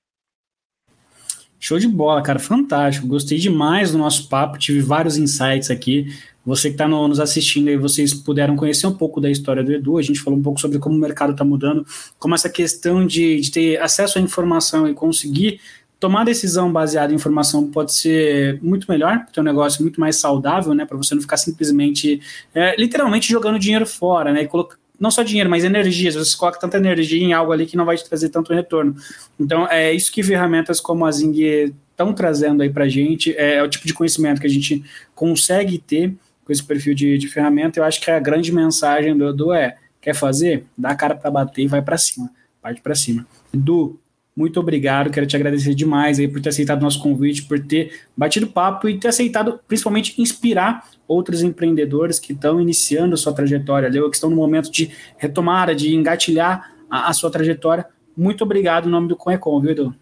Show 1.60 1.78
de 1.78 1.88
bola, 1.88 2.22
cara, 2.22 2.39
fantástico. 2.39 3.05
Gostei 3.05 3.38
demais 3.38 3.91
do 3.91 3.97
nosso 3.97 4.30
papo, 4.30 4.57
tive 4.57 4.80
vários 4.80 5.18
insights 5.18 5.70
aqui. 5.70 6.07
Você 6.45 6.70
que 6.70 6.76
está 6.76 6.88
no, 6.88 7.07
nos 7.07 7.20
assistindo 7.20 7.68
aí, 7.68 7.76
vocês 7.76 8.14
puderam 8.14 8.55
conhecer 8.55 8.88
um 8.88 8.95
pouco 8.95 9.20
da 9.20 9.30
história 9.30 9.64
do 9.64 9.72
Edu. 9.72 9.97
A 9.97 10.01
gente 10.01 10.22
falou 10.22 10.39
um 10.39 10.41
pouco 10.41 10.60
sobre 10.60 10.80
como 10.80 10.95
o 10.95 10.99
mercado 10.99 11.34
está 11.34 11.43
mudando, 11.43 11.86
como 12.18 12.34
essa 12.34 12.49
questão 12.49 13.05
de, 13.05 13.41
de 13.41 13.51
ter 13.51 13.82
acesso 13.82 14.18
à 14.18 14.22
informação 14.22 14.88
e 14.88 14.93
conseguir 14.93 15.60
tomar 15.99 16.24
decisão 16.24 16.72
baseada 16.72 17.12
em 17.12 17.16
informação 17.18 17.70
pode 17.70 17.93
ser 17.93 18.57
muito 18.64 18.89
melhor, 18.89 19.26
ter 19.34 19.41
um 19.41 19.43
negócio 19.43 19.82
muito 19.82 19.99
mais 19.99 20.16
saudável, 20.16 20.74
né? 20.74 20.86
Para 20.86 20.95
você 20.95 21.14
não 21.14 21.22
ficar 21.22 21.38
simplesmente, 21.38 22.22
é, 22.55 22.76
literalmente 22.80 23.30
jogando 23.30 23.60
dinheiro 23.60 23.86
fora, 23.86 24.32
né? 24.32 24.43
E 24.43 24.47
colocar 24.47 24.78
não 25.00 25.10
só 25.10 25.24
dinheiro, 25.24 25.50
mas 25.50 25.64
energia. 25.64 26.12
Você 26.12 26.38
coloca 26.38 26.60
tanta 26.60 26.78
energia 26.78 27.24
em 27.24 27.34
algo 27.34 27.52
ali 27.52 27.66
que 27.66 27.78
não 27.78 27.86
vai 27.86 27.95
te 27.95 28.08
trazer 28.08 28.30
tanto 28.30 28.54
retorno. 28.54 28.95
Então, 29.39 29.68
é 29.68 29.93
isso 29.93 30.12
que 30.12 30.22
ferramentas 30.22 30.80
como 30.80 31.06
a 31.06 31.12
Zing 31.12 31.74
estão 31.91 32.14
trazendo 32.14 32.62
aí 32.62 32.70
para 32.70 32.86
a 32.86 32.89
gente. 32.89 33.36
É, 33.38 33.56
é, 33.56 33.64
o 33.64 33.70
tipo 33.70 33.88
de 33.88 33.93
conhecimento 33.93 34.41
que 34.41 34.47
a 34.47 34.50
gente 34.50 34.84
consegue 35.16 35.78
ter 35.78 36.14
com 36.43 36.52
esse 36.52 36.64
perfil 36.64 36.93
de, 36.93 37.18
de 37.18 37.28
ferramenta. 37.28 37.80
Eu 37.80 37.84
acho 37.84 38.02
que 38.02 38.12
a 38.12 38.20
grande 38.20 38.52
mensagem 38.52 39.18
do 39.18 39.30
Edu 39.30 39.54
é: 39.54 39.78
quer 40.02 40.14
fazer? 40.14 40.66
Dá 40.78 40.89
a 40.89 40.95
cara 40.95 41.16
para 41.16 41.32
bater 41.32 41.64
e 41.64 41.68
vai 41.68 41.82
para 41.82 41.97
cima. 41.97 42.30
Parte 42.62 42.82
para 42.82 42.95
cima. 42.95 43.26
Edu, 43.54 44.00
muito 44.40 44.58
obrigado, 44.58 45.12
quero 45.12 45.28
te 45.28 45.36
agradecer 45.36 45.76
demais 45.76 46.18
aí 46.18 46.26
por 46.26 46.40
ter 46.40 46.48
aceitado 46.48 46.82
nosso 46.82 47.04
convite, 47.04 47.46
por 47.46 47.60
ter 47.60 47.92
batido 48.16 48.48
papo 48.48 48.88
e 48.88 48.98
ter 48.98 49.10
aceitado, 49.10 49.60
principalmente, 49.68 50.20
inspirar 50.22 50.86
outros 51.06 51.44
empreendedores 51.44 52.22
que 52.22 52.32
estão 52.32 52.62
iniciando 52.62 53.16
a 53.16 53.18
sua 53.18 53.36
trajetória, 53.36 53.92
que 53.92 54.16
estão 54.16 54.30
no 54.30 54.38
momento 54.38 54.72
de 54.72 54.92
retomada, 55.18 55.76
de 55.76 55.94
engatilhar 55.94 56.74
a, 56.90 57.10
a 57.10 57.14
sua 57.14 57.30
trajetória. 57.30 57.86
Muito 58.16 58.42
obrigado 58.42 58.88
em 58.88 58.92
nome 58.92 59.10
do 59.10 59.18
Conecon, 59.18 59.60
viu, 59.60 59.72
Edu? 59.72 59.96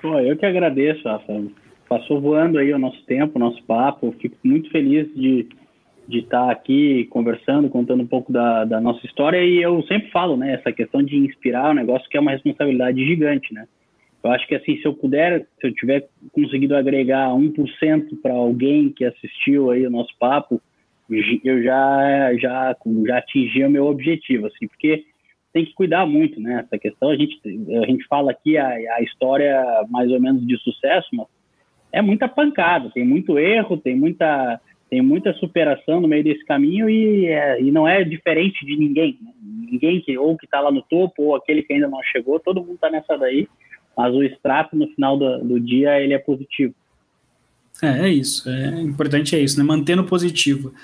Pô, 0.00 0.20
eu 0.20 0.36
que 0.36 0.46
agradeço, 0.46 1.02
Rafa. 1.08 1.42
Passou 1.88 2.20
voando 2.20 2.56
aí 2.56 2.72
o 2.72 2.78
nosso 2.78 3.02
tempo, 3.04 3.32
o 3.34 3.40
nosso 3.40 3.60
papo. 3.64 4.14
Fico 4.20 4.36
muito 4.44 4.70
feliz 4.70 5.12
de 5.12 5.48
de 6.10 6.18
estar 6.18 6.50
aqui 6.50 7.04
conversando, 7.06 7.70
contando 7.70 8.02
um 8.02 8.06
pouco 8.06 8.32
da, 8.32 8.64
da, 8.64 8.80
nossa 8.80 9.04
história. 9.06 9.42
E 9.44 9.62
eu 9.62 9.82
sempre 9.84 10.10
falo, 10.10 10.36
né, 10.36 10.54
essa 10.54 10.72
questão 10.72 11.02
de 11.02 11.16
inspirar 11.16 11.68
é 11.68 11.70
um 11.70 11.74
negócio 11.74 12.08
que 12.10 12.16
é 12.16 12.20
uma 12.20 12.32
responsabilidade 12.32 13.04
gigante, 13.04 13.54
né? 13.54 13.66
Eu 14.22 14.30
acho 14.32 14.46
que, 14.46 14.54
assim, 14.54 14.76
se 14.76 14.84
eu 14.84 14.92
puder, 14.92 15.46
se 15.58 15.66
eu 15.66 15.72
tiver 15.72 16.06
conseguido 16.32 16.76
agregar 16.76 17.28
1% 17.30 18.20
para 18.20 18.34
alguém 18.34 18.90
que 18.90 19.04
assistiu 19.04 19.70
aí 19.70 19.86
o 19.86 19.90
nosso 19.90 20.12
papo, 20.18 20.60
eu 21.42 21.62
já, 21.62 22.34
já, 22.38 22.76
já 23.06 23.16
atingi 23.16 23.64
o 23.64 23.70
meu 23.70 23.86
objetivo, 23.86 24.46
assim, 24.46 24.68
porque 24.68 25.04
tem 25.52 25.64
que 25.64 25.72
cuidar 25.72 26.06
muito, 26.06 26.38
né? 26.40 26.64
Essa 26.64 26.78
questão, 26.78 27.10
a 27.10 27.16
gente, 27.16 27.40
a 27.82 27.86
gente 27.86 28.06
fala 28.06 28.30
aqui 28.30 28.58
a, 28.58 28.68
a 28.68 29.02
história 29.02 29.64
mais 29.88 30.10
ou 30.10 30.20
menos 30.20 30.46
de 30.46 30.56
sucesso, 30.58 31.08
mas 31.12 31.26
é 31.92 32.02
muita 32.02 32.28
pancada, 32.28 32.90
tem 32.90 33.04
muito 33.04 33.38
erro, 33.38 33.76
tem 33.76 33.96
muita 33.96 34.60
tem 34.90 35.00
muita 35.00 35.32
superação 35.34 36.00
no 36.00 36.08
meio 36.08 36.24
desse 36.24 36.44
caminho 36.44 36.90
e, 36.90 37.26
é, 37.26 37.62
e 37.62 37.70
não 37.70 37.86
é 37.86 38.02
diferente 38.02 38.66
de 38.66 38.76
ninguém. 38.76 39.16
Né? 39.22 39.30
Ninguém 39.70 40.00
que 40.00 40.18
ou 40.18 40.36
que 40.36 40.46
está 40.46 40.60
lá 40.60 40.72
no 40.72 40.82
topo 40.82 41.22
ou 41.22 41.36
aquele 41.36 41.62
que 41.62 41.72
ainda 41.72 41.88
não 41.88 42.02
chegou, 42.02 42.40
todo 42.40 42.60
mundo 42.60 42.74
está 42.74 42.90
nessa 42.90 43.16
daí, 43.16 43.48
mas 43.96 44.12
o 44.12 44.22
extrato 44.22 44.74
no 44.74 44.88
final 44.88 45.16
do, 45.16 45.38
do, 45.44 45.60
dia 45.60 46.00
ele 46.00 46.12
é 46.12 46.18
positivo. 46.18 46.74
É, 47.80 48.06
é 48.06 48.08
isso. 48.08 48.50
É 48.50 48.80
importante 48.80 49.36
é 49.36 49.38
isso, 49.38 49.56
né? 49.56 49.64
Mantendo 49.64 50.02
positivo. 50.02 50.74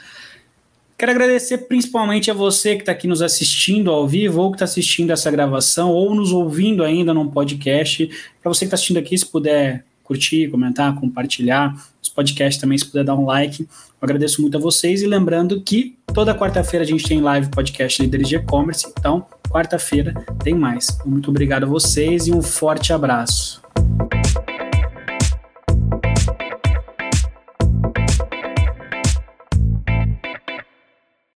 Quero 0.96 1.10
agradecer 1.10 1.58
principalmente 1.66 2.30
a 2.30 2.34
você 2.34 2.76
que 2.76 2.82
está 2.82 2.92
aqui 2.92 3.08
nos 3.08 3.20
assistindo 3.20 3.90
ao 3.90 4.06
vivo, 4.06 4.40
ou 4.40 4.50
que 4.50 4.56
está 4.56 4.64
assistindo 4.64 5.10
essa 5.10 5.30
gravação, 5.30 5.90
ou 5.90 6.14
nos 6.14 6.32
ouvindo 6.32 6.84
ainda 6.84 7.12
num 7.12 7.28
podcast. 7.28 8.08
Para 8.40 8.52
você 8.52 8.60
que 8.60 8.66
está 8.66 8.76
assistindo 8.76 8.98
aqui, 8.98 9.18
se 9.18 9.30
puder 9.30 9.84
curtir, 10.04 10.48
comentar, 10.48 10.94
compartilhar 10.94 11.74
os 12.16 12.16
podcasts 12.16 12.60
também, 12.60 12.78
se 12.78 12.86
puder 12.86 13.04
dar 13.04 13.14
um 13.14 13.26
like. 13.26 13.62
Eu 13.62 13.68
agradeço 14.00 14.40
muito 14.40 14.56
a 14.56 14.60
vocês 14.60 15.02
e 15.02 15.06
lembrando 15.06 15.60
que 15.60 15.98
toda 16.14 16.34
quarta-feira 16.34 16.84
a 16.84 16.88
gente 16.88 17.04
tem 17.04 17.20
live 17.20 17.50
podcast 17.50 18.02
Líderes 18.02 18.28
de 18.28 18.36
E-Commerce, 18.36 18.86
então 18.98 19.26
quarta-feira 19.48 20.14
tem 20.42 20.54
mais. 20.54 20.98
Muito 21.04 21.30
obrigado 21.30 21.64
a 21.64 21.66
vocês 21.66 22.26
e 22.26 22.32
um 22.32 22.42
forte 22.42 22.92
abraço. 22.92 23.62